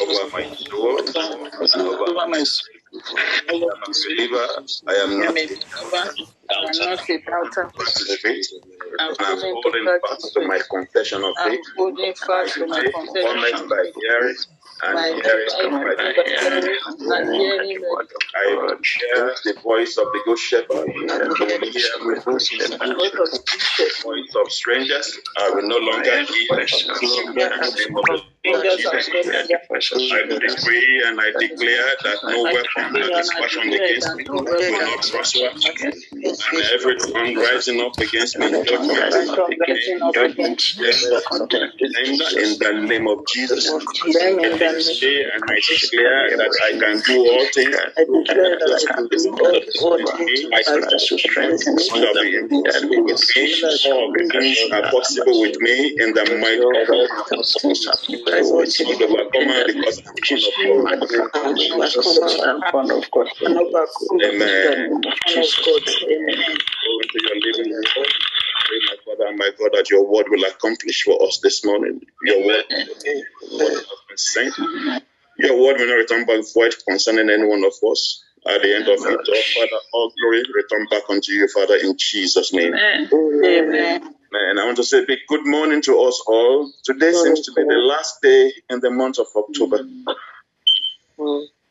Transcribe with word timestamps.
over 0.00 0.30
my 0.30 0.54
soul, 0.54 0.98
and 0.98 1.82
over 1.82 2.28
my 2.28 2.44
I 3.48 3.52
am 3.52 3.62
a 3.62 3.92
believer. 4.06 4.46
I 4.88 4.94
am 4.94 5.18
not 5.20 5.36
I'm 6.50 6.78
not 6.78 7.08
a 7.08 7.18
doubter. 7.22 7.70
I'm 8.98 9.14
holding 9.18 9.54
holding 9.62 10.00
fast 10.00 10.32
to 10.34 10.46
my 10.46 10.60
confession 10.70 11.24
of 11.24 11.34
faith. 11.44 11.60
I'm 11.68 11.76
holding 11.76 12.14
fast 12.14 12.54
to 12.54 12.66
my 12.66 12.82
confession. 12.82 13.22
cometh 13.22 13.68
by 13.70 13.92
hearing, 14.00 14.36
and 14.84 14.98
hearing 15.22 15.72
by 15.72 15.94
the 15.96 16.14
I 18.34 18.76
hear 18.82 19.34
the 19.44 19.60
voice 19.62 19.96
of 19.96 20.04
the 20.12 20.20
good 20.24 20.38
shepherd. 20.38 20.88
I 21.10 21.18
will 21.28 21.36
hear 21.36 21.58
the 21.60 22.22
voice 22.24 22.52
of 22.52 24.04
voice 24.04 24.34
of 24.36 24.52
strangers. 24.52 25.18
I 25.38 25.50
will 25.50 25.68
no 25.68 25.78
longer 25.78 26.24
hear 26.24 26.26
the 26.26 27.74
name 27.86 27.96
of 27.96 28.04
the 28.06 28.31
Are 28.44 28.64
strangers. 28.76 29.50
I 30.12 30.26
decree 30.26 31.02
and 31.06 31.20
I 31.20 31.30
declare 31.38 31.94
that 32.02 32.18
no 32.24 32.42
weapon 32.42 32.92
that 32.94 33.12
is 33.20 33.32
fashioned 33.32 33.72
against 33.72 34.16
me 34.16 34.24
will 34.28 34.42
not 34.82 35.02
prosper, 35.12 35.46
and 35.46 36.64
every 36.74 36.96
tongue 36.98 37.36
rising 37.36 37.80
up 37.80 37.94
against 38.00 38.38
me 38.38 38.46
in 38.48 38.64
judgment, 38.64 40.60
in 42.36 42.58
the 42.58 42.72
name 42.88 43.06
of 43.06 43.24
Jesus. 43.26 43.68
I 43.70 43.78
decree 43.78 45.24
and 45.34 45.44
I 45.44 45.60
declare 45.62 46.36
that 46.36 46.52
I 46.66 46.72
can 46.82 47.00
do 47.06 47.16
all 47.30 47.46
things. 47.54 47.76
I 47.96 48.04
declare 48.04 48.58
can 48.90 49.06
do 49.08 49.30
all 49.38 49.98
things 50.26 50.42
I 50.52 50.62
shall 50.62 52.14
be 52.14 52.34
impossible 52.36 53.04
with 53.04 53.20
me. 53.36 53.44
All 53.86 54.12
things 54.32 54.58
are 54.72 54.82
possible 54.90 55.40
with 55.42 55.60
me 55.60 55.94
in 55.98 56.12
the 56.14 56.24
mighty 56.42 58.31
name 58.34 58.56
of 58.58 58.64
Jesus. 58.66 58.98
I'm 60.58 60.70
overcomer 60.70 61.54
because 61.54 61.96
I'm 61.96 61.96
son 62.08 62.28
of 62.28 62.34
God. 65.64 65.82
Amen. 66.10 66.58
Go 66.84 66.90
into 67.02 67.18
your 67.22 67.36
living 67.46 67.72
room. 67.72 67.84
My 68.88 68.96
Father 69.04 69.26
and 69.28 69.38
my 69.38 69.50
God, 69.58 69.70
that 69.74 69.90
your 69.90 70.04
word 70.10 70.26
will 70.30 70.44
accomplish 70.44 71.02
for 71.04 71.22
us 71.26 71.40
this 71.42 71.64
morning. 71.64 72.00
Your 72.24 72.44
word, 72.46 72.64
your 72.70 73.58
word 73.58 73.74
has 73.74 73.86
been 74.08 74.16
sent. 74.16 74.54
Your 75.38 75.60
word 75.60 75.78
will 75.78 75.88
not 75.88 75.94
return 75.94 76.26
back 76.26 76.40
void 76.54 76.74
concerning 76.88 77.30
any 77.30 77.44
one 77.44 77.64
of 77.64 77.74
us. 77.90 78.24
At 78.46 78.62
the 78.62 78.74
end 78.74 78.88
of 78.88 78.98
it, 78.98 79.20
all 79.28 79.42
Father, 79.54 79.82
all 79.92 80.12
glory 80.20 80.42
return 80.54 80.86
back 80.90 81.02
unto 81.10 81.32
you, 81.32 81.48
Father, 81.48 81.76
in 81.76 81.96
Jesus' 81.98 82.52
name. 82.52 82.72
Amen. 83.44 84.14
And 84.52 84.60
I 84.60 84.66
want 84.66 84.76
to 84.76 84.84
say 84.84 84.98
a 84.98 85.06
big 85.06 85.20
good 85.28 85.46
morning 85.46 85.80
to 85.80 85.98
us 86.00 86.22
all. 86.26 86.70
Today 86.84 87.10
seems 87.12 87.40
to 87.46 87.52
be 87.56 87.62
the 87.62 87.78
last 87.88 88.20
day 88.20 88.52
in 88.68 88.80
the 88.80 88.90
month 88.90 89.18
of 89.18 89.26
October. 89.34 89.78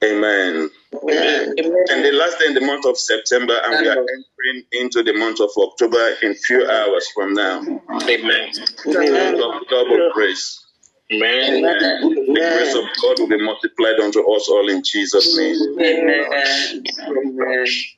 Amen. 0.03 0.67
And 0.91 2.03
the 2.03 2.11
last 2.11 2.39
day 2.39 2.47
in 2.47 2.55
the 2.55 2.61
month 2.65 2.87
of 2.87 2.97
September, 2.97 3.55
and 3.63 3.81
we 3.81 3.87
are 3.87 3.97
entering 3.99 4.63
into 4.71 5.03
the 5.03 5.13
month 5.13 5.39
of 5.41 5.51
October 5.55 6.15
in 6.23 6.33
few 6.33 6.67
hours 6.67 7.07
from 7.13 7.35
now. 7.35 7.59
Amen. 7.59 8.51
Double, 8.83 9.59
double 9.69 10.09
grace. 10.15 10.65
Amen. 11.11 11.63
Amen. 11.63 12.01
The 12.01 12.33
grace 12.33 12.73
of 12.73 12.85
God 12.99 13.19
will 13.19 13.27
be 13.29 13.45
multiplied 13.45 13.99
unto 13.99 14.21
us 14.21 14.49
all 14.49 14.67
in 14.69 14.81
Jesus' 14.83 15.37
name. 15.37 15.55
Amen. 15.79 16.83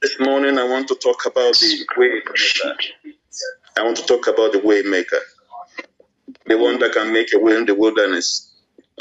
This 0.01 0.19
morning, 0.19 0.57
I 0.57 0.65
want 0.65 0.89
to 0.89 0.95
talk 0.95 1.25
about 1.25 1.53
the 1.55 1.85
way 1.95 2.09
maker. 2.15 2.33
I 3.77 3.83
want 3.83 3.97
to 3.97 4.05
talk 4.05 4.27
about 4.27 4.53
the 4.53 4.59
waymaker, 4.59 5.19
the 6.47 6.57
one 6.57 6.79
that 6.79 6.93
can 6.93 7.13
make 7.13 7.33
a 7.33 7.39
way 7.39 7.57
in 7.57 7.65
the 7.65 7.75
wilderness. 7.75 8.53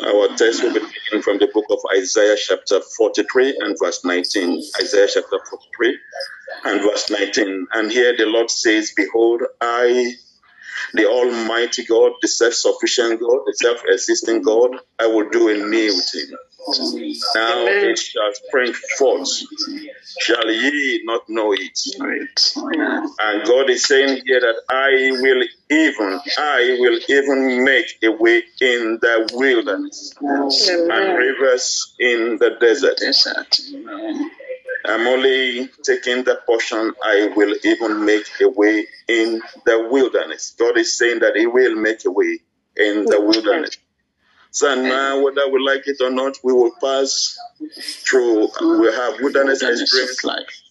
Our 0.03 0.29
text 0.37 0.63
will 0.63 0.75
be 0.75 0.81
taken 0.81 1.23
from 1.23 1.39
the 1.39 1.49
book 1.55 1.67
of 1.71 1.79
Isaiah, 1.97 2.37
chapter 2.39 2.81
43 2.99 3.59
and 3.61 3.77
verse 3.83 4.05
19. 4.05 4.63
Isaiah, 4.83 5.09
chapter 5.13 5.39
43 5.51 5.99
and 6.65 6.83
verse 6.83 7.11
19. 7.11 7.67
And 7.75 7.93
here 7.93 8.17
the 8.17 8.27
Lord 8.27 8.51
says, 8.51 8.93
Behold, 8.97 9.43
I, 9.61 10.15
the 10.95 11.07
Almighty 11.07 11.85
God, 11.87 12.13
the 12.23 12.29
self 12.29 12.55
sufficient 12.55 13.21
God, 13.21 13.41
the 13.47 13.55
self 13.57 13.83
existing 13.87 14.43
God, 14.43 14.73
I 14.99 15.07
will 15.09 15.29
do 15.31 15.49
a 15.49 15.55
new 15.69 15.93
thing. 16.01 16.37
Now 17.35 17.67
it 17.67 17.99
shall 17.99 18.33
spring 18.35 18.73
forth. 18.99 19.29
Shall 20.21 20.51
ye 20.51 21.03
not 21.05 21.23
know 21.29 21.53
it? 21.53 21.79
And 23.21 23.45
God 23.47 23.71
is 23.71 23.85
saying 23.85 24.23
here 24.27 24.41
that 24.41 24.57
I 24.69 25.21
will 25.21 25.43
even, 25.71 26.21
I 26.39 26.77
will 26.81 26.99
even 27.09 27.65
make 27.65 27.87
a 28.03 28.11
way 28.11 28.43
in 28.61 28.99
the 29.01 29.31
wilderness 29.35 30.15
and 30.21 31.19
rivers 31.19 31.95
in 31.99 32.39
the 32.39 32.57
desert. 32.61 33.01
I'm 34.85 35.07
only 35.07 35.69
taking 35.85 36.25
the 36.25 36.41
portion, 36.47 36.93
I 37.05 37.33
will 37.37 37.55
even 37.65 38.05
make 38.05 38.27
a 38.41 38.49
way 38.49 38.87
in 39.09 39.41
the 39.67 39.89
wilderness. 39.91 40.55
God 40.59 40.79
is 40.79 40.97
saying 40.99 41.21
that 41.21 41.37
He 41.37 41.47
will 41.47 41.77
make 41.77 42.05
a 42.05 42.11
way 42.11 42.41
in 42.77 43.05
the 43.07 43.21
wilderness. 43.21 43.77
So 44.53 44.75
now, 44.75 45.23
whether 45.23 45.49
we 45.51 45.61
like 45.65 45.89
it 45.89 45.99
or 46.03 46.11
not, 46.11 46.37
we 46.45 46.53
will 46.53 46.73
pass 46.83 47.39
through. 48.07 48.49
We 48.81 48.93
have 48.93 49.21
wilderness 49.21 49.63
experience. 49.63 50.21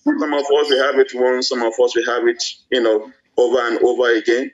Some 0.05 0.33
of 0.33 0.41
us 0.41 0.69
we 0.69 0.77
have 0.79 0.99
it 0.99 1.11
once, 1.15 1.49
some 1.49 1.63
of 1.63 1.73
us 1.83 1.95
we 1.95 2.05
have 2.05 2.27
it, 2.27 2.43
you 2.71 2.81
know, 2.81 3.11
over 3.37 3.59
and 3.67 3.79
over 3.83 4.15
again. 4.15 4.51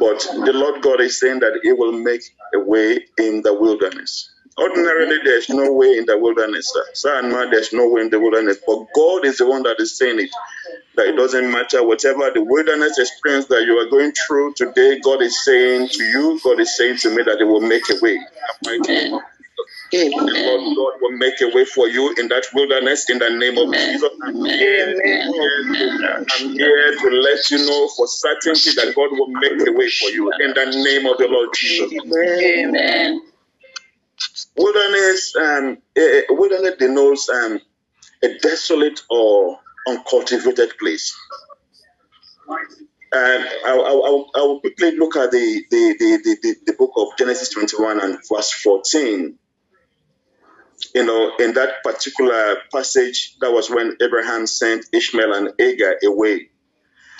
But 0.00 0.20
the 0.46 0.52
Lord 0.52 0.82
God 0.82 1.00
is 1.00 1.18
saying 1.20 1.40
that 1.40 1.60
He 1.62 1.72
will 1.72 1.92
make 1.92 2.22
a 2.54 2.60
way 2.60 3.06
in 3.18 3.42
the 3.42 3.54
wilderness. 3.54 4.30
Ordinarily, 4.58 5.18
there's 5.24 5.48
no 5.48 5.72
way 5.72 5.98
in 5.98 6.06
the 6.06 6.18
wilderness. 6.18 6.70
Sir. 6.72 6.84
Sir 6.94 7.18
and 7.20 7.30
man, 7.32 7.50
there's 7.50 7.72
no 7.72 7.88
way 7.88 8.02
in 8.02 8.10
the 8.10 8.20
wilderness. 8.20 8.58
But 8.66 8.86
God 8.94 9.24
is 9.24 9.38
the 9.38 9.48
one 9.48 9.62
that 9.64 9.76
is 9.78 9.96
saying 9.96 10.20
it. 10.20 10.30
That 10.98 11.08
it 11.08 11.16
doesn't 11.16 11.50
matter 11.52 11.86
whatever 11.86 12.30
the 12.34 12.42
wilderness 12.44 12.98
experience 12.98 13.46
that 13.48 13.64
you 13.64 13.78
are 13.78 13.90
going 13.90 14.12
through 14.12 14.54
today, 14.56 15.00
God 15.04 15.22
is 15.22 15.44
saying 15.44 15.88
to 15.90 16.04
you, 16.04 16.40
God 16.44 16.60
is 16.60 16.76
saying 16.76 16.98
to 16.98 17.16
me 17.16 17.24
that 17.24 17.38
He 17.38 17.44
will 17.44 17.62
make 17.62 17.84
a 17.90 17.96
way. 18.02 18.18
Amen. 18.68 19.20
The 19.92 20.26
Lord 20.46 20.76
God 20.76 21.02
will 21.02 21.18
make 21.18 21.40
a 21.42 21.48
way 21.56 21.64
for 21.66 21.88
you 21.88 22.14
in 22.18 22.28
that 22.28 22.46
wilderness 22.54 23.10
in 23.10 23.18
the 23.20 23.30
name 23.30 23.58
of 23.58 23.74
Jesus. 23.74 24.10
I'm 24.22 24.44
here, 24.44 24.96
I'm 26.30 26.50
here 26.54 26.96
to 26.98 27.10
let 27.10 27.50
you 27.50 27.58
know 27.66 27.88
for 27.96 28.06
certainty 28.08 28.72
that 28.76 28.94
God 28.96 29.10
will 29.12 29.28
make 29.28 29.68
a 29.68 29.72
way 29.72 29.90
for 29.90 30.10
you 30.10 30.32
in 30.40 30.54
the 30.54 30.66
name 30.84 31.06
of 31.06 31.18
the 31.18 31.28
Lord 31.28 31.50
Jesus. 31.54 31.92
Amen. 31.92 33.22
Wilderness, 34.56 35.36
um, 35.36 35.78
eh, 35.96 36.00
eh, 36.00 36.22
wilderness 36.30 36.76
denotes 36.78 37.28
um, 37.30 37.60
a 38.24 38.38
desolate 38.42 39.00
or 39.10 39.58
uncultivated 39.88 40.78
place. 40.78 41.16
I, 43.12 43.60
I, 43.64 43.70
I, 43.70 44.40
will 44.42 44.60
quickly 44.60 44.96
look 44.96 45.16
at 45.16 45.30
the, 45.30 45.64
the, 45.70 45.96
the, 45.98 46.20
the, 46.22 46.36
the, 46.42 46.56
the 46.66 46.72
book 46.74 46.92
of 46.96 47.08
Genesis 47.18 47.50
21 47.50 48.00
and 48.00 48.18
verse 48.30 48.52
14. 48.52 49.38
You 50.94 51.04
know, 51.04 51.32
in 51.38 51.54
that 51.54 51.82
particular 51.82 52.56
passage, 52.72 53.36
that 53.40 53.50
was 53.50 53.70
when 53.70 53.96
Abraham 54.00 54.46
sent 54.46 54.86
Ishmael 54.92 55.34
and 55.34 55.52
Agar 55.58 55.96
away. 56.04 56.50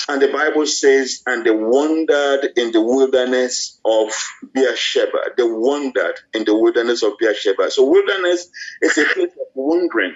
And 0.08 0.22
the 0.22 0.28
Bible 0.28 0.66
says, 0.66 1.22
and 1.26 1.44
they 1.44 1.50
wandered 1.50 2.52
in 2.56 2.72
the 2.72 2.80
wilderness 2.80 3.80
of 3.84 4.10
Beersheba. 4.54 5.18
They 5.36 5.42
wandered 5.42 6.14
in 6.32 6.44
the 6.44 6.56
wilderness 6.56 7.02
of 7.02 7.14
Beersheba. 7.18 7.70
So 7.70 7.84
wilderness 7.84 8.48
is 8.80 8.96
a 8.96 9.04
place 9.04 9.32
of 9.32 9.48
wandering. 9.54 10.14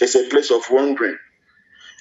It's 0.00 0.14
a 0.14 0.28
place 0.28 0.50
of 0.50 0.62
wandering. 0.70 1.18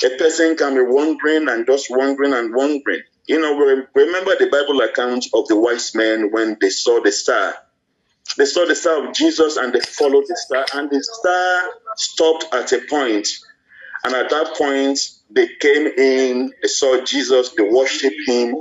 A 0.04 0.10
person 0.18 0.56
can 0.56 0.76
be 0.76 0.82
wandering 0.82 1.50
and 1.50 1.66
just 1.66 1.88
wandering 1.90 2.34
and 2.34 2.56
wandering. 2.56 3.02
You 3.28 3.40
know, 3.40 3.56
remember 3.94 4.36
the 4.38 4.48
Bible 4.50 4.82
account 4.82 5.26
of 5.34 5.48
the 5.48 5.60
wise 5.60 5.94
men 5.94 6.32
when 6.32 6.58
they 6.62 6.70
saw 6.70 7.02
the 7.02 7.12
star. 7.12 7.54
They 8.38 8.46
saw 8.46 8.66
the 8.66 8.76
star 8.76 9.08
of 9.08 9.14
Jesus 9.14 9.58
and 9.58 9.74
they 9.74 9.82
followed 9.82 10.24
the 10.28 10.38
star, 10.38 10.66
and 10.74 10.90
the 10.90 11.04
star 11.04 11.70
stopped 11.98 12.46
at 12.54 12.72
a 12.72 12.82
point. 12.90 13.28
And 14.06 14.16
at 14.16 14.30
that 14.30 14.56
point, 14.58 15.00
they 15.30 15.50
came 15.60 15.88
in, 15.88 16.54
they 16.62 16.68
saw 16.70 17.04
Jesus, 17.04 17.50
they 17.58 17.64
worshiped 17.64 18.22
him, 18.26 18.56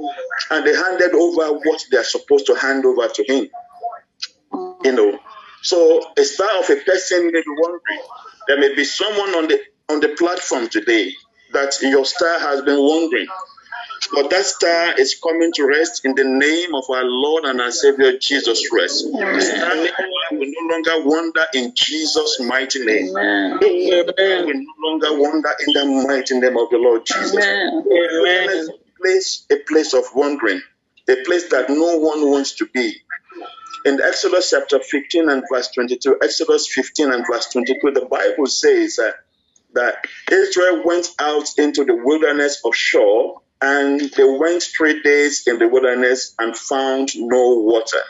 and 0.50 0.66
they 0.66 0.74
handed 0.74 1.14
over 1.14 1.52
what 1.58 1.84
they 1.92 1.98
are 1.98 2.04
supposed 2.04 2.46
to 2.46 2.54
hand 2.54 2.84
over 2.84 3.08
to 3.08 3.24
him. 3.24 3.48
You 4.82 4.92
know, 4.92 5.18
so 5.62 6.02
a 6.16 6.24
star 6.24 6.58
of 6.58 6.68
a 6.68 6.76
person 6.76 7.26
may 7.26 7.40
be 7.40 7.44
wondering. 7.46 8.00
There 8.48 8.58
may 8.58 8.74
be 8.74 8.84
someone 8.84 9.30
on 9.36 9.48
the 9.48 9.60
on 9.88 10.00
the 10.00 10.08
platform 10.18 10.68
today 10.68 11.12
that 11.52 11.80
your 11.82 12.04
star 12.04 12.38
has 12.38 12.62
been 12.62 12.78
wandering. 12.78 13.26
But 14.12 14.30
that 14.30 14.44
star 14.46 14.98
is 14.98 15.18
coming 15.22 15.52
to 15.54 15.66
rest 15.66 16.04
in 16.04 16.14
the 16.14 16.24
name 16.24 16.74
of 16.74 16.84
our 16.88 17.04
Lord 17.04 17.44
and 17.44 17.60
our 17.60 17.70
Savior 17.70 18.16
Jesus 18.18 18.66
Christ. 18.68 19.04
The 19.04 19.40
star 19.40 19.76
will 20.32 20.46
no 20.46 20.74
longer 20.74 21.08
wander 21.08 21.44
in 21.54 21.72
Jesus' 21.74 22.40
mighty 22.40 22.84
name. 22.84 23.10
Amen. 23.10 23.58
We 23.60 24.02
will 24.44 24.54
no 24.54 24.74
longer 24.88 25.20
wander 25.20 25.50
in 25.66 25.72
the 25.74 26.06
mighty 26.08 26.38
name 26.38 26.56
of 26.56 26.70
the 26.70 26.78
Lord 26.78 27.04
Jesus. 27.04 27.34
Amen. 27.36 28.48
Is 28.50 28.68
a 28.68 28.72
place, 29.00 29.46
a 29.50 29.56
place 29.56 29.94
of 29.94 30.04
wandering, 30.14 30.62
a 31.08 31.16
place 31.24 31.48
that 31.50 31.68
no 31.68 31.98
one 31.98 32.30
wants 32.30 32.52
to 32.56 32.66
be. 32.66 32.94
In 33.84 34.00
Exodus 34.02 34.50
chapter 34.50 34.80
15 34.80 35.28
and 35.28 35.42
verse 35.50 35.68
22, 35.68 36.18
Exodus 36.22 36.68
15 36.72 37.12
and 37.12 37.24
verse 37.30 37.50
22, 37.52 37.92
the 37.92 38.06
Bible 38.06 38.46
says 38.46 38.98
uh, 38.98 39.12
that 39.74 40.04
Israel 40.30 40.82
went 40.84 41.08
out 41.18 41.46
into 41.58 41.84
the 41.84 41.94
wilderness 41.94 42.60
of 42.64 42.74
Shur 42.74 43.34
and 43.60 44.00
they 44.00 44.24
went 44.24 44.62
three 44.62 45.02
days 45.02 45.46
in 45.46 45.58
the 45.58 45.68
wilderness 45.68 46.34
and 46.38 46.56
found 46.56 47.10
no 47.16 47.60
water. 47.60 48.00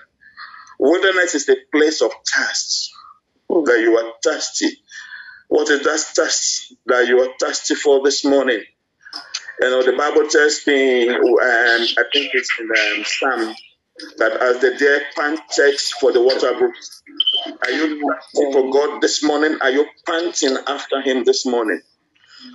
Wilderness 0.78 1.34
is 1.34 1.48
a 1.48 1.56
place 1.72 2.02
of 2.02 2.12
thirst, 2.26 2.92
that 3.48 3.80
you 3.80 3.96
are 3.96 4.12
thirsty. 4.22 4.78
What 5.48 5.70
is 5.70 5.82
that 5.82 5.98
thirst 6.00 6.74
that 6.86 7.08
you 7.08 7.20
are 7.20 7.34
thirsty 7.40 7.74
for 7.74 8.04
this 8.04 8.24
morning? 8.24 8.62
You 9.60 9.70
know, 9.70 9.82
the 9.82 9.96
Bible 9.96 10.28
tells 10.28 10.66
me, 10.66 11.08
um, 11.08 11.18
I 11.22 12.04
think 12.12 12.30
it's 12.34 12.50
in 12.60 12.68
um, 12.70 13.04
Psalm, 13.04 13.54
that 14.18 14.32
as 14.42 14.60
the 14.60 14.76
deer 14.76 15.02
pants 15.16 15.92
for 15.92 16.12
the 16.12 16.22
water 16.22 16.56
brooks, 16.58 17.02
are 17.64 17.72
you 17.72 18.00
for 18.52 18.70
God 18.72 19.02
this 19.02 19.22
morning? 19.22 19.58
Are 19.62 19.70
you 19.70 19.86
panting 20.06 20.56
after 20.68 21.00
Him 21.02 21.24
this 21.24 21.46
morning? 21.46 21.80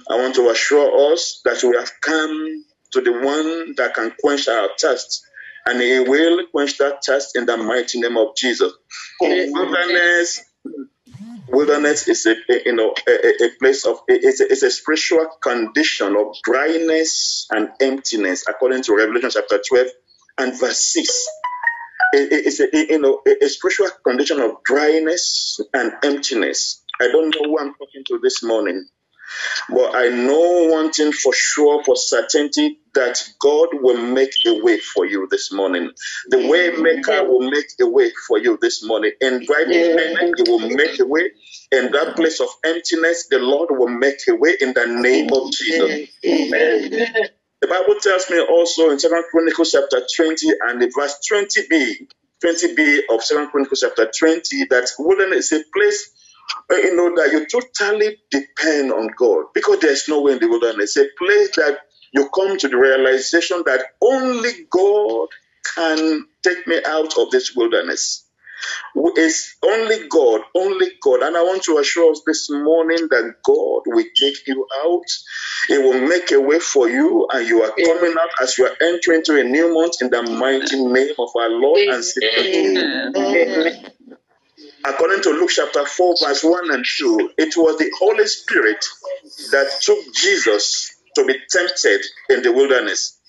I 0.10 0.18
want 0.18 0.36
to 0.36 0.50
assure 0.50 1.14
us 1.14 1.42
that 1.46 1.64
we 1.64 1.76
have 1.78 1.92
come 2.02 2.66
to 2.94 3.02
the 3.02 3.14
one 3.14 3.76
that 3.78 3.94
can 3.96 4.14
quench 4.22 4.48
our 4.48 4.70
thirst, 4.80 5.24
and 5.68 5.82
He 5.82 6.00
will 6.00 6.48
quench 6.52 6.78
that 6.80 7.04
thirst 7.06 7.36
in 7.38 7.46
the 7.48 7.58
mighty 7.58 8.02
name 8.02 8.18
of 8.18 8.36
Jesus. 8.38 8.74
Wilderness, 9.20 10.42
wilderness 11.48 12.08
is 12.08 12.26
a, 12.28 12.36
you 12.66 12.76
know 12.76 12.94
a, 13.08 13.12
a- 13.12 13.48
a 13.48 13.50
place 13.60 13.86
of 13.86 14.00
it's 14.08 14.42
a, 14.42 14.46
it's 14.52 14.64
a 14.64 14.72
spiritual 14.72 15.28
condition 15.44 16.16
of 16.18 16.36
dryness 16.44 17.48
and 17.52 17.70
emptiness, 17.82 18.46
according 18.50 18.84
to 18.84 18.96
Revelation 18.96 19.32
chapter 19.34 19.62
twelve 19.68 19.88
and 20.38 20.60
verse 20.60 20.80
six. 20.82 21.26
It- 22.14 22.32
it- 22.34 22.46
it's 22.48 22.60
a 22.60 22.70
you 22.74 23.00
know 23.00 23.22
a, 23.28 23.50
spiritual 23.50 23.90
condition 24.06 24.40
of 24.42 24.64
dryness 24.64 25.60
and 25.74 25.94
emptiness. 26.04 26.84
I 27.02 27.08
don't 27.10 27.34
know 27.36 27.44
who 27.50 27.60
I'm 27.60 27.74
talking 27.76 28.04
to 28.10 28.20
this 28.24 28.44
morning. 28.44 28.88
But 29.70 29.96
I 29.96 30.10
know 30.10 30.70
one 30.72 30.92
thing 30.92 31.12
for 31.12 31.34
sure, 31.34 31.84
for 31.84 31.96
certainty, 31.96 32.80
that 32.94 33.24
God 33.42 33.70
will 33.74 33.98
make 33.98 34.32
a 34.48 34.64
way 34.64 34.80
for 34.80 35.06
you 35.06 35.28
this 35.32 35.52
morning. 35.54 35.92
The 36.30 36.48
way 36.48 36.72
maker 36.72 37.26
will 37.28 37.50
make 37.52 37.68
a 37.82 37.88
way 37.88 38.12
for 38.28 38.40
you 38.40 38.58
this 38.62 38.84
morning. 38.84 39.12
In 39.22 39.42
pain, 39.42 40.34
He 40.38 40.44
will 40.52 40.60
make 40.60 41.00
a 41.00 41.06
way. 41.08 41.32
In 41.72 41.92
that 41.94 42.16
place 42.16 42.40
of 42.42 42.50
emptiness, 42.66 43.28
the 43.30 43.40
Lord 43.40 43.70
will 43.72 43.90
make 43.90 44.20
a 44.30 44.36
way 44.36 44.58
in 44.62 44.74
the 44.74 44.86
name 44.88 45.30
of 45.34 45.52
Jesus. 45.52 46.10
Amen. 46.26 46.84
The 47.64 47.70
Bible 47.70 47.96
tells 48.02 48.30
me 48.30 48.42
also 48.42 48.90
in 48.90 49.00
Second 49.00 49.24
Chronicles 49.32 49.72
chapter 49.72 50.02
20 50.18 50.50
and 50.68 50.82
the 50.82 50.92
verse 50.94 51.18
20b, 51.32 52.10
20b 52.44 53.00
of 53.10 53.24
Second 53.24 53.52
Chronicles 53.52 53.80
chapter 53.80 54.12
20, 54.12 54.66
that 54.66 54.90
wilderness 55.00 55.54
is 55.54 55.62
a 55.62 55.64
place 55.74 56.10
uh, 56.70 56.76
you 56.76 56.94
know 56.94 57.16
that 57.16 57.32
you 57.32 57.48
totally 57.48 58.18
depend 58.30 58.92
on 58.92 59.08
God 59.18 59.46
because 59.54 59.80
there's 59.80 60.10
no 60.10 60.24
way 60.24 60.34
in 60.34 60.40
the 60.40 60.50
wilderness. 60.50 60.98
It's 60.98 61.10
a 61.10 61.26
place 61.26 61.56
that 61.56 61.80
you 62.12 62.30
come 62.36 62.58
to 62.58 62.68
the 62.68 62.76
realization 62.76 63.64
that 63.66 63.82
only 64.02 64.52
God 64.70 65.30
can 65.74 66.26
take 66.44 66.68
me 66.68 66.82
out 66.86 67.18
of 67.18 67.32
this 67.32 67.56
wilderness. 67.56 68.26
It's 68.96 69.56
only 69.64 70.08
God, 70.08 70.42
only 70.56 70.88
God. 71.02 71.22
And 71.22 71.36
I 71.36 71.42
want 71.44 71.64
to 71.64 71.78
assure 71.78 72.12
us 72.12 72.22
this 72.26 72.50
morning 72.50 73.08
that 73.10 73.36
God 73.44 73.82
will 73.86 74.06
take 74.16 74.48
you 74.48 74.68
out. 74.86 75.06
He 75.68 75.78
will 75.78 76.08
make 76.08 76.32
a 76.32 76.40
way 76.40 76.60
for 76.60 76.90
you, 76.90 77.28
and 77.32 77.48
you 77.48 77.64
are 77.64 77.72
coming 77.72 78.16
out 78.20 78.30
as 78.42 78.58
you 78.58 78.66
are 78.66 78.76
entering 78.82 79.20
into 79.20 79.40
a 79.40 79.44
new 79.44 79.74
month 79.74 80.02
in 80.02 80.10
the 80.10 80.22
mighty 80.22 80.84
name 80.84 81.14
of 81.18 81.30
our 81.36 81.50
Lord 81.50 81.80
and 81.80 82.04
Savior. 82.04 83.12
Amen. 83.16 83.92
According 84.86 85.22
to 85.24 85.30
Luke 85.30 85.50
chapter 85.50 85.86
4, 85.86 86.16
verse 86.22 86.44
1 86.44 86.72
and 86.72 86.86
2, 86.86 87.32
it 87.38 87.56
was 87.56 87.78
the 87.78 87.90
Holy 88.00 88.28
Spirit 88.28 88.86
that 89.52 89.68
took 89.82 90.14
Jesus 90.14 90.94
to 91.16 91.26
be 91.26 91.36
tempted 91.50 92.02
in 92.30 92.42
the 92.44 92.52
wilderness. 92.52 93.20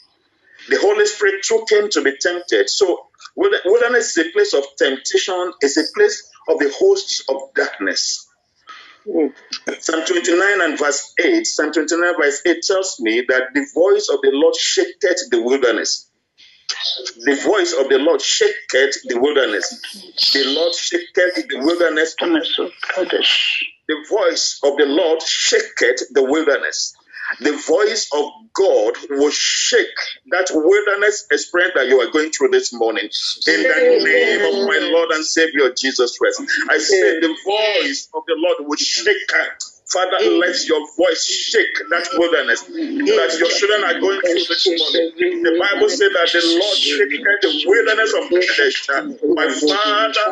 The 0.68 0.78
Holy 0.80 1.06
Spirit 1.06 1.42
took 1.44 1.70
him 1.70 1.90
to 1.90 2.02
be 2.02 2.16
tempted. 2.20 2.68
So, 2.70 3.06
wilderness 3.36 4.16
is 4.16 4.26
a 4.26 4.30
place 4.32 4.54
of 4.54 4.64
temptation, 4.78 5.52
it's 5.60 5.76
a 5.76 5.84
place 5.94 6.30
of 6.48 6.58
the 6.58 6.72
hosts 6.78 7.24
of 7.28 7.36
darkness. 7.54 8.26
Hmm. 9.04 9.26
Psalm 9.80 10.04
29 10.06 10.60
and 10.62 10.78
verse 10.78 11.12
8, 11.22 11.46
Psalm 11.46 11.72
29 11.72 12.14
verse 12.20 12.40
8 12.46 12.62
tells 12.62 13.00
me 13.00 13.24
that 13.28 13.48
the 13.54 13.66
voice 13.74 14.08
of 14.08 14.20
the 14.22 14.30
Lord 14.32 14.54
shaketh 14.56 15.30
the 15.30 15.42
wilderness. 15.42 16.10
The 17.24 17.34
voice 17.44 17.72
of 17.74 17.88
the 17.88 17.98
Lord 17.98 18.22
shaketh 18.22 18.96
the 19.04 19.18
wilderness. 19.20 20.32
The 20.32 20.44
Lord 20.54 20.74
shaketh 20.74 21.48
the 21.48 21.58
wilderness 21.60 22.16
the 23.86 24.06
voice 24.08 24.60
of 24.64 24.76
the 24.76 24.86
Lord 24.86 25.22
shaketh 25.22 26.02
the 26.12 26.22
wilderness. 26.22 26.94
The 27.40 27.52
voice 27.52 28.08
of 28.14 28.32
God 28.54 28.94
will 29.10 29.30
shake 29.30 29.86
that 30.30 30.50
wilderness 30.52 31.26
experience 31.30 31.72
that 31.76 31.88
you 31.88 32.00
are 32.00 32.10
going 32.12 32.30
through 32.30 32.50
this 32.50 32.72
morning. 32.72 33.08
In 33.48 33.62
the 33.62 34.04
name 34.04 34.40
of 34.46 34.68
my 34.68 34.78
Lord 34.92 35.10
and 35.12 35.24
Savior 35.24 35.72
Jesus 35.76 36.16
Christ. 36.18 36.42
I 36.70 36.78
say 36.78 37.20
the 37.20 37.36
voice 37.44 38.08
of 38.14 38.22
the 38.26 38.36
Lord 38.36 38.68
will 38.68 38.76
shake. 38.76 39.16
Father, 39.94 40.18
let 40.42 40.58
your 40.66 40.82
voice 40.98 41.24
shake 41.24 41.78
that 41.90 42.08
wilderness 42.18 42.62
that 42.66 43.30
your 43.38 43.48
children 43.48 43.84
are 43.84 44.00
going 44.00 44.20
through 44.20 44.44
this 44.50 44.66
morning. 44.66 45.14
The 45.46 45.54
Bible 45.54 45.88
says 45.88 46.10
that 46.10 46.28
the 46.34 46.42
Lord. 46.58 46.74
Shaketh 46.74 47.40
the 47.42 47.64
wilderness 47.66 48.12
of 48.14 48.24
Kadesh. 48.28 48.88
My 49.38 49.48
Father, 49.48 50.26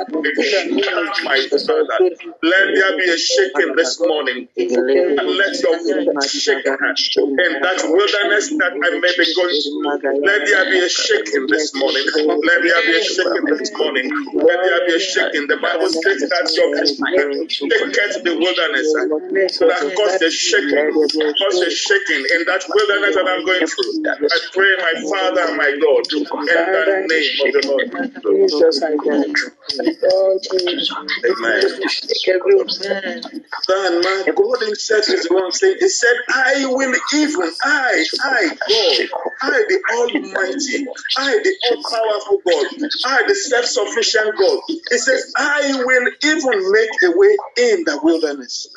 my 1.22 1.38
Father, 1.48 1.98
let 2.42 2.64
there 2.74 2.96
be 2.98 3.06
a 3.10 3.18
shaking 3.18 3.74
this 3.76 4.00
morning. 4.00 4.48
And 4.56 5.28
let 5.38 5.54
your 5.62 5.76
voice 5.78 6.30
shake 6.30 6.66
in 6.66 7.36
that 7.62 7.80
wilderness 7.84 8.50
that 8.58 8.72
I 8.74 8.90
may 8.98 9.12
be 9.16 9.26
going 9.34 9.58
through. 9.62 10.26
Let 10.26 10.46
there 10.46 10.64
be 10.70 10.78
a 10.80 10.88
shaking 10.88 11.46
this 11.46 11.74
morning. 11.74 12.04
Let 12.16 12.62
there 12.62 12.82
be 12.82 12.96
a 12.98 13.04
shaking 13.04 13.44
this 13.46 13.70
morning. 13.78 14.10
Let 14.34 14.58
there 14.64 14.86
be 14.86 14.94
a 14.94 15.00
shaking. 15.00 15.46
The 15.46 15.58
Bible 15.62 15.88
says 15.88 16.20
that 16.28 16.50
your 16.56 16.72
shaketh 17.48 18.24
the 18.24 18.34
wilderness 18.36 18.88
that 19.68 19.82
caused 19.96 20.20
the 20.20 20.30
shaking, 20.30 20.90
caused 21.38 21.60
the 21.62 21.70
shaking 21.70 22.24
in 22.36 22.44
that 22.46 22.64
wilderness 22.68 23.16
that 23.16 23.26
I'm 23.28 23.44
going 23.44 23.66
through. 23.66 23.94
I 24.32 24.38
pray, 24.52 24.72
my 24.78 24.94
Father 25.10 25.56
my 25.56 25.72
God, 25.80 26.04
in 26.48 26.72
the 26.72 26.96
name 27.08 27.36
of 27.42 27.52
the 27.52 27.62
Lord. 27.68 27.90
Jesus, 28.26 28.82
I 28.82 28.96
thank. 29.04 29.38
Amen. 31.26 31.62
Son, 33.70 34.02
man, 34.02 34.24
God 34.34 34.62
Himself 34.62 35.08
is 35.10 35.28
the 35.28 35.34
one 35.34 35.52
saying, 35.52 35.76
He 35.80 35.88
said, 35.88 36.16
I 36.30 36.66
will 36.66 36.94
even, 37.14 37.52
I, 37.64 38.04
I, 38.20 38.48
God, 38.68 39.08
I, 39.42 39.64
the 39.68 39.80
Almighty, 39.94 40.86
I, 41.16 41.40
the 41.42 41.54
all 41.64 41.82
powerful 41.90 42.42
God, 42.46 42.90
I, 43.06 43.24
the 43.28 43.34
self 43.34 43.66
sufficient 43.66 44.36
God. 44.38 44.60
He 44.68 44.98
says, 44.98 45.32
I 45.36 45.82
will 45.84 46.08
even 46.24 46.72
make 46.72 46.90
a 47.04 47.18
way 47.18 47.36
in 47.58 47.84
the 47.84 48.00
wilderness. 48.02 48.68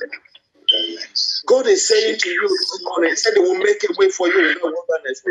God 1.48 1.68
is 1.68 1.88
saying 1.88 2.18
to 2.20 2.30
you 2.30 2.50
this 2.50 2.82
morning, 2.84 3.12
He 3.12 3.16
said, 3.18 3.34
He 3.36 3.42
will 3.42 3.58
make 3.60 3.84
a 3.84 3.94
way 4.00 4.10
for 4.10 4.28
you 4.30 4.40
in 4.50 4.56
the 4.56 4.62
wilderness. 4.64 5.24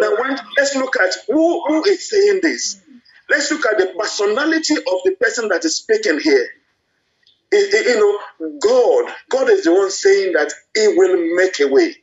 Now, 0.00 0.16
when, 0.20 0.38
let's 0.58 0.76
look 0.76 0.96
at 1.00 1.14
who, 1.28 1.64
who 1.66 1.84
is 1.84 2.10
saying 2.10 2.40
this. 2.42 2.80
Let's 3.30 3.50
look 3.52 3.66
at 3.66 3.78
the 3.78 3.94
personality 3.98 4.76
of 4.76 4.98
the 5.04 5.16
person 5.20 5.48
that 5.50 5.64
is 5.64 5.76
speaking 5.78 6.20
here. 6.20 6.48
It- 7.52 7.74
it- 7.74 7.86
you 7.86 7.96
know, 7.98 8.58
God, 8.60 9.14
God 9.30 9.50
is 9.50 9.64
the 9.64 9.72
one 9.72 9.90
saying 9.90 10.34
that 10.34 10.52
He 10.74 10.88
will 10.88 11.16
make 11.36 11.60
a 11.60 11.68
way. 11.68 11.96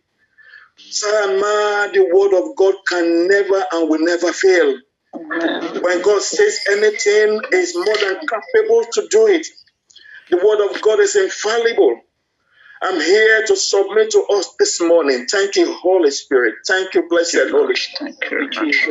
Sama, 0.80 1.92
the 1.94 2.10
word 2.14 2.34
of 2.36 2.56
God 2.58 2.76
can 2.90 3.28
never 3.28 3.66
and 3.74 3.90
will 3.90 4.00
never 4.00 4.34
fail. 4.34 4.78
When 5.82 6.02
God 6.02 6.22
says 6.24 6.60
anything, 6.72 7.42
is 7.54 7.76
more 7.76 7.98
than 7.98 8.20
capable 8.20 8.86
to 8.94 9.08
do 9.10 9.28
it. 9.28 9.48
The 10.30 10.38
word 10.38 10.70
of 10.70 10.82
God 10.82 11.00
is 11.00 11.16
infallible. 11.16 12.02
I'm 12.82 13.00
here 13.02 13.46
to 13.48 13.56
submit 13.56 14.12
to 14.12 14.24
us 14.32 14.54
this 14.60 14.80
morning. 14.82 15.26
Thank 15.30 15.56
you, 15.56 15.74
Holy 15.74 16.12
Spirit. 16.12 16.56
Thank 16.68 16.94
you, 16.94 17.08
blessed 17.10 17.50
Holy 17.50 17.76
Spirit. 17.76 18.16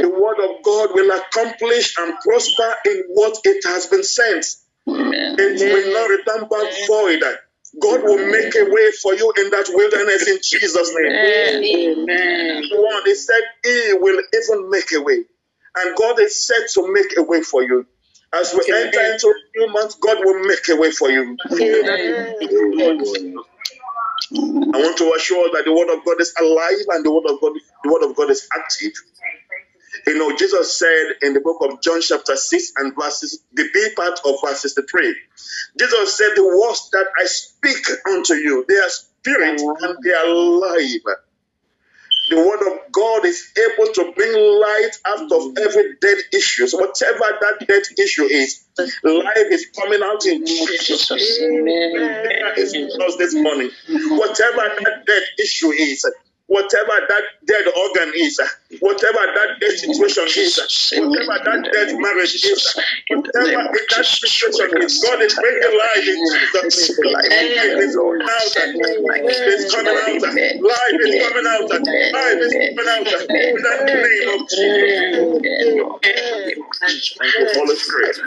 The 0.02 0.08
word 0.10 0.40
of 0.44 0.62
God 0.64 0.90
will 0.94 1.12
accomplish 1.16 1.96
and 1.98 2.14
prosper 2.20 2.74
in 2.86 3.04
what 3.08 3.38
it 3.44 3.64
has 3.66 3.86
been 3.86 4.02
sent. 4.02 4.46
Amen. 4.88 5.36
It 5.38 5.60
will 5.72 5.92
not 5.94 6.10
return 6.10 6.48
back 6.48 6.72
void. 6.88 7.22
God 7.80 8.02
will 8.02 8.26
make 8.32 8.54
a 8.56 8.64
way 8.70 8.90
for 9.02 9.14
you 9.14 9.32
in 9.38 9.50
that 9.50 9.66
wilderness 9.70 10.28
in 10.28 10.38
Jesus' 10.42 10.92
name. 10.94 11.12
Amen. 11.12 12.62
One, 12.72 13.02
he 13.04 13.14
said 13.14 13.42
he 13.64 13.92
will 14.00 14.22
even 14.34 14.70
make 14.70 14.92
a 14.92 15.02
way. 15.02 15.24
And 15.76 15.96
God 15.96 16.18
is 16.20 16.46
set 16.46 16.70
to 16.74 16.92
make 16.92 17.16
a 17.18 17.22
way 17.22 17.42
for 17.42 17.62
you. 17.62 17.86
As 18.34 18.54
we 18.54 18.60
enter 18.74 19.00
into 19.12 19.28
a 19.28 19.58
new 19.58 19.72
month, 19.72 20.00
God 20.00 20.18
will 20.24 20.44
make 20.46 20.68
a 20.68 20.76
way 20.76 20.90
for 20.92 21.10
you. 21.10 21.36
I 24.74 24.78
want 24.78 24.98
to 24.98 25.14
assure 25.16 25.50
that 25.54 25.64
the 25.64 25.72
word 25.72 25.90
of 25.96 26.04
God 26.04 26.20
is 26.20 26.34
alive 26.40 26.86
and 26.90 27.04
the 27.04 27.12
word 27.12 27.26
of 27.30 27.40
God, 27.40 27.52
the 27.84 27.92
word 27.92 28.04
of 28.10 28.16
God 28.16 28.30
is 28.30 28.48
active. 28.54 28.92
You 30.06 30.18
know, 30.18 30.36
Jesus 30.36 30.78
said 30.78 31.14
in 31.22 31.34
the 31.34 31.40
book 31.40 31.58
of 31.62 31.80
John, 31.82 32.00
chapter 32.02 32.36
6 32.36 32.72
and 32.78 32.94
verses, 32.94 33.40
the 33.54 33.68
B 33.72 33.88
part 33.96 34.20
of 34.26 34.36
verse 34.44 34.62
63, 34.62 35.16
Jesus 35.78 36.16
said, 36.16 36.30
The 36.36 36.44
words 36.44 36.90
that 36.92 37.06
I 37.18 37.24
speak 37.26 37.86
unto 38.08 38.34
you, 38.34 38.64
they 38.68 38.76
are 38.76 38.88
spirit 38.90 39.60
and 39.60 39.98
they 40.04 40.12
are 40.12 40.34
life. 40.34 41.02
The 42.30 42.36
word 42.38 42.62
of 42.72 42.92
God 42.92 43.05
is 43.26 43.52
able 43.58 43.92
to 43.92 44.12
bring 44.16 44.32
light 44.32 44.92
out 45.06 45.30
of 45.30 45.58
every 45.58 45.96
dead 46.00 46.18
issue. 46.32 46.66
So 46.66 46.78
whatever 46.78 47.38
that 47.40 47.66
dead 47.66 47.82
issue 47.98 48.24
is, 48.24 48.64
life 48.78 49.50
is 49.50 49.66
coming 49.76 50.02
out 50.02 50.24
in 50.26 50.46
Jesus. 50.46 51.10
Amen. 51.42 51.92
It's 52.56 53.16
this 53.18 53.34
morning. 53.34 53.70
Whatever 53.88 54.62
that 54.80 55.04
dead 55.06 55.22
issue 55.38 55.72
is, 55.72 56.04
whatever 56.48 57.06
that 57.08 57.22
dead 57.46 57.66
organ 57.76 58.12
is, 58.14 58.40
whatever 58.80 59.18
that 59.34 59.60
dead 59.60 59.78
situation 59.78 60.24
is, 60.36 60.58
whatever 60.94 61.38
that 61.44 61.70
dead 61.72 61.96
marriage 61.98 62.34
is, 62.34 62.76
whatever 63.08 63.70
that 63.90 64.06
situation 64.06 64.82
is, 64.82 65.02
God 65.02 65.22
is 65.22 65.34
bringing 65.34 65.78
life 65.78 66.08
in 66.08 66.24
Jesus' 66.26 66.98
name. 66.98 67.12
Life 67.12 67.32
is 67.32 67.96
coming 67.96 68.28
out. 68.28 68.56
It's 69.46 69.74
coming 69.74 69.96
out. 69.96 70.22
Life 70.62 71.00
is 71.00 71.14
coming 71.22 71.46
out. 71.46 71.70
Life 71.70 72.40
is 72.42 72.54
coming 72.54 72.88
out. 72.90 73.06
In 73.30 73.56
the 73.62 73.74
name 73.86 74.28
of 74.40 74.48
Jesus. 74.48 75.46
Holy 77.54 77.76
Spirit. 77.76 78.18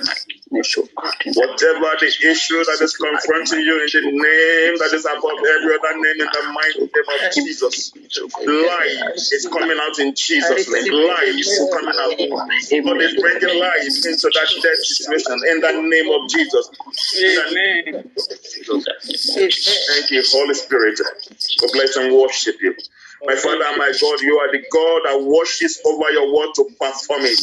Whatever 0.52 1.90
the 2.02 2.10
issue 2.26 2.64
that 2.66 2.80
is 2.82 2.98
confronting 2.98 3.62
you 3.62 3.76
in 3.86 3.90
the 3.94 4.02
name 4.10 4.78
that 4.82 4.92
is 4.94 5.06
above 5.06 5.38
every 5.46 5.74
other 5.78 5.94
name 6.02 6.20
in 6.22 6.30
the 6.30 6.44
mighty 6.54 6.80
name 6.90 7.10
of 7.14 7.34
Jesus. 7.34 7.94
Life 7.94 9.14
is 9.32 9.48
coming 9.52 9.78
out 9.80 10.00
in 10.00 10.14
Jesus' 10.16 10.68
name. 10.72 10.92
Life 11.08 11.38
is 11.38 11.70
coming 11.72 11.96
out. 12.02 12.18
God 12.18 13.02
is 13.02 13.14
bringing 13.22 13.60
life 13.60 13.86
into 13.86 14.28
that 14.34 14.50
dead 14.64 14.78
situation 14.78 15.38
in 15.50 15.62
the 15.62 15.74
name 15.86 16.10
of 16.10 16.30
Jesus. 16.30 16.70
In 17.22 17.36
the 17.36 17.46
name. 17.54 18.10
Thank 19.94 20.12
you, 20.12 20.24
Holy 20.32 20.54
Spirit. 20.56 21.00
God 21.62 21.72
bless 21.74 21.96
and 21.98 22.14
worship 22.16 22.56
you. 22.62 22.76
My 23.26 23.36
Father 23.36 23.66
and 23.66 23.78
my 23.78 23.92
God, 24.00 24.22
you 24.22 24.40
are 24.40 24.52
the 24.52 24.64
God 24.72 25.02
that 25.06 25.20
washes 25.22 25.82
over 25.86 26.10
your 26.12 26.34
word 26.34 26.54
to 26.56 26.64
perform 26.80 27.22
it. 27.24 27.40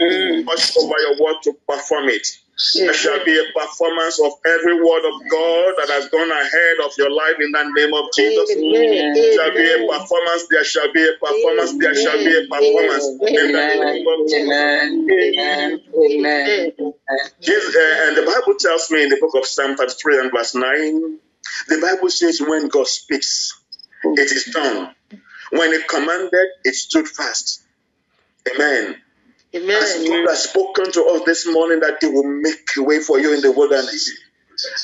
Mm. 0.00 0.44
Wash 0.44 0.76
over 0.76 0.98
your 0.98 1.16
word 1.20 1.36
to 1.44 1.52
perform 1.68 2.08
it. 2.08 2.26
There 2.74 2.92
shall 2.94 3.24
be 3.24 3.38
a 3.38 3.52
performance 3.58 4.20
of 4.20 4.32
every 4.46 4.74
word 4.74 5.04
of 5.08 5.16
God 5.30 5.74
that 5.78 5.88
has 5.90 6.08
gone 6.10 6.30
ahead 6.30 6.76
of 6.84 6.92
your 6.98 7.10
life 7.10 7.36
in 7.40 7.52
the 7.52 7.64
name 7.74 7.94
of 7.94 8.12
Jesus. 8.14 8.50
There 8.54 9.32
shall 9.34 9.52
be 9.54 9.72
a 9.72 9.78
performance, 9.88 10.46
there 10.50 10.64
shall 10.64 10.92
be 10.92 11.02
a 11.08 11.12
performance, 11.18 11.72
there 11.78 11.94
shall 11.94 12.18
be 12.18 12.36
a 12.36 12.46
performance 12.48 13.06
in 13.06 13.52
the 13.52 13.52
name 13.52 14.06
of 14.06 14.28
Jesus. 14.28 14.48
Amen. 15.08 15.80
Jesus, 17.40 17.76
uh, 17.76 18.08
and 18.08 18.16
the 18.16 18.22
Bible 18.26 18.54
tells 18.58 18.90
me 18.90 19.02
in 19.04 19.08
the 19.08 19.16
book 19.20 19.34
of 19.36 19.46
Psalm 19.46 19.76
33 19.76 20.20
and 20.20 20.30
verse 20.32 20.54
9, 20.54 21.18
the 21.68 21.78
Bible 21.80 22.10
says, 22.10 22.40
when 22.40 22.68
God 22.68 22.86
speaks, 22.86 23.58
it 24.04 24.30
is 24.32 24.44
done. 24.52 24.94
When 25.50 25.72
He 25.72 25.82
commanded, 25.88 26.48
it 26.64 26.74
stood 26.74 27.08
fast. 27.08 27.62
Amen. 28.54 28.96
As 29.54 30.08
God 30.08 30.28
has 30.30 30.44
spoken 30.44 30.92
to 30.92 31.04
us 31.06 31.22
this 31.26 31.46
morning 31.46 31.80
that 31.80 31.98
He 32.00 32.08
will 32.08 32.24
make 32.24 32.60
a 32.78 32.82
way 32.82 33.00
for 33.00 33.20
you 33.20 33.34
in 33.34 33.42
the 33.42 33.52
wilderness. 33.52 34.10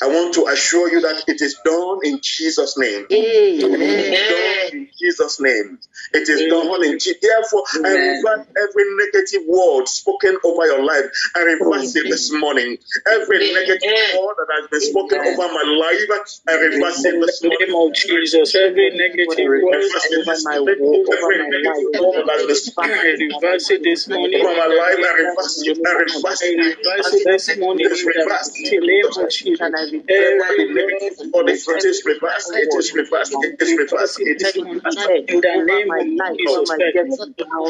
I 0.01 0.07
want 0.07 0.33
to 0.35 0.47
assure 0.47 0.89
you 0.89 1.01
that 1.01 1.23
it 1.27 1.41
is 1.41 1.57
done 1.63 1.99
in 2.03 2.19
Jesus' 2.21 2.77
name. 2.77 3.05
It 3.09 3.63
is 3.63 4.29
done 4.29 4.77
in 4.79 4.89
Jesus' 4.99 5.39
name. 5.39 5.79
It 6.13 6.29
is 6.29 6.39
done 6.49 6.83
in 6.83 6.99
Jesus. 6.99 7.19
Therefore, 7.21 7.63
I 7.85 7.89
reverse 7.89 8.47
every 8.57 8.85
negative 8.95 9.41
word 9.47 9.87
spoken 9.87 10.37
over 10.43 10.65
your 10.65 10.83
life. 10.83 11.05
I 11.35 11.41
reverse 11.41 11.95
it 11.95 12.09
this 12.09 12.31
morning. 12.33 12.77
Every 13.11 13.39
negative 13.53 13.81
word 14.17 14.35
that 14.37 14.49
has 14.61 14.67
been 14.69 14.81
spoken 14.81 15.19
over 15.19 15.47
my 15.53 15.65
life, 15.77 16.01
I 16.47 16.53
reverse 16.55 17.05
it 17.05 17.19
this 17.21 17.41
In 17.43 17.49
the 17.49 17.55
morning. 17.55 17.67
name 17.67 17.75
of 17.89 17.93
Jesus, 17.95 18.55
every 18.55 18.89
negative 18.97 19.47
word 19.61 19.75
over 19.75 20.35
my 20.45 20.59
walk, 20.59 21.07
over 21.09 22.23
my 22.25 22.37
life, 22.45 22.61
I 22.77 22.89
reverse 23.17 23.69
it 23.71 23.83
this 23.83 24.07
morning. 24.07 24.41
Over 24.41 24.55
my 24.55 24.67
life, 24.67 24.99
I 24.99 25.13
reverse 25.13 25.63
it. 25.65 25.77
I 25.85 25.91
reverse 25.91 26.41
it. 26.43 27.25
this 27.25 27.57
morning 27.57 27.85
in 27.85 29.53
the 29.59 29.66
mighty 29.71 29.91
name 29.91 30.01
of 30.01 30.07
Jesus. 30.07 30.09
Every 30.09 30.65
Every 30.67 30.73
negative 30.73 31.33
word, 31.33 31.49
it 31.49 31.85
is 31.85 32.03
reversed. 32.05 32.49
It 32.55 32.73
is 32.75 32.93
reversed. 32.95 33.33
It 33.33 33.61
is 33.61 33.73
reversed. 33.77 34.19
It 34.21 34.41
is 34.41 34.55
reversed. 34.55 34.99
in 35.27 35.41
the 35.41 35.53
name 35.65 35.89
of 35.91 36.07
Jesus 36.47 36.71
Christ. 36.75 36.95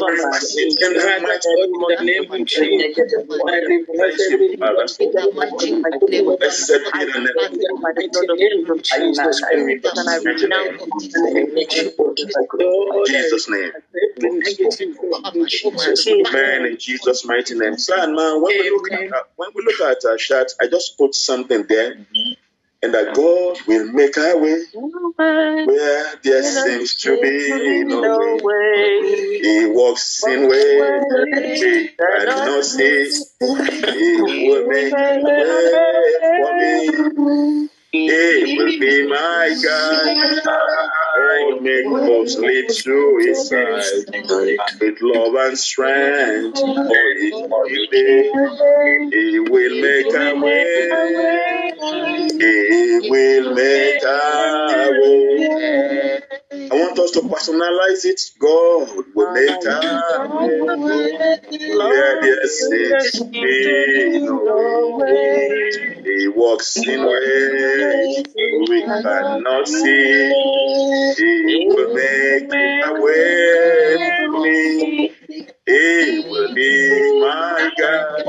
Reverse 0.08 0.56
it 0.56 0.68
in 0.82 0.94
the 0.94 1.00
Right, 1.04 1.22
mighty 1.22 1.48
God, 1.48 1.68
in 1.74 1.86
the 1.88 1.98
name 2.04 2.26
of 2.30 2.46
Jesus, 2.46 3.24
I 3.48 3.56
reverse 3.66 4.20
every 4.32 4.56
Father. 4.58 4.86
Blessed 6.38 6.70
be 6.92 7.06
the 7.06 7.10
name 7.20 7.34
of 7.40 7.60
God. 7.68 7.80
mighty 10.24 10.48
name 10.48 11.92
of 12.00 12.16
Jesus 12.16 12.34
Christ. 12.48 12.60
Lord, 12.60 12.88
I 12.94 13.06
Jesus' 13.06 13.48
name. 13.50 13.72
every 14.18 14.30
negative 14.40 14.98
word 15.02 15.26
in 15.34 15.46
Jesus' 15.46 16.06
name. 16.06 16.26
Amen. 16.26 16.66
In 16.66 16.78
Jesus' 16.78 17.24
mighty 17.26 17.54
name. 17.58 17.78
Son, 17.78 18.14
man, 18.14 18.42
when 18.42 18.52
we 18.58 18.70
look 18.70 18.92
at 18.92 19.12
uh, 19.12 19.22
when 19.36 19.50
we 19.54 19.62
look 19.64 19.80
at 19.80 20.04
uh, 20.04 20.10
our 20.10 20.16
chat, 20.18 20.48
I 20.60 20.66
just 20.68 20.98
put 20.98 21.14
something 21.14 21.64
there, 21.68 21.87
and 22.82 22.94
that 22.94 23.14
God 23.14 23.58
will 23.66 23.92
make 23.92 24.16
our 24.18 24.38
way 24.38 24.62
where 25.66 26.14
there 26.22 26.42
seems 26.42 26.94
to 26.96 27.20
be 27.20 27.84
no 27.84 28.38
way. 28.42 29.40
He 29.40 29.66
walks 29.66 30.24
in 30.26 30.48
ways 30.48 31.02
we 31.12 31.88
cannot 31.98 32.64
see. 32.64 33.10
He 33.40 34.48
will 34.48 34.66
make 34.68 34.92
a 34.92 35.20
way 35.22 36.12
for 36.38 36.52
me. 36.56 37.68
He 37.92 38.56
will 38.58 38.78
be 38.80 39.08
my 39.08 39.56
God. 39.64 40.16
Hold 41.16 41.62
me 41.62 41.84
closely 41.84 42.66
to 42.68 43.18
his 43.22 43.48
side 43.48 44.06
with 44.80 44.98
love 45.02 45.34
and 45.36 45.58
strength. 45.58 46.58
He 49.12 49.40
will 49.40 49.82
make 49.82 50.14
a 50.14 50.34
way. 50.40 51.72
He 52.38 53.10
will 53.10 53.54
make 53.54 54.04
a 54.04 54.90
way. 55.02 56.20
I 56.50 56.68
want 56.70 56.98
us 56.98 57.10
to 57.12 57.20
personalize 57.20 58.06
it. 58.06 58.20
God 58.40 58.88
will 59.14 59.32
make 59.34 59.64
a 59.66 60.78
way 60.78 61.38
where 61.76 62.20
there 62.22 62.46
seems 62.48 63.12
to 63.12 63.24
be 63.26 64.18
no 64.20 64.96
way. 64.96 66.02
He 66.04 66.28
walks 66.28 66.76
in 66.78 67.04
ways 67.04 68.24
we 68.70 68.82
cannot 68.82 69.68
see. 69.68 70.32
He 71.18 71.66
will 71.68 71.94
make 71.94 72.50
a 72.52 73.02
way 73.02 74.16
for 74.16 74.40
me. 74.40 75.12
He 75.66 76.24
will 76.30 76.54
be 76.54 77.20
my 77.20 77.70
God. 77.78 78.24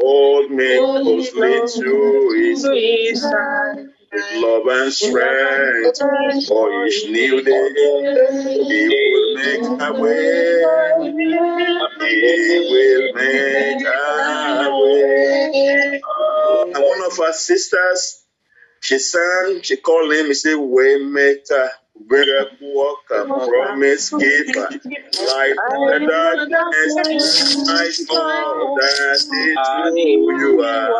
Hold 0.00 0.50
me 0.50 0.76
closely 0.76 1.82
to 1.82 2.32
his 2.36 3.22
side. 3.22 3.91
With 4.12 4.24
love 4.34 4.66
and 4.66 4.92
strength 4.92 5.98
for 6.46 6.86
each 6.86 7.08
new 7.08 7.42
day. 7.42 7.68
He 8.68 8.88
will 9.12 9.34
make 9.36 9.64
a 9.80 9.92
way. 9.94 10.62
He 12.00 12.16
will 12.70 13.14
make 13.14 13.86
a 13.86 14.70
way. 14.82 16.00
And 16.74 16.84
one 16.84 17.02
of 17.10 17.18
our 17.20 17.32
sisters, 17.32 18.24
she 18.80 18.98
sang, 18.98 19.62
she 19.62 19.76
called 19.78 20.12
him, 20.12 20.26
he 20.26 20.34
said, 20.34 20.56
Waymaker, 20.56 21.70
miracle 22.00 22.74
worker, 22.74 23.24
promise 23.26 24.10
giver, 24.10 24.68
light 24.70 25.56
in 25.72 25.86
the 25.86 26.06
darkness. 26.10 27.68
I 27.68 27.90
saw 27.90 28.76
that 28.80 29.20
it's 29.32 29.68
who 29.94 30.38
you 30.38 30.62
are. 30.62 30.90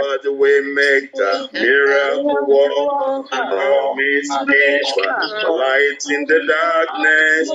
But 0.00 0.32
we 0.38 0.74
make 0.74 1.12
the 1.12 1.48
waymaker, 1.52 1.52
miracle 1.52 2.46
worker, 2.46 3.28
promise 3.30 4.30
giver, 4.48 5.16
light 5.50 6.02
in 6.10 6.24
the 6.26 6.40
darkness. 6.48 7.50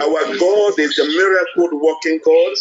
Our 0.02 0.38
God 0.38 0.80
is 0.80 0.96
the 0.98 1.06
miracle 1.08 1.80
working 1.80 2.20
God. 2.24 2.58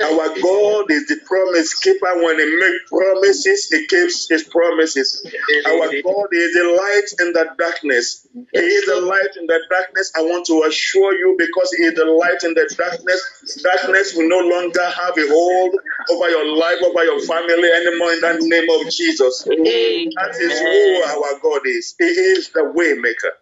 Our 0.00 0.28
God 0.40 0.90
is 0.90 1.06
the 1.08 1.20
promise 1.26 1.74
keeper. 1.74 2.14
When 2.16 2.38
He 2.38 2.56
makes 2.56 2.88
promises, 2.90 3.68
He 3.70 3.86
keeps 3.86 4.28
His 4.28 4.44
promises. 4.44 5.22
Our 5.66 5.88
God 6.02 6.28
is 6.32 6.54
the 6.54 6.64
light 6.78 7.26
in 7.26 7.32
the 7.34 7.54
darkness. 7.58 8.26
He 8.32 8.58
is 8.60 8.86
the 8.86 9.00
light 9.02 9.36
in 9.36 9.46
the 9.46 9.60
darkness. 9.68 10.12
I 10.16 10.22
want 10.22 10.46
to 10.46 10.64
assure 10.66 11.12
you 11.14 11.36
because 11.38 11.70
He 11.74 11.84
is 11.84 11.94
the 11.94 12.06
light 12.06 12.42
in 12.44 12.54
the 12.54 12.72
darkness. 12.78 13.60
Darkness 13.62 14.14
will 14.16 14.28
no 14.28 14.40
longer 14.40 14.84
have 14.84 15.18
a 15.18 15.26
hold 15.28 15.74
over 16.10 16.30
your 16.30 16.56
life, 16.56 16.78
over 16.82 17.04
your 17.04 17.20
family 17.20 17.68
anymore 17.70 18.12
in 18.12 18.20
the 18.20 18.38
name 18.40 18.70
of 18.70 18.90
Jesus. 18.90 19.44
That 19.44 20.36
is 20.40 20.58
who 20.60 21.02
our 21.04 21.38
God 21.42 21.66
is. 21.66 21.94
He 21.98 22.06
is 22.06 22.48
the 22.50 22.64
way 22.64 22.94
maker. 22.94 23.32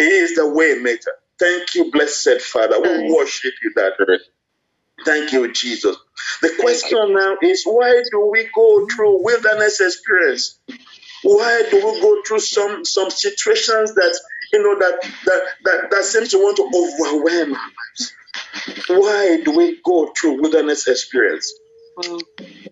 He 0.00 0.06
is 0.06 0.34
the 0.34 0.48
way 0.48 0.78
maker. 0.80 1.12
Thank 1.38 1.74
you, 1.74 1.90
blessed 1.90 2.40
Father. 2.40 2.80
We 2.80 3.12
worship 3.12 3.52
you 3.62 3.72
that 3.76 4.20
Thank 5.04 5.32
you, 5.32 5.52
Jesus. 5.52 5.96
The 6.42 6.56
question 6.60 7.14
now 7.14 7.36
is 7.42 7.64
why 7.64 8.02
do 8.10 8.30
we 8.30 8.48
go 8.54 8.86
through 8.86 9.22
wilderness 9.24 9.80
experience? 9.80 10.58
Why 11.22 11.64
do 11.70 11.76
we 11.76 12.00
go 12.00 12.22
through 12.26 12.40
some 12.40 12.84
some 12.84 13.10
situations 13.10 13.94
that 13.94 14.18
you 14.52 14.62
know 14.62 14.78
that 14.78 15.02
that 15.26 15.42
that, 15.64 15.90
that 15.90 16.04
seems 16.04 16.30
to 16.30 16.38
want 16.38 16.56
to 16.56 16.64
overwhelm 16.64 17.54
our 17.54 17.70
lives? 17.80 18.14
Why 18.88 19.40
do 19.44 19.52
we 19.56 19.80
go 19.84 20.12
through 20.18 20.40
wilderness 20.42 20.88
experience? 20.88 21.52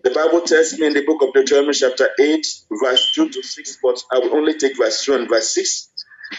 The 0.03 0.11
Bible 0.11 0.41
tells 0.41 0.77
me 0.79 0.87
in 0.87 0.93
the 0.93 1.05
book 1.05 1.21
of 1.21 1.33
Deuteronomy, 1.33 1.73
chapter 1.73 2.09
8, 2.19 2.47
verse 2.81 3.11
2 3.13 3.29
to 3.29 3.43
6, 3.43 3.79
but 3.83 4.03
I 4.11 4.19
will 4.19 4.35
only 4.35 4.57
take 4.57 4.77
verse 4.77 5.03
2 5.03 5.15
and 5.15 5.29
verse 5.29 5.53
6, 5.53 5.88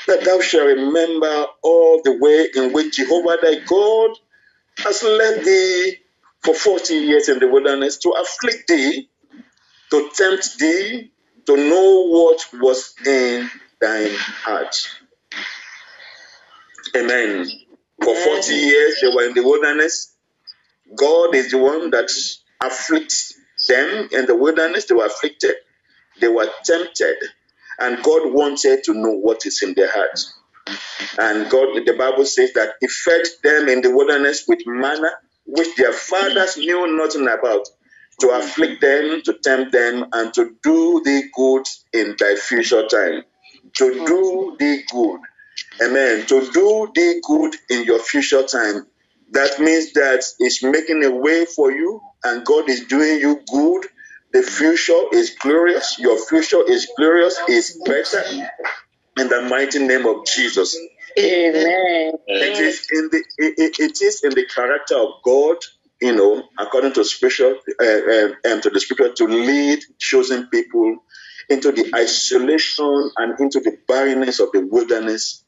that 0.07 0.25
thou 0.25 0.41
shalt 0.41 0.67
remember 0.67 1.47
all 1.63 2.03
the 2.03 2.17
way 2.19 2.49
in 2.55 2.73
which 2.73 2.97
Jehovah 2.97 3.39
thy 3.43 3.57
God 3.67 4.11
has 4.79 5.03
led 5.03 5.45
thee 5.45 5.97
for 6.43 6.55
40 6.55 6.95
years 6.95 7.29
in 7.29 7.39
the 7.39 7.49
wilderness 7.49 7.99
to 7.99 8.11
afflict 8.11 8.69
thee, 8.69 9.09
to 9.91 10.11
tempt 10.15 10.59
thee, 10.59 11.11
to 11.47 11.57
know 11.57 12.07
what 12.09 12.45
was 12.55 12.95
in 13.07 13.51
thine 13.81 14.15
heart. 14.17 14.77
Amen. 16.97 17.47
For 18.03 18.15
40 18.15 18.55
years 18.55 18.99
they 19.01 19.09
were 19.09 19.25
in 19.25 19.35
the 19.35 19.43
wilderness. 19.43 20.15
God 20.97 21.35
is 21.35 21.51
the 21.51 21.59
one 21.59 21.91
that 21.91 22.11
afflicts 22.61 23.35
them 23.69 24.09
in 24.13 24.27
the 24.27 24.35
wilderness. 24.35 24.87
They 24.87 24.95
were 24.95 25.07
afflicted, 25.07 25.57
they 26.21 26.29
were 26.29 26.49
tempted, 26.65 27.17
and 27.81 28.03
God 28.03 28.33
wanted 28.33 28.85
to 28.85 28.95
know 28.95 29.13
what 29.13 29.47
is 29.47 29.63
in 29.63 29.75
their 29.75 29.91
hearts. 29.93 30.35
And 31.19 31.51
God, 31.51 31.69
the 31.87 31.95
Bible 31.99 32.25
says 32.27 32.53
that 32.55 32.75
He 32.81 32.89
fed 32.89 33.23
them 33.43 33.69
in 33.69 33.83
the 33.83 33.91
wilderness 33.93 34.45
with 34.49 34.61
manna, 34.67 35.11
which 35.47 35.77
their 35.77 35.93
fathers 35.93 36.57
knew 36.59 36.97
nothing 36.97 37.29
about, 37.29 37.67
to 38.21 38.31
afflict 38.31 38.81
them, 38.81 39.23
to 39.25 39.35
tempt 39.35 39.73
them, 39.73 40.07
and 40.13 40.35
to 40.35 40.57
do 40.63 41.03
the 41.05 41.25
good 41.35 41.67
in 41.93 42.17
thy 42.19 42.37
future 42.37 42.87
time. 42.89 43.25
To 43.77 44.07
do 44.07 44.57
the 44.59 44.83
good. 44.93 45.21
Amen. 45.83 46.27
To 46.27 46.41
do 46.53 46.91
the 46.95 47.23
good 47.27 47.57
in 47.71 47.85
your 47.85 48.01
future 48.01 48.45
time. 48.45 48.87
That 49.33 49.61
means 49.61 49.93
that 49.95 50.25
it's 50.41 50.63
making 50.63 51.05
a 51.05 51.11
way 51.11 51.47
for 51.47 51.73
you, 51.73 52.01
and 52.25 52.45
God 52.47 52.69
is 52.71 52.87
doing 52.87 53.21
you 53.21 53.41
good. 53.53 53.87
The 54.33 54.43
future 54.43 55.03
is 55.13 55.31
glorious. 55.31 55.99
Your 55.99 56.19
future 56.27 56.63
is 56.69 56.89
glorious, 56.97 57.39
is 57.49 57.81
better 57.85 58.23
in 59.19 59.29
the 59.29 59.43
mighty 59.43 59.81
name 59.81 60.07
of 60.07 60.25
Jesus. 60.27 60.77
Amen. 61.19 62.13
It 62.27 62.59
is 62.59 62.87
in 62.93 63.09
the 63.11 63.25
it, 63.39 63.81
it 63.81 64.01
is 64.01 64.23
in 64.23 64.31
the 64.31 64.47
character 64.47 64.97
of 64.97 65.23
God, 65.25 65.57
you 66.01 66.15
know, 66.15 66.45
according 66.59 66.93
to 66.93 67.05
scripture 67.05 67.57
uh, 67.81 67.85
uh, 67.85 68.29
and 68.45 68.63
to 68.63 68.71
the 68.71 68.79
scripture, 68.79 69.13
to 69.13 69.25
lead 69.25 69.81
chosen 69.99 70.47
people 70.49 70.99
into 71.49 71.73
the 71.73 71.91
isolation 71.97 73.11
and 73.17 73.41
into 73.41 73.59
the 73.61 73.77
barrenness 73.89 74.39
of 74.39 74.53
the 74.53 74.61
wilderness 74.61 75.45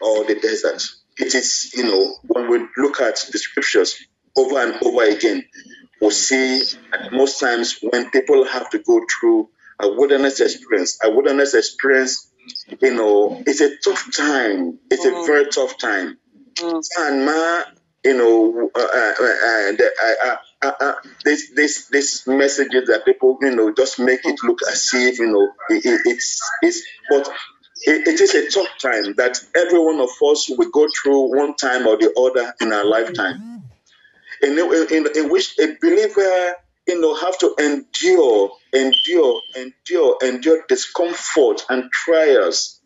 or 0.00 0.24
the 0.24 0.36
desert. 0.40 0.82
It 1.18 1.34
is, 1.34 1.72
you 1.74 1.84
know, 1.84 2.16
when 2.22 2.48
we 2.48 2.66
look 2.78 3.00
at 3.00 3.22
the 3.30 3.38
scriptures 3.38 3.96
over 4.36 4.58
and 4.60 4.82
over 4.82 5.02
again, 5.04 5.44
we 6.00 6.10
see 6.10 6.62
at 6.92 7.12
most 7.12 7.40
times 7.40 7.78
when 7.82 8.10
people 8.10 8.44
have 8.44 8.70
to 8.70 8.78
go 8.78 9.00
through 9.10 9.48
a 9.80 9.88
wilderness 9.88 10.40
experience, 10.40 10.98
a 11.02 11.10
wilderness 11.10 11.54
experience 11.54 12.28
you 12.80 12.94
know, 12.94 13.42
it's 13.46 13.60
a 13.60 13.76
tough 13.78 14.14
time. 14.14 14.78
It's 14.90 15.04
mm. 15.04 15.22
a 15.22 15.26
very 15.26 15.48
tough 15.48 15.78
time. 15.78 16.18
Mm. 16.56 16.82
And 16.98 17.26
ma, 17.26 17.62
you 18.04 18.16
know, 18.16 18.70
uh, 18.74 19.12
uh, 19.20 20.36
uh, 20.62 20.72
uh, 20.80 20.94
this 21.24 21.50
this 21.54 21.86
this 21.86 22.26
messages 22.26 22.88
that 22.88 23.04
people, 23.04 23.38
you 23.40 23.54
know, 23.54 23.72
just 23.72 23.98
make 23.98 24.24
it 24.24 24.40
look 24.42 24.60
as 24.68 24.90
if, 24.94 25.18
you 25.18 25.30
know, 25.30 25.52
it, 25.68 25.84
it, 25.84 26.00
it's 26.04 26.42
it's 26.62 26.82
but 27.10 27.28
it, 27.82 28.08
it 28.08 28.20
is 28.20 28.34
a 28.34 28.50
tough 28.50 28.78
time 28.78 29.14
that 29.16 29.38
every 29.54 29.78
one 29.78 30.00
of 30.00 30.10
us 30.26 30.48
will 30.48 30.70
go 30.70 30.86
through 30.88 31.36
one 31.36 31.54
time 31.54 31.86
or 31.86 31.96
the 31.96 32.12
other 32.18 32.54
in 32.60 32.72
our 32.72 32.84
lifetime. 32.84 33.62
In, 34.42 34.58
in, 34.58 35.06
in 35.16 35.30
which 35.30 35.58
a 35.58 35.76
believer 35.80 36.54
you 36.88 37.00
know, 37.00 37.14
have 37.14 37.38
to 37.38 37.54
endure, 37.58 38.50
endure, 38.72 39.40
endure, 39.56 40.18
endure 40.22 40.64
discomfort 40.68 41.64
and 41.68 41.90
trials. 41.92 42.80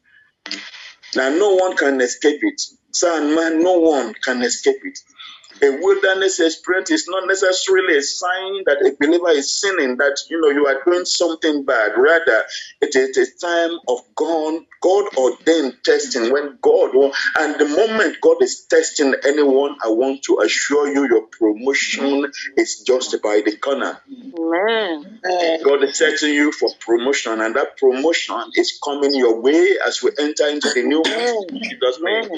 Now, 1.15 1.29
no 1.31 1.55
one 1.55 1.77
can 1.77 2.01
escape 2.01 2.41
it. 2.43 2.61
Son, 2.93 3.35
man, 3.35 3.63
no 3.63 3.79
one 3.79 4.15
can 4.15 4.43
escape 4.43 4.81
it. 4.85 4.99
A 5.63 5.71
wilderness 5.81 6.41
experience 6.41 6.91
is 6.91 7.07
not 7.09 7.27
necessarily 7.29 7.99
a 7.99 8.03
sign 8.03 8.65
that 8.67 8.79
a 8.85 8.97
believer 8.99 9.31
is 9.31 9.61
sinning, 9.61 9.97
that 9.99 10.19
you 10.31 10.41
know 10.41 10.51
you 10.51 10.67
are 10.67 10.83
doing 10.85 11.05
something 11.05 11.65
bad. 11.65 11.93
Rather, 11.97 12.45
it 12.81 12.97
is 12.97 13.17
a 13.19 13.47
time 13.47 13.79
of 13.89 14.01
God, 14.17 14.63
God 14.81 15.05
ordained 15.17 15.77
testing. 15.85 16.33
When 16.33 16.59
God 16.63 16.95
and 17.39 17.59
the 17.61 17.69
moment 17.69 18.19
God 18.21 18.39
is 18.43 18.67
testing 18.69 19.15
anyone, 19.25 19.77
I 19.85 19.89
want 19.89 20.23
to 20.25 20.41
assure 20.45 20.89
you 20.93 21.07
your 21.09 21.27
promotion 21.29 22.31
is 22.57 22.83
just 22.87 23.21
by 23.23 23.43
the 23.45 23.57
corner. 23.57 24.01
Amen. 25.25 25.61
God 25.65 25.85
is 25.85 25.99
setting 25.99 26.35
you 26.35 26.53
for 26.53 26.71
promotion, 26.81 27.41
and 27.41 27.55
that 27.57 27.77
promotion 27.79 28.43
is 28.57 28.79
coming 28.85 29.15
your 29.15 29.41
way 29.41 29.77
as 29.87 30.03
we 30.03 30.11
enter 30.19 30.49
into 30.49 30.71
the 30.75 30.83
new 30.83 31.03
Jesus' 31.63 31.99
name. 32.03 32.31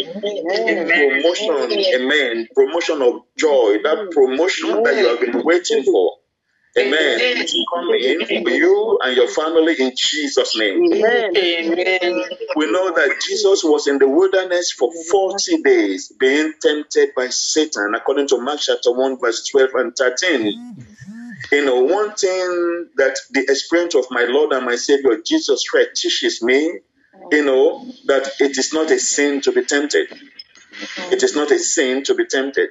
Promotion, 0.94 1.78
amen. 1.94 2.48
Promotion 2.54 3.02
of 3.02 3.13
joy, 3.36 3.78
that 3.82 4.10
promotion 4.12 4.82
that 4.82 4.96
you 4.96 5.08
have 5.08 5.20
been 5.20 5.44
waiting 5.44 5.82
for. 5.84 6.16
Amen. 6.76 7.18
It's 7.20 7.54
coming 7.72 8.26
for 8.26 8.50
you 8.50 8.98
and 9.00 9.16
your 9.16 9.28
family 9.28 9.76
in 9.78 9.92
Jesus' 9.96 10.56
name. 10.58 10.92
Amen. 10.92 11.30
We 12.56 12.70
know 12.70 12.92
that 12.92 13.20
Jesus 13.24 13.62
was 13.62 13.86
in 13.86 13.98
the 13.98 14.08
wilderness 14.08 14.72
for 14.72 14.90
40 15.10 15.62
days, 15.62 16.12
being 16.18 16.52
tempted 16.60 17.10
by 17.14 17.28
Satan, 17.28 17.94
according 17.94 18.26
to 18.28 18.38
Mark 18.38 18.58
chapter 18.60 18.90
1, 18.90 19.20
verse 19.20 19.46
12 19.46 19.70
and 19.74 19.96
13. 19.96 20.74
You 21.52 21.64
know, 21.64 21.82
one 21.82 22.14
thing 22.14 22.88
that 22.96 23.18
the 23.30 23.42
experience 23.48 23.94
of 23.94 24.06
my 24.10 24.24
Lord 24.24 24.52
and 24.52 24.66
my 24.66 24.76
Savior 24.76 25.20
Jesus 25.24 25.68
Christ 25.68 26.02
teaches 26.02 26.42
me, 26.42 26.80
you 27.30 27.44
know, 27.44 27.86
that 28.06 28.32
it 28.40 28.58
is 28.58 28.72
not 28.72 28.90
a 28.90 28.98
sin 28.98 29.40
to 29.42 29.52
be 29.52 29.64
tempted. 29.64 30.08
It 31.12 31.22
is 31.22 31.36
not 31.36 31.52
a 31.52 31.58
sin 31.60 32.02
to 32.04 32.14
be 32.14 32.26
tempted. 32.26 32.70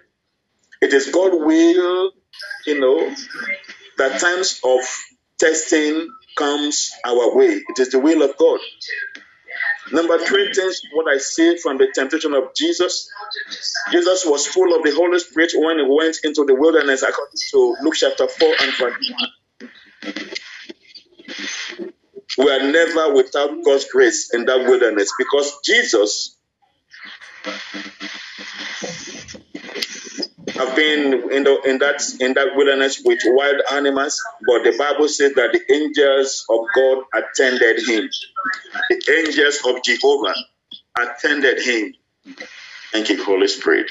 It 0.83 0.93
is 0.93 1.11
God 1.11 1.33
will, 1.33 2.11
you 2.67 2.79
know, 2.81 3.15
that 3.97 4.19
times 4.21 4.61
of 4.63 4.81
testing 5.39 6.09
comes 6.37 6.91
our 7.05 7.35
way. 7.35 7.61
It 7.69 7.79
is 7.79 7.91
the 7.91 7.99
will 7.99 8.23
of 8.23 8.37
God. 8.37 8.59
Number 9.91 10.19
three 10.19 10.53
things, 10.53 10.81
what 10.93 11.13
I 11.13 11.17
see 11.19 11.57
from 11.57 11.77
the 11.79 11.87
temptation 11.95 12.33
of 12.35 12.55
Jesus. 12.55 13.09
Jesus 13.91 14.25
was 14.25 14.47
full 14.47 14.75
of 14.75 14.83
the 14.83 14.91
Holy 14.95 15.19
Spirit 15.19 15.51
when 15.55 15.79
he 15.79 15.85
went 15.87 16.17
into 16.23 16.45
the 16.45 16.55
wilderness, 16.55 17.03
according 17.03 17.39
to 17.51 17.77
Luke 17.83 17.95
chapter 17.95 18.27
4 18.27 18.49
and 18.61 18.73
verse 18.77 19.13
1. 22.37 22.45
We 22.45 22.51
are 22.51 22.71
never 22.71 23.13
without 23.15 23.51
God's 23.65 23.85
grace 23.91 24.31
in 24.33 24.45
that 24.45 24.59
wilderness 24.67 25.11
because 25.17 25.59
Jesus 25.65 26.37
have 30.65 30.75
been 30.75 31.31
in, 31.31 31.43
the, 31.43 31.61
in 31.65 31.79
that 31.79 32.01
in 32.19 32.33
that 32.33 32.55
wilderness 32.55 33.01
with 33.03 33.19
wild 33.25 33.61
animals, 33.71 34.21
but 34.47 34.63
the 34.63 34.75
Bible 34.77 35.07
says 35.07 35.33
that 35.35 35.51
the 35.53 35.73
angels 35.73 36.45
of 36.49 36.59
God 36.75 37.03
attended 37.13 37.85
him. 37.87 38.09
The 38.89 39.25
angels 39.25 39.61
of 39.67 39.83
Jehovah 39.83 40.35
attended 40.97 41.59
him. 41.61 41.93
Thank 42.91 43.09
you, 43.09 43.23
Holy 43.23 43.47
Spirit. 43.47 43.87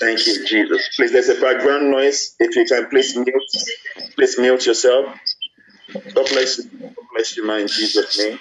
Thank 0.00 0.26
you, 0.26 0.46
Jesus. 0.46 0.88
Please, 0.96 1.12
there's 1.12 1.28
a 1.30 1.40
background 1.40 1.90
noise. 1.90 2.34
If 2.38 2.56
you 2.56 2.64
can, 2.66 2.88
please 2.90 3.16
mute. 3.16 4.12
Please 4.16 4.38
mute 4.38 4.66
yourself. 4.66 5.06
God 5.92 6.28
bless 6.28 6.58
you. 6.58 6.64
God 6.80 6.94
bless 7.14 7.36
you, 7.36 7.46
man, 7.46 7.62
in 7.62 7.68
Jesus' 7.68 8.18
name. 8.18 8.38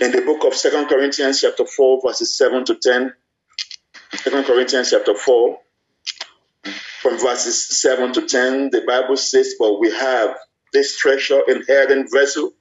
In 0.00 0.12
the 0.12 0.22
book 0.22 0.44
of 0.44 0.54
Second 0.54 0.88
Corinthians, 0.88 1.40
chapter 1.40 1.66
4, 1.66 2.00
verses 2.06 2.36
7 2.36 2.64
to 2.66 2.76
10, 2.76 3.12
Second 4.16 4.44
Corinthians 4.44 4.90
chapter 4.90 5.14
4, 5.14 5.58
from 7.00 7.18
verses 7.18 7.78
7 7.80 8.12
to 8.14 8.26
10, 8.26 8.70
the 8.70 8.82
Bible 8.82 9.16
says, 9.16 9.54
But 9.58 9.78
we 9.78 9.90
have 9.92 10.36
this 10.72 10.96
treasure 10.98 11.40
in 11.46 11.64
earthen 11.68 12.08
vessel, 12.10 12.52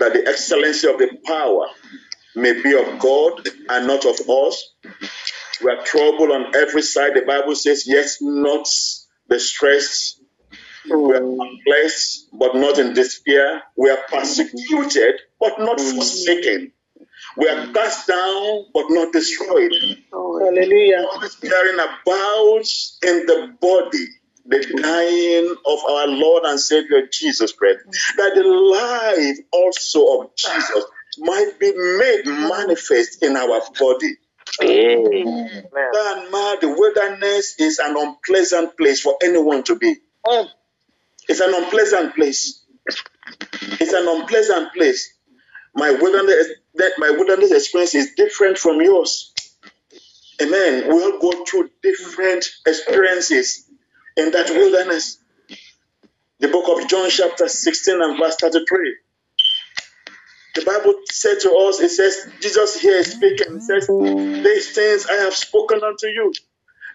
that 0.00 0.12
the 0.12 0.26
excellency 0.26 0.88
of 0.88 0.98
the 0.98 1.08
power 1.24 1.66
may 2.34 2.60
be 2.62 2.74
of 2.74 2.98
God 2.98 3.48
and 3.68 3.86
not 3.86 4.04
of 4.04 4.20
us. 4.28 4.74
We 5.62 5.70
are 5.70 5.82
troubled 5.84 6.30
on 6.30 6.54
every 6.54 6.82
side. 6.82 7.14
The 7.14 7.22
Bible 7.22 7.54
says, 7.54 7.84
Yes, 7.86 8.18
not 8.20 8.68
distressed. 9.30 10.20
We 10.84 11.14
are 11.14 11.20
hmm. 11.20 11.38
perplexed, 11.38 12.28
but 12.32 12.54
not 12.54 12.78
in 12.78 12.92
despair. 12.92 13.62
We 13.76 13.90
are 13.90 13.98
persecuted, 14.08 15.14
but 15.40 15.58
not 15.58 15.80
hmm. 15.80 15.96
forsaken. 15.96 16.72
We 17.36 17.48
are 17.48 17.72
cast 17.72 18.06
down, 18.08 18.66
but 18.72 18.86
not 18.88 19.12
destroyed. 19.12 19.72
Hallelujah. 20.12 21.06
Always 21.12 21.34
carrying 21.36 21.78
about 21.78 22.64
in 23.02 23.26
the 23.26 23.54
body 23.60 24.06
the 24.48 24.80
dying 24.80 25.56
of 25.66 25.90
our 25.90 26.06
Lord 26.06 26.44
and 26.44 26.60
Savior 26.60 27.08
Jesus 27.12 27.52
Christ, 27.52 27.80
that 28.16 28.32
the 28.34 28.44
life 28.44 29.38
also 29.52 30.20
of 30.22 30.36
Jesus 30.36 30.84
might 31.18 31.58
be 31.58 31.72
made 31.72 32.26
manifest 32.26 33.22
in 33.22 33.36
our 33.36 33.60
body. 33.78 34.16
Amen. 34.62 35.64
And 35.74 36.32
man, 36.32 36.56
the 36.60 36.74
wilderness 36.76 37.56
is 37.58 37.78
an 37.78 37.96
unpleasant 37.96 38.76
place 38.76 39.00
for 39.00 39.16
anyone 39.22 39.64
to 39.64 39.76
be. 39.76 39.96
It's 41.28 41.40
an 41.40 41.54
unpleasant 41.54 42.14
place. 42.14 42.62
It's 43.62 43.92
an 43.92 44.06
unpleasant 44.08 44.72
place. 44.74 45.12
My 45.74 45.90
wilderness, 45.90 46.48
that 46.78 46.92
my 46.98 47.10
wilderness 47.10 47.52
experience 47.52 47.94
is 47.94 48.14
different 48.16 48.58
from 48.58 48.80
yours. 48.80 49.32
Amen. 50.42 50.88
We 50.88 51.02
all 51.02 51.18
go 51.20 51.44
through 51.44 51.70
different 51.82 52.46
experiences 52.66 53.66
in 54.16 54.32
that 54.32 54.50
wilderness. 54.50 55.18
The 56.40 56.48
book 56.48 56.66
of 56.82 56.88
John, 56.88 57.10
chapter 57.10 57.48
16 57.48 58.02
and 58.02 58.18
verse 58.18 58.36
33. 58.36 58.96
The 60.54 60.64
Bible 60.64 60.94
said 61.10 61.40
to 61.42 61.52
us, 61.68 61.80
it 61.80 61.90
says, 61.90 62.28
Jesus 62.40 62.80
here 62.80 62.98
is 62.98 63.12
speaking, 63.12 63.56
it 63.56 63.62
says, 63.62 63.88
These 63.88 64.72
things 64.74 65.06
I 65.06 65.14
have 65.24 65.34
spoken 65.34 65.82
unto 65.82 66.08
you, 66.08 66.32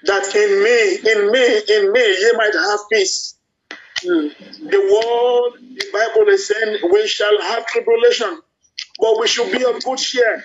that 0.06 0.36
in 0.36 0.64
me, 0.64 1.12
in 1.12 1.32
me, 1.32 1.62
in 1.78 1.92
me, 1.94 2.02
ye 2.22 2.32
might 2.36 2.54
have 2.54 2.80
peace. 2.92 3.36
The 4.04 4.80
world, 4.80 5.58
the 5.62 5.86
Bible 5.94 6.30
is 6.30 6.48
saying, 6.48 6.80
we 6.92 7.08
shall 7.08 7.42
have 7.42 7.66
tribulation, 7.68 8.42
but 9.02 9.20
we 9.20 9.28
should 9.28 9.52
be 9.52 9.66
of 9.66 9.84
good 9.84 9.98
cheer 9.98 10.44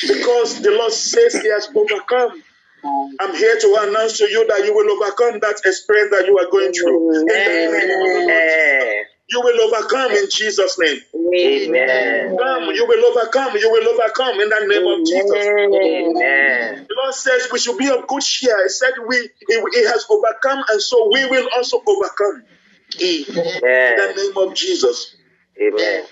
because 0.00 0.60
the 0.62 0.72
Lord 0.72 0.92
says 0.92 1.34
He 1.34 1.48
has 1.50 1.68
overcome. 1.74 2.42
I'm 3.20 3.34
here 3.34 3.58
to 3.58 3.76
announce 3.88 4.18
to 4.18 4.30
you 4.30 4.46
that 4.48 4.64
you 4.64 4.74
will 4.74 4.90
overcome 4.92 5.40
that 5.40 5.60
experience 5.64 6.10
that 6.12 6.26
you 6.26 6.38
are 6.38 6.50
going 6.50 6.72
through. 6.72 7.20
In 7.20 7.26
the 7.26 7.34
name 7.34 7.74
of 7.74 7.80
the 7.82 7.96
Lord. 7.98 8.22
Amen. 8.22 9.04
You 9.28 9.40
will 9.40 9.60
overcome 9.74 10.12
in 10.12 10.26
Jesus' 10.30 10.78
name. 10.78 11.00
Amen. 11.34 12.36
Come, 12.38 12.70
you 12.74 12.86
will 12.86 13.04
overcome. 13.10 13.56
You 13.56 13.72
will 13.72 13.88
overcome 13.88 14.40
in 14.40 14.48
the 14.48 14.66
name 14.68 14.86
of 14.86 15.06
Jesus. 15.06 15.46
Amen. 15.82 16.86
The 16.88 16.94
Lord 17.02 17.14
says 17.14 17.48
we 17.52 17.58
should 17.58 17.78
be 17.78 17.88
of 17.88 18.06
good 18.06 18.22
cheer. 18.22 18.56
He 18.64 18.68
said 18.68 18.92
we 19.08 19.16
he, 19.48 19.54
he 19.72 19.84
has 19.86 20.06
overcome, 20.10 20.62
and 20.68 20.80
so 20.80 21.10
we 21.12 21.26
will 21.26 21.48
also 21.56 21.82
overcome. 21.86 22.44
In 23.00 23.24
the 23.96 24.14
name 24.16 24.48
of 24.48 24.54
Jesus. 24.54 25.16
Amen. 25.60 26.04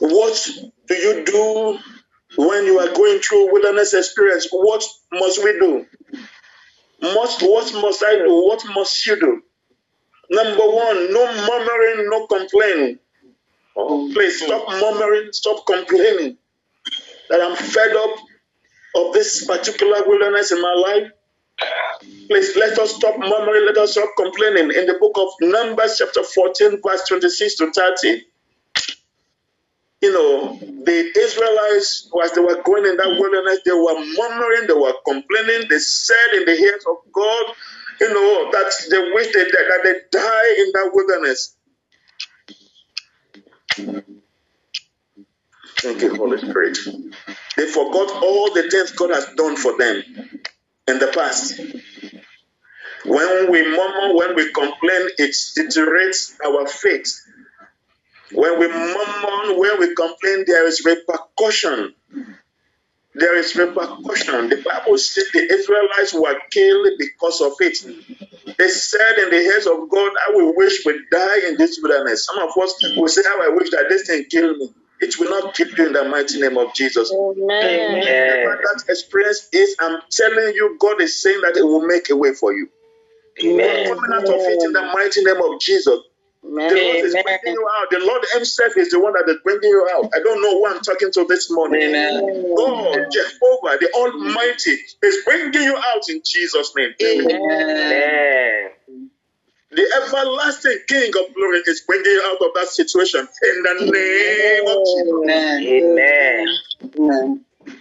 What 0.00 0.48
do 0.88 0.94
you 0.94 1.24
do 1.24 1.78
when 2.36 2.64
you 2.64 2.78
are 2.78 2.94
going 2.94 3.20
through 3.20 3.52
wilderness 3.52 3.94
experience? 3.94 4.48
What 4.50 4.84
must 5.12 5.42
we 5.42 5.52
do? 5.58 5.86
Must 7.02 7.42
what 7.42 7.72
must 7.74 8.02
I 8.04 8.16
do? 8.16 8.44
What 8.46 8.64
must 8.74 9.06
you 9.06 9.18
do? 9.18 9.42
Number 10.30 10.68
one, 10.68 11.12
no 11.12 11.26
murmuring, 11.26 12.08
no 12.08 12.26
complaining. 12.26 12.98
Oh, 13.76 14.10
please 14.12 14.44
stop 14.44 14.68
murmuring, 14.68 15.32
stop 15.32 15.66
complaining. 15.66 16.36
That 17.30 17.40
I'm 17.40 17.56
fed 17.56 17.96
up 17.96 18.16
of 18.96 19.12
this 19.12 19.46
particular 19.46 20.02
wilderness 20.06 20.52
in 20.52 20.60
my 20.60 20.74
life. 20.74 21.10
Please 22.28 22.56
let 22.56 22.78
us 22.78 22.94
stop 22.94 23.18
murmuring, 23.18 23.66
let 23.66 23.76
us 23.78 23.92
stop 23.92 24.10
complaining. 24.16 24.70
In 24.70 24.86
the 24.86 24.98
book 25.00 25.16
of 25.16 25.28
Numbers, 25.40 25.96
chapter 25.98 26.22
14, 26.22 26.80
verse 26.86 27.08
26 27.08 27.56
to 27.56 27.72
30, 27.72 28.22
you 30.02 30.12
know, 30.12 30.58
the 30.60 31.12
Israelites, 31.18 32.10
as 32.24 32.32
they 32.32 32.40
were 32.42 32.62
going 32.62 32.86
in 32.86 32.96
that 32.96 33.16
wilderness, 33.18 33.60
they 33.66 33.72
were 33.72 33.98
murmuring, 34.16 34.68
they 34.68 34.74
were 34.74 34.94
complaining. 35.06 35.68
They 35.70 35.78
said 35.78 36.34
in 36.34 36.46
the 36.46 36.52
ears 36.54 36.84
of 36.88 36.98
God, 37.12 37.46
you 38.00 38.14
know, 38.14 38.50
that 38.52 38.72
they 38.90 39.12
wish 39.12 39.32
they, 39.34 39.44
that 39.44 39.80
they 39.84 39.94
die 40.12 40.54
in 40.58 40.72
that 40.74 40.90
wilderness. 40.94 41.56
Thank 45.78 46.02
you, 46.02 46.14
Holy 46.16 46.38
Spirit. 46.38 46.78
They 47.56 47.66
forgot 47.66 48.22
all 48.22 48.54
the 48.54 48.68
things 48.70 48.92
God 48.92 49.10
has 49.10 49.28
done 49.36 49.56
for 49.56 49.78
them 49.78 50.02
in 50.88 50.98
the 51.00 51.08
past. 51.14 51.60
When 53.06 53.50
we 53.50 53.62
murmur, 53.64 54.16
when 54.16 54.36
we 54.36 54.52
complain, 54.52 55.08
it 55.18 55.36
deteriorates 55.56 56.36
our 56.46 56.66
faith. 56.68 57.20
When 58.34 58.58
we 58.60 58.68
murmur, 58.68 59.58
when 59.58 59.80
we 59.80 59.94
complain, 59.94 60.44
there 60.46 60.66
is 60.66 60.84
repercussion. 60.84 61.94
There 63.14 63.36
is 63.38 63.56
repercussion. 63.56 64.50
The 64.50 64.62
Bible 64.64 64.98
says 64.98 65.30
the 65.32 65.40
Israelites 65.52 66.14
were 66.14 66.38
killed 66.50 66.88
because 66.98 67.40
of 67.42 67.54
it. 67.60 67.78
They 68.58 68.68
said 68.68 69.18
in 69.18 69.30
the 69.30 69.36
ears 69.36 69.66
of 69.66 69.90
God, 69.90 70.12
I 70.28 70.32
will 70.34 70.56
wish 70.56 70.84
we 70.86 71.00
die 71.12 71.48
in 71.48 71.56
this 71.58 71.78
wilderness. 71.82 72.26
Some 72.26 72.38
of 72.38 72.50
us 72.62 72.74
will 72.96 73.08
say, 73.08 73.22
How 73.24 73.42
I 73.42 73.50
wish 73.54 73.70
that 73.70 73.86
this 73.90 74.06
thing 74.08 74.24
kill 74.30 74.56
me. 74.56 74.70
It 75.00 75.18
will 75.18 75.30
not 75.30 75.54
kill 75.54 75.68
you 75.68 75.86
in 75.88 75.92
the 75.94 76.04
mighty 76.04 76.40
name 76.40 76.58
of 76.58 76.74
Jesus. 76.74 77.10
Amen. 77.12 77.90
Whatever 77.92 78.62
that 78.64 78.84
experience 78.88 79.48
is, 79.52 79.76
I'm 79.80 80.00
telling 80.10 80.54
you, 80.54 80.76
God 80.80 81.00
is 81.02 81.22
saying 81.22 81.40
that 81.42 81.56
it 81.56 81.64
will 81.64 81.86
make 81.86 82.10
a 82.10 82.16
way 82.16 82.34
for 82.34 82.52
you. 82.54 82.68
Amen. 83.44 83.86
Coming 83.86 84.10
out 84.14 84.28
of 84.30 84.42
it 84.48 84.62
in 84.64 84.72
the 84.72 84.82
mighty 84.94 85.24
name 85.24 85.42
of 85.42 85.60
Jesus. 85.60 86.00
The 86.42 86.50
Lord 86.76 87.04
is 87.04 87.14
bringing 87.22 87.40
you 87.46 87.68
out. 87.78 87.90
The 87.90 87.98
Lord 88.00 88.24
Himself 88.34 88.76
is 88.76 88.90
the 88.90 89.00
one 89.00 89.12
that 89.14 89.28
is 89.28 89.38
bringing 89.44 89.70
you 89.70 89.88
out. 89.94 90.10
I 90.14 90.20
don't 90.20 90.42
know 90.42 90.52
who 90.58 90.66
I'm 90.68 90.80
talking 90.80 91.10
to 91.12 91.26
this 91.28 91.50
morning. 91.50 91.82
Amen. 91.82 92.54
God, 92.56 93.06
Jehovah, 93.12 93.78
the 93.80 93.90
Almighty, 93.94 94.76
is 95.02 95.16
bringing 95.24 95.62
you 95.62 95.76
out 95.76 96.02
in 96.08 96.22
Jesus' 96.24 96.72
name. 96.76 96.90
Amen. 97.02 98.70
The 99.72 100.02
everlasting 100.02 100.78
King 100.88 101.12
of 101.18 101.34
glory 101.34 101.62
is 101.66 101.82
bringing 101.86 102.06
you 102.06 102.22
out 102.26 102.46
of 102.46 102.54
that 102.54 102.68
situation 102.68 103.20
in 103.20 103.62
the 103.62 103.74
name 103.92 104.66
of 104.68 104.78
Jesus. 104.86 105.60
Amen. 105.68 106.46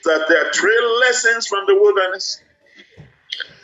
That 0.05 0.25
there 0.29 0.45
are 0.47 0.51
three 0.53 0.99
lessons 1.01 1.47
from 1.47 1.65
the 1.67 1.75
wilderness. 1.75 2.41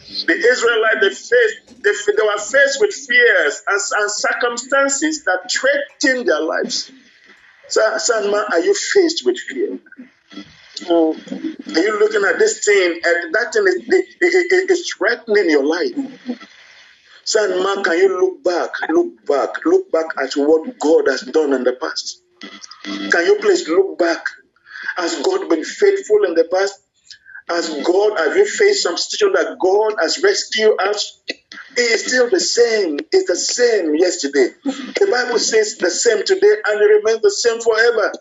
The 0.08 0.34
Israelites, 0.34 1.02
they 1.02 1.10
faced, 1.10 1.84
they, 1.84 2.13
they 2.13 2.24
were 2.24 2.38
faced 2.38 2.80
with 2.80 2.94
fears 2.94 3.62
and, 3.68 3.82
and 4.00 4.12
circumstances 4.12 5.24
that 5.26 5.50
threatened 5.52 6.28
their 6.28 6.41
lives. 6.41 6.91
So, 7.70 7.98
son, 7.98 8.32
man, 8.32 8.46
are 8.52 8.60
you 8.60 8.74
faced 8.74 9.26
with 9.26 9.39
fear? 9.39 9.80
Are 10.89 11.80
you 11.82 12.00
looking 12.00 12.24
at 12.26 12.38
this 12.38 12.63
thing 12.63 13.02
and 13.04 13.34
that 13.34 13.54
thing 13.54 13.65
is, 13.68 13.76
it, 13.88 14.70
it, 14.70 14.88
threatening 14.98 15.50
your 15.50 15.65
life? 15.65 16.39
Son, 17.24 17.63
man, 17.63 17.84
can 17.84 17.98
you 17.98 18.20
look 18.20 18.44
back, 18.44 18.72
look 18.89 19.26
back, 19.26 19.65
look 19.65 19.91
back 19.91 20.06
at 20.22 20.34
what 20.34 20.78
God 20.78 21.08
has 21.08 21.22
done 21.22 21.54
in 21.54 21.63
the 21.63 21.74
past? 21.74 22.22
Can 22.84 23.26
you 23.26 23.39
please 23.41 23.68
look 23.68 23.98
back? 23.98 24.26
Has 24.98 25.20
God 25.22 25.50
been 25.50 25.63
faithful 25.63 26.24
in 26.26 26.36
the 26.36 26.48
past? 26.52 26.85
Has 27.50 27.70
God, 27.84 28.18
have 28.18 28.36
you 28.36 28.46
faced 28.46 28.84
some 28.84 28.98
situation 28.98 29.34
that 29.34 29.58
God 29.60 29.96
has 30.02 30.22
rescued 30.24 30.80
us? 30.82 31.22
He 31.76 31.82
is 31.84 32.06
still 32.06 32.30
the 32.30 32.40
same. 32.40 33.00
It's 33.12 33.30
the 33.30 33.36
same 33.36 33.96
yesterday. 33.96 34.50
The 34.64 35.08
Bible 35.12 35.40
says 35.40 35.78
the 35.78 35.92
same 35.92 36.26
today 36.26 36.56
and 36.68 36.82
it 36.82 36.86
remains 36.86 37.22
the 37.22 37.32
same 37.32 37.62
forever. 37.62 38.14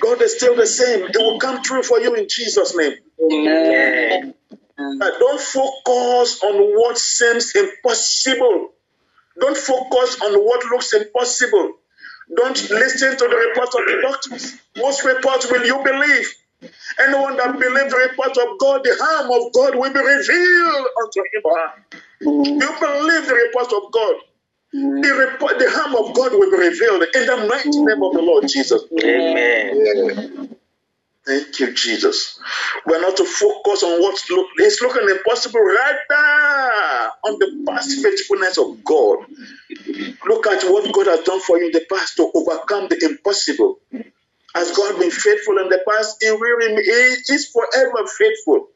God 0.00 0.22
is 0.22 0.36
still 0.36 0.56
the 0.56 0.66
same. 0.66 1.04
It 1.04 1.16
will 1.16 1.38
come 1.38 1.62
true 1.62 1.82
for 1.82 2.00
you 2.00 2.14
in 2.14 2.26
Jesus' 2.28 2.76
name. 2.76 2.94
Amen. 3.22 4.34
Don't 5.20 5.40
focus 5.40 6.42
on 6.42 6.56
what 6.76 6.98
seems 6.98 7.54
impossible. 7.54 8.70
Don't 9.40 9.56
focus 9.56 10.20
on 10.22 10.34
what 10.34 10.64
looks 10.66 10.92
impossible. 10.94 11.74
Don't 12.36 12.70
listen 12.70 13.12
to 13.16 13.28
the 13.28 13.36
reports 13.48 13.74
of 13.74 13.82
the 13.86 14.00
doctors. 14.02 14.56
What 14.76 15.04
report 15.04 15.46
will 15.50 15.64
you 15.66 15.82
believe? 15.84 16.34
Anyone 17.00 17.36
that 17.36 17.58
believes 17.58 17.90
the 17.90 18.08
report 18.08 18.36
of 18.36 18.58
God, 18.58 18.84
the 18.84 18.96
harm 19.00 19.30
of 19.30 19.52
God 19.52 19.74
will 19.76 19.92
be 19.92 20.00
revealed 20.00 20.86
unto 21.02 21.20
him 21.20 21.42
or 21.44 21.58
her. 21.58 21.72
You 22.20 22.70
believe 22.80 23.26
the 23.28 23.34
report 23.34 23.72
of 23.72 23.92
God. 23.92 24.16
The 24.72 25.28
report, 25.30 25.58
the 25.58 25.70
harm 25.70 25.94
of 25.94 26.14
God 26.14 26.32
will 26.32 26.50
be 26.50 26.56
revealed 26.56 27.04
in 27.14 27.26
the 27.26 27.46
mighty 27.48 27.70
name 27.70 28.02
of 28.02 28.12
the 28.12 28.22
Lord 28.22 28.44
mm. 28.44 28.50
Jesus. 28.50 28.82
Amen. 29.04 30.56
Thank 31.26 31.58
you, 31.60 31.72
Jesus. 31.72 32.38
We're 32.86 33.00
not 33.00 33.16
to 33.16 33.24
focus 33.24 33.82
on 33.82 34.02
what 34.02 34.20
look, 34.30 34.48
is 34.60 34.80
looking 34.82 35.08
impossible, 35.08 35.60
rather 35.60 37.10
on 37.24 37.38
the 37.38 37.64
past 37.66 38.02
faithfulness 38.02 38.58
of 38.58 38.84
God. 38.84 39.24
Look 40.26 40.46
at 40.46 40.64
what 40.64 40.92
God 40.92 41.06
has 41.06 41.20
done 41.24 41.40
for 41.40 41.58
you 41.58 41.66
in 41.66 41.72
the 41.72 41.86
past 41.90 42.16
to 42.16 42.30
overcome 42.34 42.88
the 42.88 42.98
impossible. 43.04 43.78
Has 44.54 44.76
God 44.76 44.98
been 44.98 45.10
faithful 45.10 45.58
in 45.58 45.68
the 45.68 45.82
past? 45.88 46.16
He 46.20 46.30
will 46.30 46.60
He 46.60 47.34
is 47.34 47.48
forever 47.48 48.06
faithful. 48.06 48.68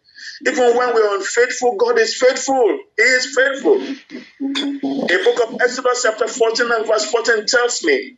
Even 0.47 0.77
when 0.77 0.95
we're 0.95 1.17
unfaithful, 1.17 1.77
God 1.77 1.99
is 1.99 2.17
faithful. 2.17 2.79
He 2.97 3.03
is 3.03 3.37
faithful. 3.37 3.79
The 3.79 5.21
book 5.25 5.49
of 5.49 5.61
Exodus, 5.61 6.03
chapter 6.03 6.27
14 6.27 6.71
and 6.71 6.87
verse 6.87 7.11
14 7.11 7.47
tells 7.47 7.85
me, 7.85 8.17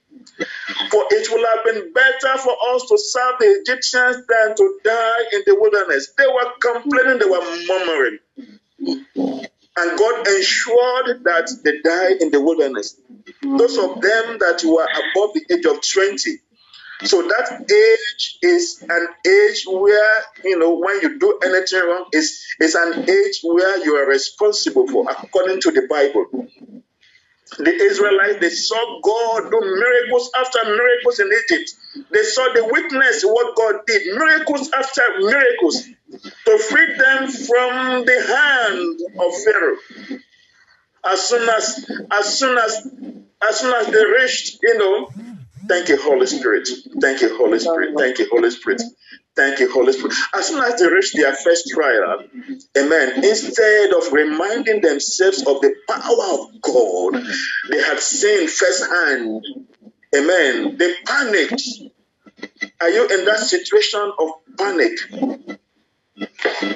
For 0.90 1.04
it 1.10 1.28
will 1.30 1.46
have 1.46 1.64
been 1.64 1.92
better 1.92 2.38
for 2.38 2.56
us 2.74 2.82
to 2.88 2.98
serve 2.98 3.34
the 3.40 3.60
Egyptians 3.60 4.26
than 4.26 4.56
to 4.56 4.80
die 4.84 5.24
in 5.32 5.42
the 5.46 5.56
wilderness. 5.60 6.12
They 6.16 6.26
were 6.26 6.52
complaining, 6.60 7.18
they 7.18 7.26
were 7.26 7.66
murmuring. 7.66 8.18
And 9.76 9.98
God 9.98 10.26
ensured 10.28 11.24
that 11.24 11.50
they 11.64 11.80
died 11.82 12.22
in 12.22 12.30
the 12.30 12.40
wilderness. 12.40 12.96
Those 13.42 13.78
of 13.78 14.00
them 14.00 14.38
that 14.38 14.62
were 14.64 14.88
above 14.88 15.34
the 15.34 15.44
age 15.50 15.66
of 15.66 15.80
20, 15.80 16.38
so 17.04 17.22
that 17.22 17.62
age 17.70 18.38
is 18.42 18.84
an 18.88 19.08
age 19.26 19.64
where 19.68 20.22
you 20.44 20.58
know 20.58 20.74
when 20.78 21.00
you 21.02 21.18
do 21.18 21.38
anything 21.44 21.80
wrong 21.88 22.06
is 22.12 22.44
is 22.60 22.74
an 22.76 23.08
age 23.10 23.40
where 23.44 23.84
you 23.84 23.96
are 23.96 24.08
responsible 24.08 24.86
for 24.88 25.10
according 25.10 25.60
to 25.62 25.72
the 25.72 25.86
Bible. 25.88 26.26
The 27.58 27.72
Israelites 27.74 28.40
they 28.40 28.50
saw 28.50 29.00
God 29.02 29.50
do 29.50 29.60
miracles 29.60 30.30
after 30.38 30.60
miracles 30.66 31.20
in 31.20 31.28
Egypt. 31.28 31.72
They 32.12 32.22
saw 32.24 32.52
the 32.54 32.64
witness 32.70 33.24
what 33.24 33.56
God 33.56 33.82
did, 33.86 34.16
miracles 34.16 34.70
after 34.72 35.02
miracles, 35.20 35.84
to 36.46 36.58
free 36.58 36.96
them 36.98 37.28
from 37.30 38.06
the 38.06 38.22
hand 38.28 39.00
of 39.20 39.34
Pharaoh. 39.44 39.76
As 41.04 41.28
soon 41.28 41.48
as 41.48 41.90
as 42.12 42.38
soon 42.38 42.58
as 42.58 42.88
as 43.48 43.60
soon 43.60 43.74
as 43.74 43.86
they 43.88 44.04
reached, 44.06 44.58
you 44.62 44.78
know, 44.78 45.10
Thank 45.70 45.90
you, 45.90 46.02
Holy 46.02 46.26
Spirit. 46.26 46.68
Thank 47.00 47.22
you, 47.22 47.38
Holy 47.38 47.60
Spirit. 47.60 47.94
Thank 47.98 48.20
you, 48.20 48.28
Holy 48.32 48.50
Spirit. 48.52 48.82
Thank 49.36 49.60
you, 49.60 49.72
Holy 49.72 49.94
Spirit. 49.94 50.14
As 50.34 50.48
soon 50.48 50.62
as 50.64 50.80
they 50.80 50.88
reached 50.88 51.16
their 51.16 51.34
first 51.34 51.70
trial, 51.74 52.24
amen, 52.78 53.24
instead 53.24 53.94
of 53.94 54.12
reminding 54.12 54.82
themselves 54.82 55.40
of 55.46 55.62
the 55.62 55.74
power 55.88 56.34
of 56.34 56.62
God 56.62 57.24
they 57.70 57.82
had 57.82 58.00
seen 58.00 58.48
firsthand, 58.48 59.44
amen, 60.16 60.78
they 60.78 60.94
panicked. 61.06 61.62
Are 62.80 62.90
you 62.90 63.04
in 63.08 63.26
that 63.26 63.40
situation 63.40 64.12
of 64.20 64.30
panic? 64.58 64.92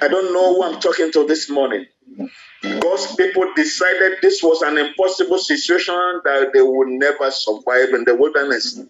I 0.02 0.09
don't 0.09 0.33
know 0.35 0.54
who 0.57 0.64
I'm 0.64 0.80
talking 0.80 1.12
to 1.12 1.26
this 1.26 1.50
morning. 1.50 1.87
God's 2.81 3.14
people 3.16 3.46
decided 3.55 4.18
this 4.22 4.42
was 4.42 4.62
an 4.62 4.79
impossible 4.79 5.38
situation 5.38 5.94
that 6.24 6.50
they 6.53 6.62
would 6.62 6.88
never 6.88 7.31
survive 7.31 7.90
in 7.90 8.05
the 8.05 8.16
wilderness. 8.16 8.81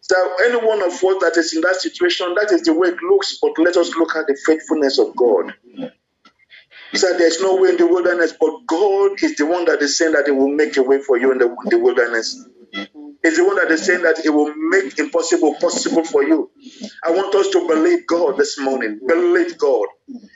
So, 0.00 0.34
any 0.44 0.56
one 0.56 0.82
of 0.82 0.92
us 0.92 1.00
that 1.20 1.34
is 1.36 1.54
in 1.54 1.60
that 1.62 1.76
situation, 1.76 2.34
that 2.34 2.52
is 2.52 2.62
the 2.62 2.72
way 2.74 2.88
it 2.88 3.02
looks, 3.02 3.38
but 3.40 3.52
let 3.58 3.76
us 3.76 3.94
look 3.96 4.16
at 4.16 4.26
the 4.26 4.36
faithfulness 4.46 4.98
of 4.98 5.14
God. 5.16 5.54
He 6.90 6.98
said, 6.98 7.18
there's 7.18 7.40
no 7.40 7.56
way 7.56 7.70
in 7.70 7.76
the 7.76 7.86
wilderness, 7.86 8.34
but 8.38 8.66
God 8.66 9.22
is 9.22 9.36
the 9.36 9.46
one 9.46 9.66
that 9.66 9.80
is 9.82 9.96
saying 9.96 10.12
that 10.12 10.26
He 10.26 10.32
will 10.32 10.48
make 10.48 10.76
a 10.76 10.82
way 10.82 11.00
for 11.00 11.16
you 11.18 11.30
in 11.32 11.38
the, 11.38 11.54
the 11.66 11.78
wilderness 11.78 12.44
is 13.24 13.36
the 13.38 13.44
one 13.44 13.56
that 13.56 13.70
is 13.70 13.84
saying 13.86 14.02
that 14.02 14.20
it 14.24 14.30
will 14.30 14.54
make 14.56 14.98
impossible 14.98 15.56
possible 15.60 16.04
for 16.04 16.24
you. 16.24 16.50
I 17.04 17.12
want 17.12 17.34
us 17.36 17.50
to 17.50 17.68
believe 17.68 18.06
God 18.06 18.38
this 18.38 18.58
morning. 18.58 19.00
Believe 19.06 19.58
God. 19.58 19.88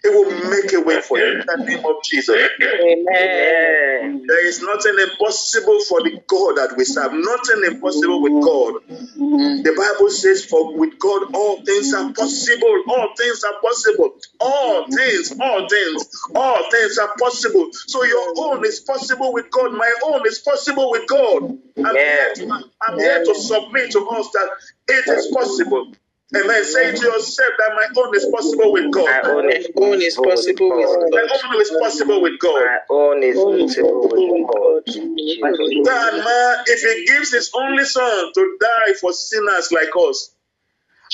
It 0.05 0.11
will 0.15 0.51
make 0.51 0.73
a 0.75 0.81
way 0.83 1.01
for 1.01 1.19
you 1.19 1.33
in 1.41 1.47
the 1.47 1.65
name 1.67 1.85
of 1.87 1.97
Jesus. 2.05 2.37
Amen. 2.63 4.23
There 4.29 4.47
is 4.49 4.63
nothing 4.63 4.97
impossible 5.01 5.81
for 5.89 6.03
the 6.03 6.21
God 6.29 6.57
that 6.59 6.77
we 6.77 6.85
serve. 6.85 7.13
Nothing 7.15 7.65
impossible 7.75 8.23
with 8.23 8.41
God. 8.43 8.75
The 9.17 9.75
Bible 9.77 10.11
says, 10.11 10.45
For 10.47 10.77
with 10.79 10.99
God 10.99 11.35
all 11.35 11.63
things 11.65 11.95
are 11.95 12.13
possible. 12.15 12.85
All 12.89 13.15
things 13.19 13.45
are 13.45 13.61
possible. 13.63 14.19
All 14.41 14.87
things, 14.91 15.35
all 15.41 15.69
things, 15.69 16.11
all 16.35 16.71
things 16.71 16.99
are 16.99 17.15
possible. 17.19 17.71
So 17.73 18.05
your 18.05 18.35
own 18.39 18.65
is 18.67 18.81
possible 18.81 19.33
with 19.33 19.51
God. 19.51 19.73
My 19.73 19.93
own 20.07 20.27
is 20.27 20.41
possible 20.41 20.91
with 20.93 21.09
God. 21.09 21.59
I'm, 21.85 21.97
here 21.97 22.35
to, 22.37 22.45
I'm 22.89 22.99
here 22.99 23.25
to 23.25 23.35
submit 23.37 23.93
to 23.93 24.09
us 24.09 24.31
that 24.35 24.51
it 24.89 25.09
is 25.09 25.29
possible. 25.35 25.93
Amen. 26.37 26.65
Say 26.65 26.95
to 26.95 27.05
yourself 27.05 27.51
that 27.59 27.73
my 27.77 28.03
own 28.03 28.15
is 28.17 28.27
possible 28.27 28.73
with 28.73 28.93
God. 28.93 29.07
My 29.25 29.31
own 29.31 29.51
is, 29.51 29.69
own 29.77 30.03
is 30.03 30.17
possible 30.17 30.71
with 30.71 30.89
God. 30.89 31.11
My 31.13 31.41
own 31.45 31.61
is 31.61 31.71
possible 31.71 32.23
with 32.23 32.39
God. 32.41 32.63
My 32.63 32.79
own 32.91 33.23
is 33.23 33.37
possible 33.37 34.09
with 34.11 34.49
God. 34.49 35.87
God, 35.87 36.25
man, 36.25 36.65
if 36.67 36.81
He 36.83 37.07
gives 37.07 37.33
His 37.33 37.51
only 37.55 37.85
Son 37.85 38.33
to 38.35 38.59
die 38.61 38.95
for 39.01 39.13
sinners 39.13 39.71
like 39.73 39.91
us, 40.09 40.35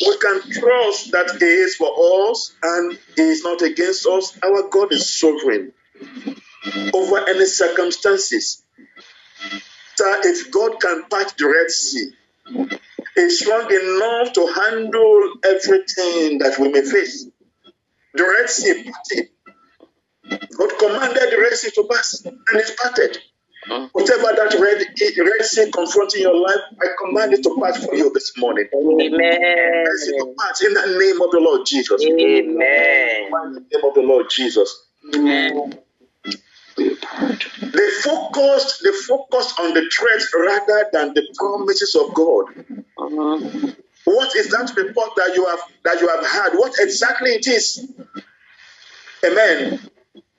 we 0.01 0.17
can 0.19 0.41
trust 0.53 1.13
that 1.13 1.37
He 1.39 1.47
is 1.47 1.77
for 1.77 1.91
us 2.31 2.55
and 2.63 2.99
He 3.17 3.23
is 3.23 3.45
not 3.45 3.63
against 3.63 4.07
us. 4.07 4.39
Our 4.43 4.69
God 4.71 4.93
is 4.93 5.09
sovereign 5.21 5.73
over 6.95 7.29
any 7.29 7.47
circumstances. 7.47 8.63
So 9.97 10.17
if 10.25 10.51
God 10.51 10.81
can 10.81 11.05
part 11.11 11.35
the 11.37 11.47
Red 11.47 11.71
Sea, 11.71 12.11
He's 13.17 13.41
strong 13.41 13.67
enough 13.73 14.33
to 14.35 14.47
handle 14.47 15.35
everything 15.45 16.39
that 16.39 16.57
we 16.61 16.69
may 16.71 16.83
face. 16.83 17.27
The 18.15 18.25
Red 18.25 18.51
Sea 18.51 18.85
parted. 18.85 19.29
God 20.57 20.79
commanded 20.79 21.33
the 21.33 21.39
Red 21.41 21.55
Sea 21.55 21.71
to 21.77 21.85
pass, 21.91 22.25
and 22.25 22.37
it 22.55 22.77
parted. 22.81 23.19
Whatever 23.93 24.35
that 24.37 24.55
red, 24.61 25.27
red 25.27 25.47
sea 25.47 25.71
confronting 25.73 26.23
your 26.23 26.37
life, 26.37 26.61
I 26.81 26.87
command 27.05 27.35
it 27.35 27.43
to 27.45 27.59
pass 27.63 27.85
for 27.85 27.95
you 27.95 28.13
this 28.15 28.33
morning. 28.39 28.69
Amen. 28.75 29.13
Red 29.13 29.99
sea 29.99 30.13
to 30.19 30.35
pass 30.39 30.63
in 30.63 30.75
the 30.75 30.99
name 30.99 31.23
of 31.23 31.31
the 31.33 31.41
Lord 31.41 31.67
Jesus. 31.67 32.03
Amen. 32.05 32.17
In 32.19 33.55
the 33.55 33.61
name 33.61 33.85
of 33.85 33.95
the 33.95 34.03
Lord 34.03 34.31
Jesus. 34.31 34.87
Amen. 35.15 35.79
They 36.79 37.91
focused, 38.03 38.83
they 38.85 38.93
focused 38.93 39.61
on 39.61 39.75
the 39.75 39.89
threats 39.97 40.33
rather 40.35 40.87
than 40.93 41.15
the 41.15 41.27
promises 41.37 41.95
of 41.97 42.15
God. 42.15 42.47
What 44.05 44.35
is 44.37 44.51
that 44.51 44.73
report 44.77 45.11
that 45.17 45.35
you 45.35 45.47
have 45.47 45.61
that 45.85 46.01
you 46.01 46.09
have 46.09 46.27
had? 46.27 46.55
What 46.55 46.75
exactly 46.79 47.31
it 47.31 47.47
is? 47.47 47.87
Amen. 49.25 49.81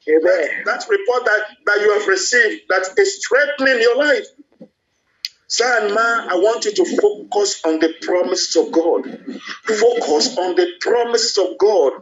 That, 0.07 0.63
that 0.65 0.86
report 0.89 1.25
that, 1.25 1.41
that 1.67 1.81
you 1.81 1.93
have 1.93 2.07
received 2.07 2.63
that 2.69 2.88
is 2.97 3.25
threatening 3.25 3.81
your 3.81 3.97
life. 3.97 4.25
Sir 5.47 5.86
and 5.86 5.93
ma, 5.93 6.27
I 6.29 6.36
want 6.36 6.65
you 6.65 6.73
to 6.73 6.86
focus 6.86 7.62
on 7.65 7.79
the 7.79 7.93
promises 8.01 8.55
of 8.55 8.71
God. 8.71 9.03
Focus 9.65 10.38
on 10.38 10.55
the 10.55 10.71
promises 10.79 11.38
of 11.38 11.57
God. 11.57 11.93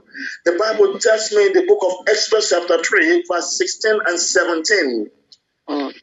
The 0.45 0.53
Bible 0.53 0.99
tells 0.99 1.31
me 1.31 1.47
in 1.47 1.53
the 1.53 1.65
book 1.67 1.79
of 1.83 2.07
Exodus, 2.07 2.51
chapter 2.51 2.81
3, 2.83 3.25
verse 3.27 3.57
16 3.57 3.99
and 4.07 4.19
17. 4.19 5.09
Mm. 5.67 5.93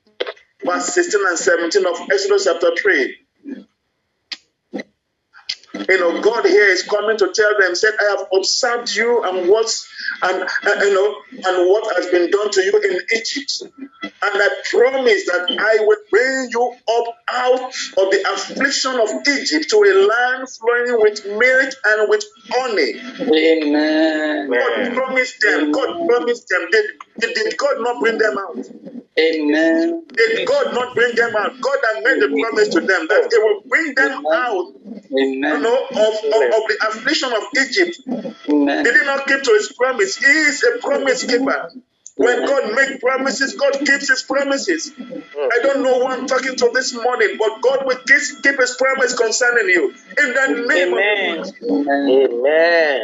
Verse 0.65 0.87
16 0.87 1.21
and 1.29 1.39
17 1.39 1.87
of 1.87 2.01
Exodus, 2.11 2.45
chapter 2.45 2.75
3. 2.77 3.26
You 5.89 6.01
know, 6.01 6.21
God 6.23 6.47
here 6.47 6.67
is 6.69 6.83
coming 6.83 7.17
to 7.19 7.33
tell 7.35 7.59
them, 7.61 7.75
said, 7.75 7.95
I 8.01 8.17
have 8.17 8.27
observed 8.35 8.95
you 8.95 9.23
and 9.25 9.49
what's 9.49 9.89
and, 10.23 10.43
and 10.65 10.81
you 10.83 10.95
know 10.95 11.17
and 11.33 11.69
what 11.71 11.97
has 11.97 12.07
been 12.11 12.31
done 12.31 12.51
to 12.51 12.63
you 12.63 12.73
in 12.91 13.01
Egypt. 13.17 13.63
And 14.03 14.13
I 14.23 14.49
promise 14.71 15.27
that 15.27 15.57
I 15.59 15.85
will 15.85 15.97
bring 16.11 16.49
you 16.51 16.75
up 16.89 17.15
out 17.31 17.61
of 17.63 18.11
the 18.13 18.25
affliction 18.35 18.93
of 19.01 19.11
Egypt 19.29 19.71
to 19.71 19.77
a 19.77 19.95
land 20.07 20.49
flowing 20.51 21.01
with 21.01 21.27
milk 21.27 21.75
and 21.87 22.11
with 22.11 22.25
honey. 22.51 22.95
Amen. 23.65 24.51
God 24.51 24.95
promised 24.95 25.41
them, 25.41 25.73
God 25.73 26.09
promised 26.09 26.49
them. 26.49 26.69
Did, 26.73 26.87
did, 27.21 27.35
did 27.35 27.57
God 27.57 27.77
not 27.81 28.01
bring 28.01 28.19
them 28.19 28.39
out? 28.39 28.59
Amen. 29.19 30.05
Did 30.15 30.47
God 30.47 30.75
not 30.75 30.95
bring 30.95 31.15
them 31.17 31.35
out? 31.37 31.61
God 31.61 31.79
had 31.95 32.05
made 32.05 32.23
the 32.23 32.39
promise 32.41 32.69
to 32.71 32.81
them 32.81 33.09
that 33.09 33.29
He 33.33 33.39
will 33.39 33.63
bring 33.69 33.95
them 33.95 34.25
out 34.33 34.75
you 35.11 35.41
know, 35.61 35.77
of, 35.77 35.97
of, 35.97 36.43
of 36.55 36.63
the 36.69 36.77
affliction 36.89 37.33
of 37.33 37.43
Egypt. 37.57 37.99
Amen. 38.49 38.85
He 38.85 38.93
did 38.93 39.07
not 39.07 39.27
keep 39.27 39.43
to 39.43 39.53
his 39.53 39.73
promise. 39.73 40.17
He 40.17 40.27
is 40.27 40.63
a 40.65 40.79
promise 40.81 41.25
keeper. 41.25 41.71
When 42.17 42.47
God 42.47 42.75
makes 42.75 42.99
promises, 43.01 43.55
God 43.55 43.73
keeps 43.81 44.09
his 44.09 44.23
promises. 44.23 44.93
I 44.99 45.59
don't 45.63 45.83
know 45.83 46.01
who 46.01 46.07
I'm 46.07 46.27
talking 46.27 46.57
to 46.57 46.71
this 46.75 46.95
morning, 46.95 47.37
but 47.39 47.61
God 47.63 47.87
will 47.87 47.97
keep, 48.07 48.21
keep 48.43 48.59
his 48.61 48.77
promise 48.77 49.15
concerning 49.17 49.69
you. 49.69 49.95
In 50.19 50.33
the 50.35 50.67
name 50.69 50.95
Amen. 50.95 51.39
of 51.41 51.47
the 51.61 52.29
Amen. 52.33 53.01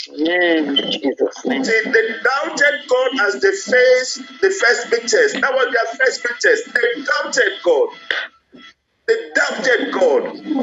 Jesus'. 0.00 1.36
See, 1.42 1.58
they 1.92 2.08
doubted 2.24 2.88
God 2.88 3.10
as 3.28 3.42
they 3.42 3.50
faced 3.52 4.18
the 4.42 4.50
first 4.50 4.90
big 4.90 5.02
test. 5.02 5.40
That 5.40 5.54
was 5.54 5.74
their 5.74 6.06
first 6.06 6.22
big 6.24 6.38
test. 6.40 6.74
They 6.74 7.04
doubted 7.04 7.52
God. 7.64 7.88
They 9.08 9.30
doubted 9.34 9.92
God. 9.92 10.58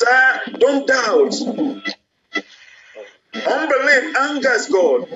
Sir, 0.00 0.42
Don't 0.58 0.86
doubt. 0.86 1.34
Unbelief 3.46 4.16
angers 4.16 4.68
God. 4.68 5.08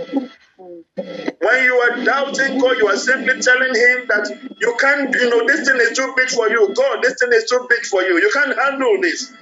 When 1.41 1.65
you 1.65 1.75
are 1.77 2.05
doubting 2.05 2.59
God, 2.59 2.79
you 2.79 2.89
are 2.89 2.97
simply 2.97 3.41
telling 3.43 3.75
Him 3.75 4.07
that 4.09 4.31
you 4.61 4.77
can't, 4.81 5.15
you 5.15 5.31
know, 5.31 5.47
this 5.47 5.69
thing 5.69 5.79
is 5.81 5.97
too 5.97 6.13
big 6.17 6.31
for 6.31 6.51
you. 6.51 6.75
God, 6.75 7.03
this 7.03 7.17
thing 7.21 7.31
is 7.33 7.47
too 7.51 7.67
big 7.71 7.85
for 7.87 8.03
you. 8.03 8.19
You 8.21 8.31
can't 8.35 8.59
handle 8.59 8.99
this. 9.03 9.33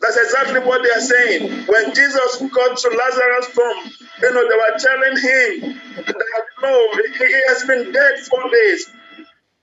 That's 0.00 0.16
exactly 0.18 0.60
what 0.60 0.82
they 0.84 0.90
are 0.90 1.00
saying. 1.02 1.66
When 1.66 1.94
Jesus 1.94 2.36
got 2.54 2.78
to 2.78 2.88
Lazarus' 2.90 3.54
tomb, 3.54 3.92
you 4.22 4.32
know, 4.32 4.48
they 4.48 4.56
were 4.56 4.78
telling 4.78 5.18
him 5.18 5.80
that 6.06 6.44
no, 6.62 6.88
he 7.18 7.42
has 7.48 7.64
been 7.66 7.92
dead 7.92 8.20
four 8.20 8.44
days. 8.50 8.90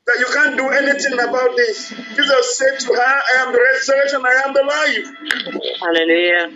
That 0.08 0.18
you 0.20 0.28
can't 0.34 0.58
do 0.58 0.70
anything 0.70 1.14
about 1.20 1.56
this. 1.58 1.90
Jesus 1.90 2.58
said 2.58 2.80
to 2.82 2.94
her, 2.96 3.02
I 3.02 3.46
am 3.48 3.54
the 3.54 3.60
resurrection, 3.62 4.22
I 4.26 4.44
am 4.46 4.54
the 4.54 4.64
life. 4.64 5.32
Hallelujah. 5.82 6.52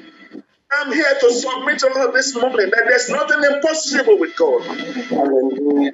I'm 0.72 0.94
here 0.94 1.16
to 1.22 1.34
submit 1.34 1.80
to 1.80 1.90
her 1.90 2.12
this 2.14 2.36
morning 2.36 2.72
that 2.72 2.86
there's 2.88 3.10
nothing 3.10 3.44
impossible 3.56 4.20
with 4.20 4.36
God. 4.38 4.64
Hallelujah. 4.64 5.94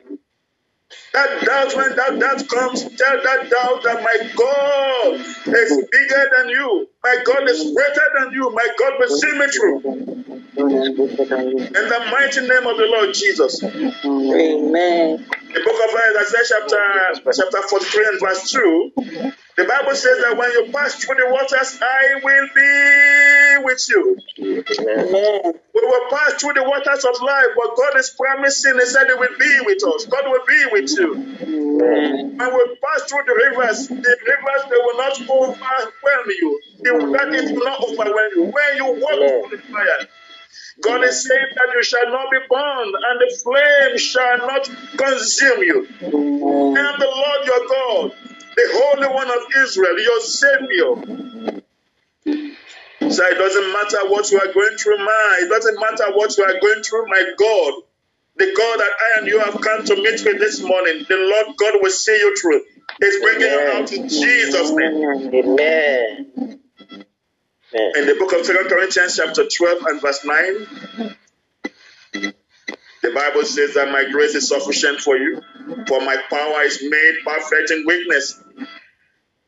That 1.14 1.46
doubt, 1.46 1.76
when 1.76 1.96
that 1.98 2.20
doubt 2.20 2.48
comes, 2.50 2.84
tell 2.84 3.24
that 3.24 3.50
doubt 3.52 3.84
that 3.84 4.04
my 4.04 4.18
God 4.36 5.16
is 5.56 5.78
bigger 5.92 6.30
than 6.38 6.50
you. 6.50 6.88
My 7.04 7.18
God 7.26 7.50
is 7.50 7.74
greater 7.76 8.08
than 8.20 8.34
you. 8.34 8.50
My 8.54 8.70
God 8.80 8.94
will 9.00 9.10
see 9.10 9.32
me 9.40 9.48
through. 9.50 9.82
In 11.60 11.74
the 11.74 12.08
mighty 12.12 12.42
name 12.42 12.68
of 12.68 12.78
the 12.78 12.88
Lord 12.92 13.14
Jesus. 13.14 13.64
Amen. 13.64 15.26
The 15.54 15.62
book 15.66 15.80
of 15.90 15.96
Isaiah, 16.22 16.46
chapter, 16.50 17.34
chapter 17.34 17.68
43 17.70 18.08
and 18.08 18.20
verse 18.22 18.52
2, 18.52 18.92
the 19.58 19.66
Bible 19.66 19.96
says 19.96 20.18
that 20.22 20.38
when 20.38 20.52
you 20.52 20.72
pass 20.74 20.96
through 21.04 21.16
the 21.16 21.30
waters, 21.32 21.80
I 21.82 22.20
will 22.24 22.48
be 22.56 23.66
with 23.66 23.86
you. 23.90 24.18
Amen. 24.42 25.54
We 25.76 25.82
will 25.84 26.10
pass 26.10 26.42
through 26.42 26.54
the 26.54 26.64
waters 26.64 27.06
of 27.06 27.16
life, 27.22 27.52
but 27.56 27.78
God 27.78 28.00
is 28.00 28.16
promising, 28.20 28.76
He 28.80 28.86
said 28.86 29.08
He 29.08 29.14
will 29.14 29.38
be 29.40 29.54
with 29.66 29.84
us. 29.96 30.06
God 30.10 30.26
will 30.28 30.46
be 30.48 30.66
with 30.72 30.90
you. 30.98 31.22
Amen. 31.42 32.36
When 32.38 32.54
we 32.54 32.78
pass 32.84 33.10
through 33.10 33.24
the 33.28 33.36
rivers, 33.36 33.88
the 33.88 34.18
rivers 34.26 34.64
they 34.70 34.82
will 34.82 34.98
not 34.98 35.16
overwhelm 35.30 36.28
you. 36.30 36.62
The, 36.84 36.92
that 37.14 37.30
it 37.34 37.56
will 37.56 37.66
not 37.66 37.80
overwhelm 37.82 38.32
you. 38.36 38.44
When 38.52 38.78
you 38.78 38.86
walk 38.86 39.20
through 39.40 39.58
the 39.58 39.64
fire, 39.72 40.08
God 40.82 41.04
is 41.06 41.26
saying 41.28 41.52
that 41.56 41.70
you 41.76 41.84
shall 41.84 42.10
not 42.12 42.32
be 42.32 42.40
burned, 42.50 42.96
and 42.96 43.22
the 43.22 43.32
flame 43.44 43.98
shall 43.98 44.38
not 44.48 44.70
consume 44.98 45.64
you. 45.64 45.88
I 46.76 46.80
am 46.80 47.00
the 47.00 47.08
Lord 47.08 47.42
your 47.46 47.64
God, 47.70 48.12
the 48.56 48.70
Holy 48.74 49.08
One 49.08 49.30
of 49.30 49.44
Israel, 49.64 50.00
your 50.00 50.22
Savior. 50.22 50.96
So 53.12 53.24
it 53.26 53.38
doesn't 53.38 53.74
matter 53.74 54.10
what 54.10 54.32
you 54.32 54.40
are 54.40 54.54
going 54.54 54.78
through, 54.78 54.98
man. 54.98 55.32
It 55.42 55.50
doesn't 55.50 55.80
matter 55.80 56.12
what 56.14 56.38
you 56.38 56.44
are 56.46 56.60
going 56.60 56.84
through, 56.84 57.08
my 57.08 57.24
God. 57.38 57.74
The 58.38 58.54
God 58.58 58.80
that 58.80 58.92
I 59.02 59.20
and 59.20 59.28
you 59.28 59.40
have 59.40 59.62
come 59.62 59.86
to 59.86 59.96
meet 59.96 60.24
with 60.26 60.40
this 60.40 60.62
morning, 60.62 61.06
the 61.08 61.18
Lord 61.18 61.58
God 61.58 61.82
will 61.82 61.92
see 61.92 62.18
you 62.18 62.36
through. 62.42 62.64
He's 63.02 63.22
bringing 63.22 63.42
you 63.42 63.72
out 63.76 63.92
in 63.92 64.10
Jesus' 64.10 64.72
name. 64.72 65.34
Amen. 65.36 66.34
In 67.96 68.08
the 68.08 68.16
book 68.20 68.34
of 68.34 68.46
2 68.46 68.68
Corinthians, 68.70 69.18
chapter 69.18 69.46
12 69.48 69.84
and 69.86 70.02
verse 70.02 70.26
9, 70.26 70.68
the 73.04 73.12
Bible 73.12 73.46
says 73.46 73.76
that 73.76 73.92
my 73.92 74.06
grace 74.12 74.36
is 74.36 74.50
sufficient 74.50 75.00
for 75.00 75.18
you, 75.18 75.42
for 75.88 76.02
my 76.02 76.18
power 76.30 76.62
is 76.64 76.84
made 76.84 77.16
perfect 77.26 77.72
in 77.72 77.86
weakness. 77.88 78.43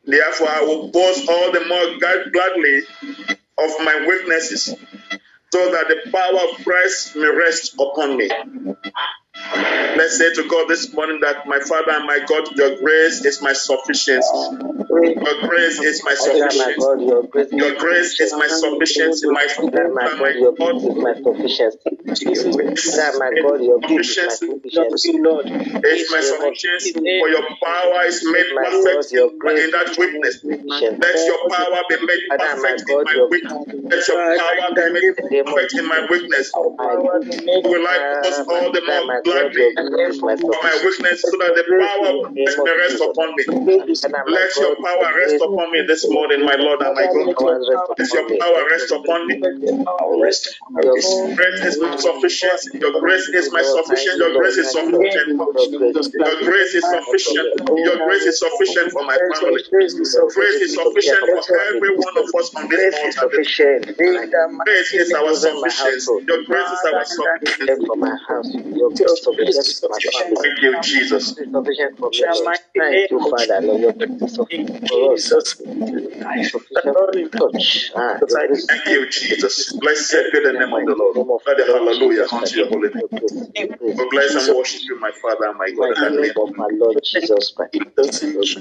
Therefore, 0.08 0.50
I 0.50 0.62
will 0.64 0.90
boast 0.90 1.30
all 1.30 1.52
the 1.52 1.66
more 1.66 2.00
glad- 2.00 2.34
gladly 2.34 2.84
of 3.60 3.72
my 3.86 4.06
weaknesses, 4.08 4.66
so 5.54 5.72
that 5.72 5.88
the 5.90 6.12
power 6.12 6.50
of 6.50 6.64
Christ 6.66 7.16
may 7.16 7.30
rest 7.30 7.76
upon 7.76 8.18
me. 8.18 8.30
Let's 9.82 10.18
say 10.18 10.34
to 10.34 10.48
God 10.48 10.70
this 10.70 10.94
morning 10.94 11.20
that 11.22 11.48
my 11.48 11.60
Father 11.62 11.92
and 11.94 12.06
my 12.08 12.20
God, 12.28 12.56
your 12.58 12.78
grace 12.78 13.26
is 13.26 13.42
my 13.42 13.54
sufficiency. 13.54 14.85
Your 15.04 15.48
grace 15.48 15.80
is 15.82 16.04
my 16.04 16.16
sufficiency. 16.16 16.76
God, 16.80 17.02
your 17.02 17.24
grace, 17.76 18.20
is 18.22 18.34
my 18.34 18.48
sufficiency. 18.48 19.28
My 19.28 19.48
God, 19.58 19.74
your 19.76 19.92
my 19.92 20.08
grace 20.18 20.84
is 20.84 20.96
God, 20.96 20.98
my 20.98 21.14
sufficiency. 21.16 21.80
Oh, 21.84 23.20
my 23.20 23.32
God, 23.42 23.62
your 23.64 23.80
grace 23.82 24.10
is 24.10 24.24
my 24.24 24.36
sufficiency. 24.38 25.12
Lord. 25.20 25.46
is 26.02 26.12
my 26.12 26.22
sufficiency. 26.22 26.94
For 26.94 27.30
your 27.30 27.46
power 27.64 28.02
is 28.06 28.24
made 28.26 28.48
perfect 28.62 29.12
God, 29.42 29.58
in, 29.58 29.72
that 29.72 29.96
weakness. 29.98 30.42
Let 30.44 31.28
your 31.28 31.40
power 31.50 31.82
be 31.90 31.98
made 32.06 32.24
perfect 32.30 32.82
in 32.82 32.88
God, 32.88 33.06
my 33.06 33.28
weakness. 33.30 33.64
Let 33.90 34.08
your 34.08 34.18
power 34.38 34.70
be 34.76 34.86
made 34.94 35.08
perfect 35.46 35.74
in 35.74 35.86
my 35.88 36.08
weakness. 36.10 36.52
Will 36.56 37.88
I 37.88 37.98
boast 38.24 38.48
all 38.50 38.72
the 38.72 38.82
more 38.82 39.06
God, 39.08 39.24
gladly 39.24 39.54
grace 39.54 40.16
is 40.16 40.22
my 40.22 40.36
for 40.38 40.58
my 40.64 40.76
weakness 40.86 41.22
so 41.22 41.32
that 41.40 41.54
the 41.56 41.66
power 41.80 42.10
of 42.16 42.36
rest 42.78 43.02
upon 43.02 43.36
me. 43.36 43.44
Let 44.28 44.52
your 44.60 44.76
God, 44.76 44.85
power 44.86 45.10
rest 45.18 45.36
upon 45.42 45.72
me 45.72 45.82
this 45.88 46.10
morning, 46.10 46.46
my 46.46 46.56
Lord 46.56 46.82
and 46.82 46.96
my 46.96 47.08
God. 47.12 47.58
Let 47.98 48.12
your 48.14 48.40
power 48.40 48.64
rest 48.72 48.92
upon 48.92 49.28
me. 49.28 49.36
Your 50.86 51.36
Grace 51.36 51.62
is 51.66 51.80
my 51.82 51.96
sufficiency. 51.98 52.80
Your 52.80 52.94
grace 53.02 53.28
is 53.30 53.52
my 53.52 53.64
sufficient. 53.64 54.18
Your 54.20 54.34
grace 54.38 54.58
is 54.58 54.72
sufficient. 54.72 55.30
Your 56.26 56.38
grace 56.46 56.76
is 56.76 56.86
sufficient. 56.90 57.50
Your 57.86 57.98
grace 58.08 58.26
is 58.26 58.40
sufficient 58.40 58.92
for 58.92 59.04
my 59.06 59.18
family. 59.34 59.62
Your 59.72 60.30
grace 60.32 60.62
is 60.62 60.76
sufficient 60.76 61.22
for 61.26 61.44
every 61.76 61.98
one 61.98 62.18
of 62.18 62.28
us 62.40 62.52
on 62.56 62.70
this 62.70 62.80
Grace 62.80 62.94
is 63.06 63.18
altar. 63.18 63.30
sufficient. 63.32 63.98
Grace 64.66 64.94
is 64.94 65.14
our 65.14 65.36
sufficiency. 65.36 66.12
Your 66.28 66.44
grace 66.46 66.72
is 66.72 66.86
our 66.86 67.06
sufficiency. 67.06 67.66
Sufficient 67.66 67.88
for 67.88 67.98
my 67.98 68.16
house. 68.28 68.50
Your 68.54 68.92
grace 68.92 69.10
is 69.10 69.22
sufficient 69.24 69.80
for 69.82 69.90
my 69.90 70.00
family. 70.14 70.38
Thank 70.44 70.62
you, 70.64 70.82
Jesus. 70.82 71.34
Grace 71.34 71.48
is 71.48 71.52
sufficient 71.52 71.98
for 72.00 72.10
me, 72.12 72.26
Lord. 72.30 72.56
Thank 72.78 73.12
you, 73.12 73.20
Father. 73.20 73.62
For 74.90 75.14
us. 75.14 75.32
Your 76.84 76.96
grace 76.96 78.52
is 78.52 78.66
Thank 78.68 78.88
you, 78.88 79.10
Jesus. 79.10 79.74
Blessed 79.74 80.16
be 80.34 80.40
the 80.44 80.54
name 80.54 80.74
of 80.74 80.86
the 80.86 80.96
Lord. 80.96 81.16
The 81.16 81.66
hallelujah 81.66 82.28
unto 82.32 82.58
your 82.58 82.68
holy 82.70 82.90
name. 82.90 83.76
Bless 84.12 84.36
and 84.36 84.58
worship 84.58 84.82
you, 84.84 85.00
my 85.00 85.12
Father 85.22 85.48
and 85.48 85.58
my 85.58 85.72
God, 85.72 85.98
of 86.50 86.56
my 86.58 86.68
Lord 86.72 86.98
Jesus 87.04 87.52
Christ. 87.52 87.76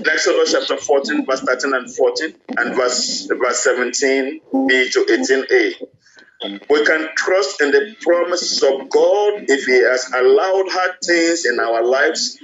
Exodus 0.07 0.53
chapter 0.53 0.77
14, 0.77 1.27
verse 1.27 1.41
13 1.41 1.75
and 1.75 1.95
14, 1.95 2.35
and 2.59 2.77
verse, 2.77 3.27
verse 3.27 3.67
17b 3.67 4.93
to 4.93 5.05
18a. 5.07 5.75
We 6.71 6.85
can 6.85 7.09
trust 7.17 7.61
in 7.61 7.71
the 7.71 7.97
promises 8.01 8.63
of 8.63 8.89
God 8.91 9.45
if 9.49 9.65
He 9.67 9.79
has 9.83 10.11
allowed 10.15 10.67
hard 10.71 10.97
things 11.05 11.47
in 11.47 11.59
our 11.61 11.85
lives. 11.85 12.39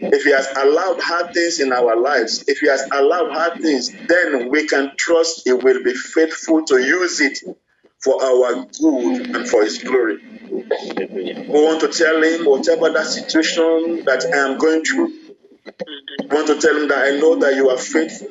If 0.00 0.24
He 0.24 0.32
has 0.32 0.48
allowed 0.56 1.00
hard 1.00 1.34
things 1.34 1.60
in 1.60 1.72
our 1.72 1.96
lives, 1.96 2.44
if 2.48 2.58
He 2.60 2.68
has 2.68 2.88
allowed 2.92 3.32
hard 3.32 3.62
things, 3.62 3.90
then 4.08 4.50
we 4.50 4.66
can 4.66 4.92
trust 4.96 5.42
He 5.44 5.52
will 5.52 5.82
be 5.84 5.94
faithful 5.94 6.64
to 6.66 6.78
use 6.78 7.20
it 7.20 7.38
for 8.00 8.22
our 8.22 8.66
good 8.80 9.36
and 9.36 9.48
for 9.48 9.64
His 9.64 9.78
glory. 9.82 10.18
We 10.50 11.46
want 11.48 11.80
to 11.82 11.88
tell 11.88 12.22
Him 12.22 12.44
whatever 12.46 12.90
that 12.90 13.06
situation 13.06 14.04
that 14.06 14.24
I 14.32 14.38
am 14.50 14.58
going 14.58 14.84
through, 14.84 15.12
I 16.30 16.34
want 16.34 16.46
to 16.48 16.60
tell 16.60 16.76
him 16.76 16.88
that 16.88 16.98
I 17.12 17.18
know 17.18 17.36
that 17.40 17.54
you 17.56 17.70
are 17.70 17.78
faithful. 17.78 18.28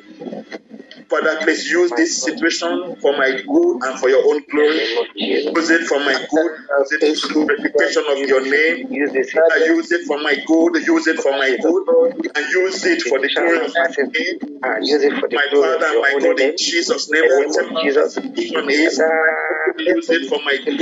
Father, 1.10 1.38
please 1.42 1.66
use 1.70 1.90
this 1.92 2.22
situation 2.22 2.96
for 3.02 3.12
my 3.18 3.30
good 3.46 3.76
and 3.84 3.98
for 4.00 4.08
your 4.10 4.24
own 4.26 4.42
glory. 4.50 4.78
Use 5.16 5.70
it 5.70 5.88
for 5.88 6.00
my 6.00 6.14
good. 6.14 6.52
Use 6.80 6.92
it 7.02 7.18
for 7.18 7.28
the 7.34 7.46
reputation 7.46 8.04
of 8.08 8.18
your 8.18 8.42
name. 8.42 8.92
Use 8.92 9.12
Father, 9.32 9.66
use 9.66 9.92
it 9.92 10.06
for 10.06 10.18
my 10.22 10.36
good. 10.46 10.76
Use 10.86 11.06
it 11.08 11.18
for 11.20 11.32
my 11.32 11.56
good. 11.60 11.84
And 12.36 12.46
use 12.50 12.84
it 12.86 13.02
for 13.02 13.18
the 13.20 13.28
glory 13.34 13.66
of 13.66 13.74
your 13.76 14.06
name. 14.06 14.38
Use 14.86 15.02
it 15.04 15.14
for 15.20 15.28
the 15.28 15.36
My 15.36 15.46
Father 15.50 15.86
and 15.86 16.02
my 16.02 16.12
God, 16.20 16.40
in. 16.40 16.56
Jesus' 16.58 17.10
name, 17.10 17.24
In 17.24 17.30
the 17.30 17.48
whatever 17.48 17.80
Jesus. 17.82 18.16
is, 18.16 18.52
use 19.78 20.10
it 20.10 20.28
for 20.30 20.40
my 20.44 20.56
good. 20.64 20.76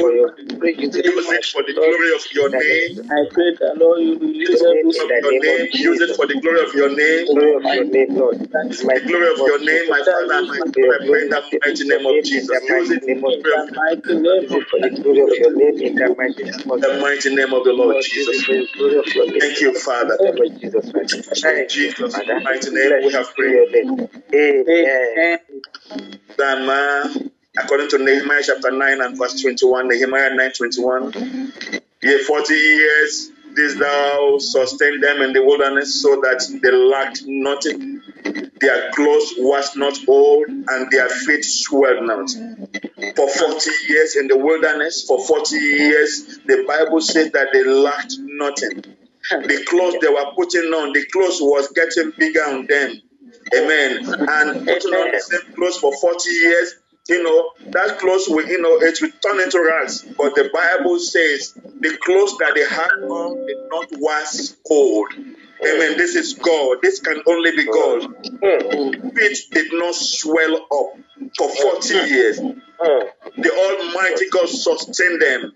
use 0.79 0.97
it 0.97 1.07
for 1.07 1.17
Use 1.17 1.27
my 1.29 1.37
it 1.37 1.47
for 1.47 1.63
the 1.65 1.75
glory 1.75 2.11
of 2.15 2.25
your 2.33 2.51
name. 2.51 2.91
I 3.11 3.21
pray 3.33 3.51
that 3.61 3.75
Lord, 3.79 4.01
you 4.03 4.19
will 4.19 4.35
use 4.35 4.61
glory 4.61 4.81
every 4.81 4.91
in 4.91 5.03
Of 5.05 5.11
your 5.33 5.33
name 5.33 5.43
name. 5.43 5.69
Use 5.73 6.01
it 6.03 6.17
for 6.17 6.27
the 6.27 6.37
glory 6.41 6.61
of 6.65 6.75
your 6.75 6.91
name. 6.97 7.27
Glory 7.27 7.55
of 7.57 7.65
your 7.65 7.85
name, 7.85 8.11
The 8.89 9.01
glory 9.07 9.29
of 9.33 9.39
your 9.39 9.61
name, 9.65 9.85
my 9.91 9.99
Father 10.05 10.18
and 10.23 10.33
I 10.33 10.41
pray 10.73 11.23
in 11.23 11.31
the 11.31 11.61
mighty 11.65 11.85
name 11.89 12.07
of 12.07 12.25
Jesus. 12.25 12.51
Use 12.69 12.91
it 12.91 13.03
the 13.03 13.15
glory 13.17 13.37
of 13.37 13.43
the 13.69 13.75
mighty 13.77 14.15
name 14.15 14.43
Use 14.43 14.53
it 14.53 14.69
for 14.69 14.81
the 14.81 14.91
glory 15.03 15.23
of 15.23 15.31
your 15.39 15.55
name 15.57 15.79
in 15.83 15.95
the 15.97 16.15
mighty 16.17 16.45
name 16.45 16.71
of 16.71 16.81
the 16.81 16.99
mighty 17.01 17.35
name 17.35 17.53
of 17.55 17.65
the 17.65 17.73
Lord 17.73 17.95
Lord. 17.95 18.05
Use 18.07 18.29
it 18.29 18.47
Jesus. 18.47 18.47
for 18.47 18.55
the 18.55 18.69
glory 18.79 18.99
of 18.99 19.07
your 19.15 19.27
name. 19.31 19.41
Thank 19.41 19.61
you, 19.61 19.75
Father. 19.81 20.19
In 20.21 20.35
the 20.35 20.41
name 20.41 20.55
of 20.55 20.61
Jesus 20.61 20.87
In 20.87 21.43
Thank 21.43 21.77
you, 21.77 21.93
Father. 22.11 22.41
mighty 22.41 22.71
name 22.71 22.93
we 23.07 23.13
have 23.13 23.35
prayed. 23.35 23.75
Amen. 24.35 25.39
Amen. 26.41 27.33
According 27.59 27.89
to 27.91 27.99
Nehemiah 27.99 28.43
chapter 28.45 28.71
9 28.71 29.01
and 29.03 29.19
verse 29.19 29.41
21, 29.43 29.89
Nehemiah 29.89 30.35
9 30.35 30.53
21, 30.57 31.13
yea, 32.03 32.19
40 32.19 32.55
years 32.55 33.31
didst 33.55 33.79
thou 33.79 34.39
sustain 34.39 35.01
them 35.01 35.23
in 35.23 35.33
the 35.33 35.43
wilderness 35.45 36.01
so 36.03 36.17
that 36.23 36.47
they 36.63 36.73
lacked 36.73 37.25
nothing. 37.27 37.98
Their 38.61 38.91
clothes 38.93 39.35
was 39.39 39.77
not 39.77 39.97
old, 40.09 40.49
and 40.49 40.91
their 40.91 41.09
feet 41.09 41.45
swelled 41.45 42.07
not. 42.07 42.31
For 43.17 43.29
40 43.29 43.71
years 43.89 44.17
in 44.17 44.29
the 44.29 44.37
wilderness, 44.37 45.05
for 45.07 45.25
40 45.25 45.57
years, 45.57 46.39
the 46.47 46.65
Bible 46.67 47.01
says 47.01 47.31
that 47.33 47.49
they 47.53 47.65
lacked 47.65 48.15
nothing. 48.19 48.85
The 49.31 49.65
clothes 49.67 49.97
they 50.01 50.09
were 50.09 50.33
putting 50.35 50.73
on, 50.73 50.93
the 50.93 51.05
clothes 51.13 51.41
was 51.41 51.69
getting 51.73 52.13
bigger 52.19 52.43
on 52.43 52.67
them. 52.67 53.03
Amen. 53.55 54.05
And 54.07 54.67
putting 54.67 54.95
on 54.95 55.13
the 55.13 55.21
same 55.21 55.55
clothes 55.55 55.79
for 55.79 55.97
40 55.97 56.31
years, 56.31 56.75
you 57.09 57.23
know, 57.23 57.53
that 57.71 57.99
clothes 57.99 58.27
will, 58.29 58.47
you 58.47 58.61
know, 58.61 58.77
it 58.81 59.01
will 59.01 59.11
turn 59.23 59.41
into 59.41 59.63
rags. 59.63 60.03
But 60.03 60.35
the 60.35 60.51
Bible 60.53 60.99
says 60.99 61.55
the 61.55 61.97
clothes 62.03 62.37
that 62.39 62.55
they 62.55 62.69
had 62.69 63.03
on 63.09 63.47
did 63.47 63.57
not 63.71 63.87
wax 63.99 64.57
old. 64.71 65.13
Amen. 65.61 65.99
This 65.99 66.15
is 66.15 66.35
God. 66.35 66.79
This 66.83 67.01
can 67.01 67.21
only 67.27 67.51
be 67.53 67.65
God. 67.65 68.05
Hmm. 68.05 69.11
Feet 69.11 69.39
did 69.51 69.73
not 69.73 69.95
swell 69.95 70.55
up 70.57 71.33
for 71.37 71.49
40 71.49 71.99
hmm. 71.99 72.15
years. 72.15 72.39
Hmm. 72.39 73.41
The 73.41 73.51
Almighty 73.51 74.29
God 74.31 74.49
sustained 74.49 75.21
them. 75.21 75.53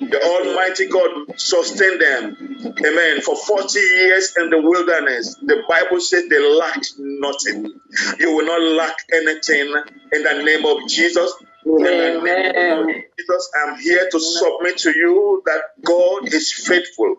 The 0.00 0.20
Almighty 0.24 0.86
God 0.86 1.38
sustained 1.38 2.00
them. 2.00 2.74
Amen. 2.84 3.20
For 3.20 3.36
40 3.36 3.78
years 3.78 4.34
in 4.38 4.48
the 4.48 4.60
wilderness, 4.62 5.36
the 5.42 5.62
Bible 5.68 6.00
says 6.00 6.28
they 6.28 6.40
lacked 6.58 6.94
nothing. 6.98 7.70
You 8.18 8.34
will 8.34 8.46
not 8.46 8.62
lack 8.62 8.96
anything 9.12 9.74
in 10.12 10.22
the 10.22 10.42
name 10.42 10.64
of 10.64 10.88
Jesus. 10.88 11.34
Amen. 11.66 13.04
Jesus, 13.18 13.50
I'm 13.62 13.78
here 13.78 14.08
to 14.10 14.20
submit 14.20 14.78
to 14.78 14.90
you 14.96 15.42
that 15.44 15.62
God 15.84 16.32
is 16.32 16.52
faithful 16.52 17.16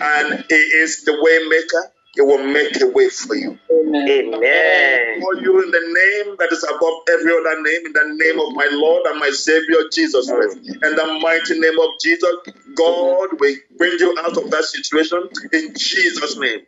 and 0.00 0.44
He 0.48 0.54
is 0.54 1.04
the 1.04 1.14
way 1.22 1.48
maker. 1.48 1.92
He 2.14 2.22
will 2.22 2.44
make 2.44 2.80
a 2.80 2.88
way 2.88 3.08
for 3.10 3.36
you. 3.36 3.58
Amen. 3.70 5.20
For 5.20 5.34
you 5.36 5.62
in 5.62 5.70
the 5.70 5.80
name 5.80 6.36
that 6.38 6.50
is 6.50 6.64
above 6.64 7.02
every 7.10 7.32
other 7.32 7.62
name, 7.62 7.86
in 7.86 7.92
the 7.92 8.16
name 8.16 8.40
of 8.40 8.54
my 8.54 8.68
Lord 8.72 9.06
and 9.06 9.20
my 9.20 9.30
Savior 9.30 9.76
Jesus 9.92 10.28
Christ. 10.28 10.58
In 10.58 10.96
the 10.96 11.20
mighty 11.22 11.60
name 11.60 11.78
of 11.78 11.90
Jesus, 12.02 12.30
God 12.74 13.38
will 13.38 13.56
bring 13.76 13.98
you 14.00 14.16
out 14.20 14.36
of 14.36 14.50
that 14.50 14.64
situation 14.64 15.28
in 15.52 15.74
Jesus' 15.76 16.36
name. 16.38 16.60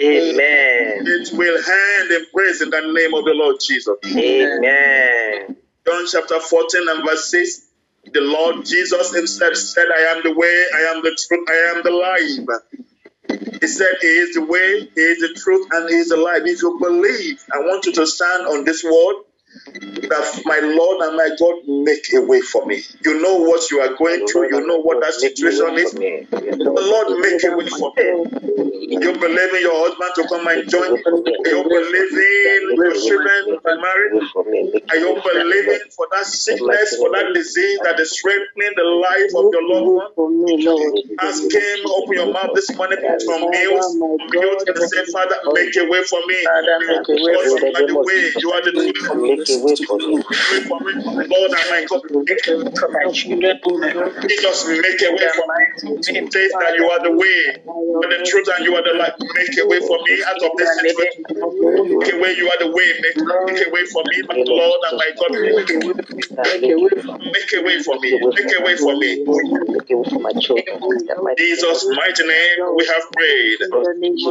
Amen. 0.00 1.06
It 1.06 1.30
will 1.32 1.62
hand 1.62 2.10
in 2.10 2.26
praise 2.34 2.60
in 2.60 2.70
the 2.70 2.80
name 2.92 3.14
of 3.14 3.24
the 3.24 3.32
Lord 3.34 3.56
Jesus. 3.64 3.96
Amen. 4.04 5.56
John 5.86 6.06
chapter 6.10 6.40
14 6.40 6.88
and 6.88 7.04
verse 7.06 7.30
6. 7.30 7.67
The 8.12 8.20
Lord 8.22 8.66
Jesus 8.66 9.14
himself 9.14 9.56
said, 9.56 9.86
I 9.96 10.14
am 10.16 10.22
the 10.24 10.34
way, 10.34 10.64
I 10.74 10.80
am 10.94 11.02
the 11.02 11.16
truth, 11.28 11.48
I 11.48 11.74
am 11.76 11.82
the 11.84 11.92
life. 11.92 12.60
He 13.60 13.68
said, 13.68 13.94
He 14.00 14.08
is 14.08 14.34
the 14.34 14.44
way, 14.44 14.88
He 14.94 15.00
is 15.00 15.20
the 15.20 15.34
truth, 15.40 15.68
and 15.72 15.88
He 15.90 15.96
is 15.96 16.10
the 16.10 16.18
life. 16.18 16.42
If 16.46 16.62
you 16.62 16.78
believe, 16.80 17.44
I 17.52 17.58
want 17.60 17.86
you 17.86 17.92
to 17.94 18.06
stand 18.06 18.46
on 18.46 18.64
this 18.64 18.84
word 18.84 19.16
that 20.08 20.42
my 20.44 20.60
Lord 20.60 21.02
and 21.08 21.16
my 21.16 21.30
God 21.38 21.56
make 21.66 22.04
a 22.14 22.20
way 22.26 22.40
for 22.40 22.66
me. 22.66 22.82
You 23.04 23.20
know 23.22 23.36
what 23.38 23.70
you 23.70 23.80
are 23.80 23.94
going 23.96 24.26
through, 24.26 24.48
you 24.50 24.66
know 24.66 24.78
what 24.80 25.00
that 25.02 25.14
situation 25.14 25.78
is. 25.78 25.92
The 25.92 26.82
Lord 26.82 27.18
make 27.20 27.42
a 27.44 27.56
way 27.56 27.66
for 27.68 27.92
me. 27.96 28.04
You 29.00 29.12
believe 29.12 29.54
in 29.54 29.62
your 29.62 29.78
husband 29.88 30.12
to 30.16 30.24
come 30.28 30.46
and 30.48 30.68
join. 30.68 30.90
You 31.44 31.64
believe 31.64 32.12
in 32.12 32.62
your 32.82 32.94
children 32.94 33.48
to 33.50 33.58
be 33.64 33.74
married. 33.74 34.12
Are 34.90 34.96
you 34.96 35.20
believing 35.22 35.80
for 35.96 36.06
that 36.12 36.26
sickness, 36.26 36.96
for 36.98 37.10
that 37.12 37.32
disease 37.34 37.80
that 37.84 38.00
is 38.00 38.16
threatening 38.20 38.72
the 38.76 38.84
life 38.84 39.32
of 39.36 39.46
your 39.52 39.64
loved 39.68 39.92
one? 39.94 40.12
Ask 41.20 41.42
Him, 41.52 41.80
open 41.86 42.14
your 42.14 42.32
mouth 42.32 42.50
this 42.54 42.74
morning 42.76 42.98
from 43.24 43.50
mute, 43.50 43.84
mute 44.30 44.62
and 44.68 44.78
say, 44.78 45.04
Father, 45.12 45.36
make 45.52 45.76
a 45.76 45.84
way 45.88 46.02
for 46.04 46.20
me. 46.26 46.40
Because 47.14 47.54
you 47.54 47.70
are 47.74 47.86
the 47.86 47.96
way, 48.02 48.32
you 48.38 48.52
are 48.52 48.62
the 48.62 48.72
truth. 48.94 49.37
Make 49.38 49.50
a 49.50 49.58
way 49.62 49.76
for 49.86 49.98
me. 49.98 50.18
Pray 50.48 50.62
for 50.66 50.80
me, 50.80 50.92
Lord 51.30 51.52
and 51.54 51.70
my 51.70 51.86
God. 51.88 52.02
Jesus, 54.28 54.66
make 54.68 55.02
a 55.02 55.12
way 55.12 55.28
for 55.30 55.48
me. 55.54 55.64
Say 56.32 56.48
that 56.58 56.74
you 56.78 56.90
are 56.90 57.02
the 57.04 57.12
way, 57.12 57.40
the 58.02 58.20
truth, 58.26 58.48
and 58.56 58.64
you 58.66 58.74
are 58.76 58.84
the 58.84 58.96
life. 58.98 59.14
Make 59.20 59.58
a 59.58 59.66
way 59.68 59.80
for 59.80 59.98
me 60.02 60.22
out 60.26 60.42
of 60.42 60.52
this 60.58 60.76
situation. 60.80 61.24
Make 61.98 62.14
a 62.14 62.18
way, 62.20 62.32
you 62.36 62.50
are 62.50 62.58
the 62.60 62.70
way. 62.72 62.88
Make, 63.02 63.18
make 63.46 63.60
a 63.66 63.70
way 63.70 63.84
for 63.86 64.04
me, 64.04 64.22
my 64.28 64.38
Lord 64.46 64.80
and 64.90 64.98
my 64.98 65.10
God. 65.18 65.32
Make 65.44 65.70
a 65.70 65.78
way 65.80 65.92
for 65.94 65.98
me. 66.02 66.02
Make 67.32 67.52
a 67.54 67.62
way 67.62 67.78
for 67.78 67.98
me. 68.00 68.10
Make 69.70 69.90
a 69.90 69.96
way 69.96 70.06
for 70.10 70.20
my 70.20 70.32
children. 70.34 70.78
Jesus' 71.38 71.86
mighty 71.90 72.24
name, 72.26 72.58
we 72.76 72.86
have 72.86 73.04
prayed. 73.12 73.60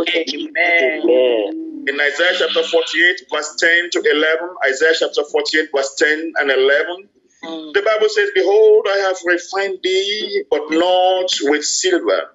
Amen. 0.09 1.66
In 1.87 2.01
Isaiah 2.01 2.33
chapter 2.37 2.63
48, 2.63 3.21
verse 3.31 3.55
10 3.59 3.89
to 3.91 3.99
11, 3.99 4.49
Isaiah 4.67 4.93
chapter 4.99 5.23
48, 5.23 5.69
verse 5.73 5.95
10 5.95 6.33
and 6.35 6.51
11, 6.51 7.09
hmm. 7.43 7.71
the 7.71 7.81
Bible 7.81 8.09
says, 8.09 8.29
Behold, 8.35 8.87
I 8.89 8.97
have 9.07 9.17
refined 9.25 9.79
thee, 9.81 10.43
but 10.51 10.69
not 10.69 11.29
with 11.43 11.63
silver. 11.63 12.31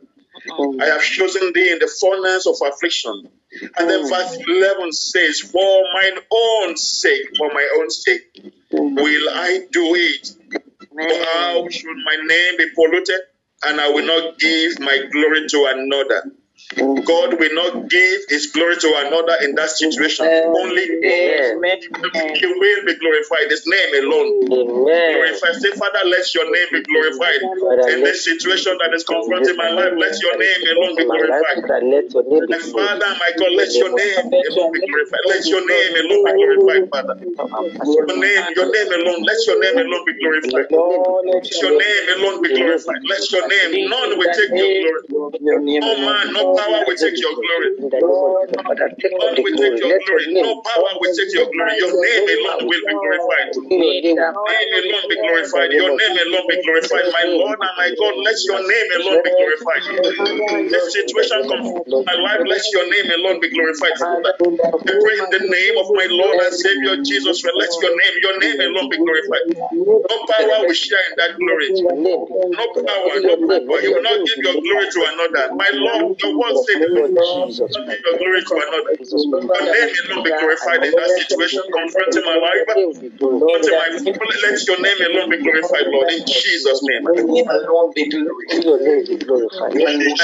Hmm. 0.49 0.81
I 0.81 0.87
have 0.87 1.03
chosen 1.03 1.53
thee 1.53 1.71
in 1.71 1.81
the 1.81 1.87
furnace 2.01 2.47
of 2.47 2.57
affliction. 2.67 3.29
And 3.77 3.91
then 3.91 4.03
hmm. 4.05 4.09
verse 4.09 4.39
11 4.49 4.93
says, 4.93 5.41
For 5.41 5.83
mine 5.93 6.19
own 6.33 6.77
sake, 6.79 7.37
for 7.37 7.53
my 7.53 7.69
own 7.79 7.91
sake, 7.91 8.55
will 8.71 9.29
I 9.35 9.67
do 9.71 9.95
it. 9.95 10.35
For 10.93 11.25
how 11.35 11.69
should 11.69 11.97
my 12.07 12.17
name 12.25 12.57
be 12.57 12.71
polluted? 12.75 13.21
And 13.65 13.81
I 13.81 13.91
will 13.91 14.07
not 14.07 14.39
give 14.39 14.81
my 14.81 14.99
glory 15.13 15.47
to 15.47 15.67
another. 15.75 16.33
God 17.05 17.39
will 17.39 17.55
not 17.55 17.89
give 17.91 18.21
his 18.29 18.53
glory 18.53 18.77
to 18.77 18.89
another 19.07 19.37
in 19.45 19.55
that 19.57 19.71
situation. 19.71 20.27
Only 20.55 20.87
God. 21.03 21.43
He 22.35 22.47
will 22.47 22.85
be 22.87 22.95
glorified. 22.97 23.51
His 23.51 23.67
name 23.67 24.05
alone. 24.05 24.35
Glorified. 25.11 25.55
Say, 25.57 25.73
Father, 25.73 26.05
let 26.09 26.35
your 26.35 26.47
name 26.51 26.69
be 26.73 26.83
glorified. 26.83 27.43
In 27.93 28.05
this 28.05 28.25
situation 28.25 28.79
that 28.81 28.95
is 28.95 29.05
confronting 29.05 29.57
my 29.57 29.69
life, 29.71 29.93
let 29.99 30.15
your 30.23 30.37
name 30.39 30.63
alone 30.77 30.97
be 30.97 31.05
glorified. 31.11 31.59
My 32.49 32.59
Father, 32.73 33.11
my 33.21 33.33
God, 33.39 33.53
let 33.59 33.73
your 33.81 33.93
name 33.95 34.25
alone 34.51 34.71
be 34.73 34.81
glorified. 34.87 35.25
Let 35.29 35.45
your 35.51 35.63
name 35.67 35.93
alone 36.05 36.23
be 36.25 36.33
glorified, 36.39 36.85
Father. 36.91 37.17
Your 38.07 38.17
name, 38.21 38.45
your 38.57 38.69
name 38.73 38.91
alone, 38.93 39.23
let 39.27 39.41
your 39.47 39.59
name 39.61 39.79
alone 39.79 40.05
be 40.07 40.15
glorified. 40.21 40.69
Let 41.43 41.61
your 41.63 41.75
name 41.77 42.05
alone 42.19 42.43
be 42.43 42.51
glorified. 42.55 43.03
Let 43.09 43.23
your 43.33 43.45
name, 43.49 43.73
none 43.91 44.19
will 44.19 44.33
take 44.33 44.55
your 44.59 44.73
glory. 44.79 45.03
No 45.81 45.95
man, 46.07 46.33
no 46.35 46.45
power 46.57 46.81
will 46.87 46.99
take 46.99 47.19
your 47.21 47.35
glory. 47.37 47.71
None 49.21 49.37
will 49.43 49.57
take 49.59 49.77
your 49.81 49.95
glory. 49.95 50.27
No 50.43 50.51
power 50.63 50.93
will 51.01 51.15
take 51.15 51.33
your 51.35 51.47
glory. 51.51 51.75
Your 51.79 51.95
name 51.95 52.25
alone 52.37 52.63
will 52.69 52.85
be 52.87 52.97
glorified. 53.01 53.51
Your 53.55 54.43
name 54.49 54.71
alone 54.83 55.07
be 55.09 55.17
glorified. 55.23 55.71
Your 55.77 55.93
name 55.97 56.17
alone 56.27 56.47
be 56.49 56.59
glorified. 56.65 57.07
My 57.13 57.25
Lord 57.39 57.59
and 57.61 57.75
my 57.79 57.91
God, 57.99 58.15
let 58.25 58.39
your 58.49 58.61
name 58.63 58.89
alone 59.03 59.21
be 59.25 59.33
glorified. 59.37 59.85
This 60.71 60.85
situation 60.93 61.41
comes 61.49 61.69
my 62.07 62.17
life, 62.19 62.43
let 62.47 62.63
your 62.73 62.87
name 62.91 63.09
alone 63.21 63.41
be 63.41 63.51
glorified. 63.51 63.95
I 64.87 64.93
pray 64.99 65.17
in 65.23 65.29
the 65.31 65.45
name 65.47 65.77
of 65.79 65.89
my 65.95 66.07
Lord 66.11 66.39
and 66.41 66.55
Savior 66.55 66.97
Jesus, 67.07 67.43
let 67.45 67.71
your 67.83 67.93
name, 67.95 68.15
your 68.23 68.37
name 68.41 68.59
alone 68.71 68.89
be 68.91 68.99
glorified. 69.03 69.47
No 70.11 70.17
power 70.29 70.59
will 70.67 70.75
share 70.75 71.03
in 71.11 71.15
that 71.19 71.33
glory. 71.39 71.71
No 72.53 72.67
power, 72.87 73.17
no 73.23 73.37
power. 73.47 73.81
You 73.83 73.93
will 73.95 74.03
not 74.05 74.21
give 74.27 74.41
your 74.45 74.57
glory 74.63 74.87
to 74.91 75.01
another. 75.15 75.45
My 75.59 75.71
Lord, 75.75 76.05
your 76.23 76.33
word 76.43 76.55
says, 76.67 76.79
give 77.87 78.03
your 78.03 78.19
glory 78.19 78.43
to 78.43 78.55
another. 78.59 78.93
Your 79.63 79.73
name 79.73 79.95
alone 80.11 80.23
be 80.25 80.31
glorified 80.43 80.83
in 80.85 80.93
that 80.93 81.11
situation, 81.23 81.63
confronting 81.73 82.25
my 82.27 82.37
life, 82.43 82.67
confronting 83.39 83.79
my 83.79 83.89
people. 84.03 84.27
Let 84.43 84.67
your 84.67 84.81
name 84.83 85.01
alone 85.07 85.31
be 85.31 85.39
glorified, 85.43 85.87
Lord, 85.95 86.11
in 86.11 86.23
Jesus' 86.27 86.81
name. 86.83 87.03
Amen. 89.87 90.17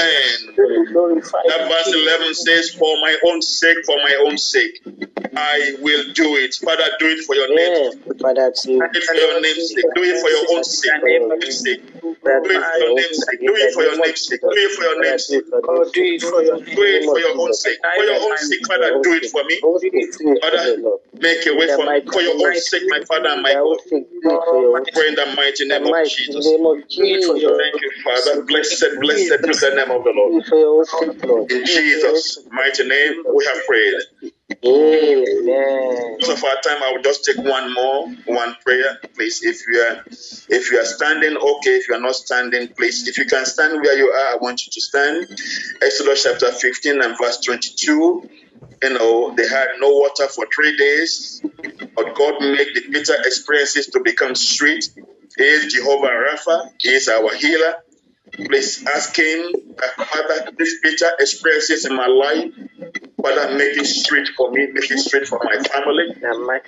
That 1.47 1.61
verse 1.71 1.89
11 1.93 2.33
says, 2.35 2.69
For 2.75 2.93
my 3.01 3.15
own 3.27 3.41
sake, 3.41 3.77
for 3.85 3.97
my 3.97 4.15
own 4.27 4.37
sake, 4.37 4.81
I 5.35 5.75
will 5.81 6.03
do 6.13 6.35
it. 6.37 6.55
Father, 6.55 6.89
do 6.99 7.07
it 7.07 7.23
for 7.25 7.35
your 7.35 7.49
name. 7.55 7.91
Father, 8.19 8.51
Do 8.91 8.99
it 8.99 9.03
for 9.03 9.15
your 9.15 9.41
name's 9.41 9.69
sake. 9.73 9.85
Do 9.95 10.03
it 10.03 10.21
for 10.21 10.29
your 10.29 10.45
own 10.57 10.63
sake. 10.63 10.91
For 11.01 11.09
your 11.09 11.37
name's 11.39 11.59
sake. 11.63 11.81
Do 12.01 12.09
it 12.11 12.53
for 12.73 12.79
your 12.79 12.95
name's 12.95 13.19
sake. 13.25 13.39
Do 13.39 13.53
it 13.55 13.73
for 13.73 13.83
your 13.83 13.97
name's 13.99 14.27
sake. 14.27 14.41
Do 14.41 14.49
it 14.51 14.71
for 14.75 14.83
your 14.83 15.01
name's 15.01 15.25
sake. 15.27 15.45
It 16.15 16.23
for 16.23 16.43
your 16.43 16.57
Do 16.57 16.83
it 16.83 17.05
for 17.05 17.19
your 17.19 17.35
own 17.39 17.53
sake. 17.53 17.79
For 17.95 18.03
your 18.05 18.17
own 18.21 18.37
sake, 18.37 18.61
Father, 18.67 18.91
do 19.03 19.13
it 19.13 19.25
for 19.31 19.43
me. 19.45 19.57
Father, 20.41 20.65
make 21.13 21.45
a 21.47 21.53
way 21.55 21.67
for 21.69 21.87
me. 21.89 22.01
For 22.11 22.21
your 22.21 22.35
own 22.39 22.55
sake, 22.55 22.83
my 22.89 23.01
Father 23.07 23.29
and 23.29 23.41
my 23.43 23.55
God. 23.63 23.79
Pray 24.93 25.09
in 25.09 25.15
the 25.15 25.25
mighty 25.35 25.65
name 25.67 25.85
of 25.87 25.95
Jesus. 26.09 26.55
Thank 27.57 27.81
you, 27.81 27.91
Father. 28.03 28.43
Blessed, 28.47 28.85
blessed 29.01 29.45
be 29.47 29.53
the 29.59 29.71
name 29.75 29.91
of 29.91 30.03
the 30.03 30.13
Lord. 30.15 30.33
In 31.49 31.65
Jesus' 31.65 32.39
mighty 32.51 32.87
name, 32.87 33.13
we 33.33 33.45
have 33.45 33.59
prayed. 33.67 33.95
Amen. 34.65 36.17
Because 36.19 36.37
of 36.37 36.43
our 36.43 36.61
time, 36.61 36.83
I 36.83 36.93
will 36.93 37.03
just 37.03 37.25
take 37.25 37.37
one 37.37 37.73
more, 37.73 38.09
one 38.25 38.55
prayer, 38.65 38.99
please. 39.15 39.43
If 39.43 39.61
you 39.67 39.79
are, 39.81 40.03
if 40.07 40.71
you 40.71 40.79
are 40.79 40.85
standing, 40.85 41.37
okay. 41.37 41.75
If 41.77 41.89
you 41.89 41.95
are 41.95 42.01
not 42.01 42.15
standing, 42.15 42.69
please. 42.69 43.07
If 43.07 43.17
you 43.17 43.25
can 43.25 43.45
stand 43.45 43.81
where 43.81 43.97
you 43.97 44.07
are, 44.07 44.33
I 44.33 44.37
want 44.41 44.65
you 44.65 44.71
to 44.73 44.81
stand. 44.81 45.27
Exodus 45.81 46.23
chapter 46.23 46.51
15 46.51 47.01
and 47.01 47.17
verse 47.17 47.39
22. 47.41 48.23
you 48.83 48.89
know, 48.93 49.35
they 49.35 49.47
had 49.47 49.69
no 49.79 49.89
water 49.89 50.27
for 50.27 50.45
three 50.55 50.77
days, 50.77 51.41
but 51.95 52.15
God 52.15 52.41
made 52.41 52.69
the 52.75 52.83
bitter 52.91 53.15
experiences 53.25 53.87
to 53.87 54.01
become 54.03 54.35
sweet. 54.35 54.89
He 55.37 55.43
is 55.43 55.73
Jehovah 55.73 56.07
Rapha, 56.09 56.71
He 56.79 56.89
is 56.89 57.09
our 57.09 57.33
healer. 57.35 57.75
Please 58.33 58.85
ask 58.87 59.15
Him, 59.17 59.53
Father, 59.97 60.51
these 60.57 60.79
bitter 60.81 61.11
experiences 61.19 61.85
in 61.85 61.95
my 61.95 62.07
life, 62.07 62.53
Father, 63.21 63.55
make 63.57 63.75
it 63.77 63.85
straight 63.85 64.27
for 64.37 64.51
me, 64.51 64.67
make 64.73 64.89
it 64.91 64.99
straight 64.99 65.27
for 65.27 65.39
my 65.43 65.57
family. 65.59 66.05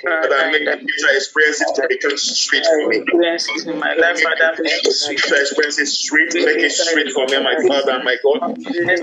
Father, 0.03 0.51
make 0.51 0.65
the 0.65 0.77
bitter 0.83 1.11
experiences 1.15 1.71
to 1.75 1.83
become 1.87 2.17
straight 2.17 2.65
for 2.65 2.87
me. 2.89 2.97
Experiences 2.99 3.65
in 3.67 3.79
my 3.79 3.93
life, 3.95 4.19
Father, 4.21 4.51
make 4.63 4.83
sweet. 4.85 5.21
Bitter 5.23 5.41
experiences 5.41 5.89
straight, 5.99 6.33
make 6.33 6.61
it 6.63 6.71
straight 6.71 7.11
for 7.11 7.25
me, 7.27 7.39
my 7.39 7.55
Father 7.67 7.93
and 7.93 8.03
my 8.03 8.17
God. 8.23 8.41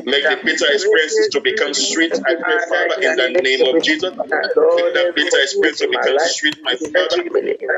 Make 0.04 0.28
the 0.28 0.36
bitter 0.44 0.68
experiences 0.72 1.28
to 1.32 1.40
become 1.40 1.74
sweet. 1.74 2.12
I 2.26 2.34
pray, 2.42 2.58
Father, 2.68 2.96
in 3.02 3.16
the 3.16 3.28
name 3.40 3.64
of 3.64 3.80
Jesus. 3.82 4.12
Make 4.74 4.92
the 4.92 5.04
bitter 5.14 5.40
experience 5.42 5.78
to 5.80 5.88
become 5.88 6.18
sweet, 6.18 6.58
my 6.64 6.76
Father. 6.76 7.22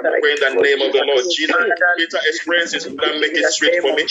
I 0.02 0.10
pray 0.20 0.32
in 0.34 0.40
the 0.40 0.52
name 0.62 0.80
of 0.82 0.92
the 0.92 1.02
Lord 1.06 1.26
Jesus. 1.30 1.56
Bitter 1.96 2.20
experiences, 2.26 2.86
Father, 2.98 3.18
make 3.20 3.36
it 3.36 3.46
sweet 3.46 3.74
for 3.80 3.92
me, 3.94 4.06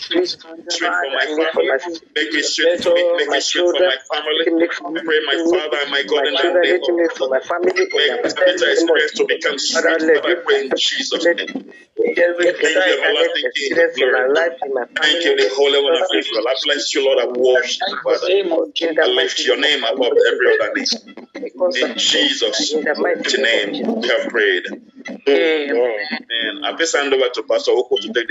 sweet 0.70 0.96
for 1.02 1.12
my 1.12 1.28
family. 1.28 1.76
Make 2.16 2.34
it 2.34 2.46
sweet 2.46 2.72
for 2.76 2.92
me, 2.94 3.04
make 3.18 3.32
it 3.34 3.44
sweet 3.44 3.68
for 3.70 3.82
my 3.84 3.98
family. 4.12 4.48
I 4.96 5.00
pray, 5.04 5.20
my 5.26 5.38
Father 5.38 5.59
and 5.62 5.92
my 5.92 6.04
God, 6.04 6.28
in 6.28 6.36
the 6.36 6.54
name 6.64 6.80
of 6.84 7.12
for 7.18 7.30
my 7.30 7.40
family. 7.42 7.74
Make 7.76 7.92
the 8.24 8.30
bitter 8.46 8.70
experience 8.72 9.14
to 9.14 9.26
become 9.26 9.58
sweet, 9.60 10.02
Father, 10.02 10.28
I 10.30 10.36
pray 10.46 10.62
in 10.66 10.72
Jesus' 10.76 11.26
name. 11.26 11.48
Thank 11.98 12.18
you, 12.88 12.98
everlasting 13.04 13.52
King 13.56 13.74
of 13.78 13.96
glory. 13.96 14.16
Thank 15.02 15.26
you, 15.26 15.36
the 15.38 15.50
Holy 15.56 15.84
One 15.84 15.96
of 15.96 16.08
Israel. 16.16 16.48
I 16.48 16.56
bless 16.64 16.94
you, 16.96 17.06
Lord. 17.06 17.20
I 17.20 17.28
worship 17.28 17.82
you, 17.88 17.98
Father. 18.04 18.28
I 19.04 19.08
lift 19.08 19.40
your 19.46 19.60
name 19.60 19.84
above 19.84 20.14
every 20.28 20.48
other 20.54 20.74
name. 20.76 20.86
In 21.92 21.98
Jesus' 21.98 22.74
name, 22.74 23.72
we 24.02 24.08
have 24.10 24.28
prayed. 24.30 24.66
Amen. 25.28 26.08
Amen. 26.12 26.62
I'll 26.64 26.78
hand 26.78 27.14
over 27.14 27.30
to 27.34 27.44
Pastor 27.44 27.72
Oko 27.72 27.96
to 28.02 28.14
take 28.14 28.28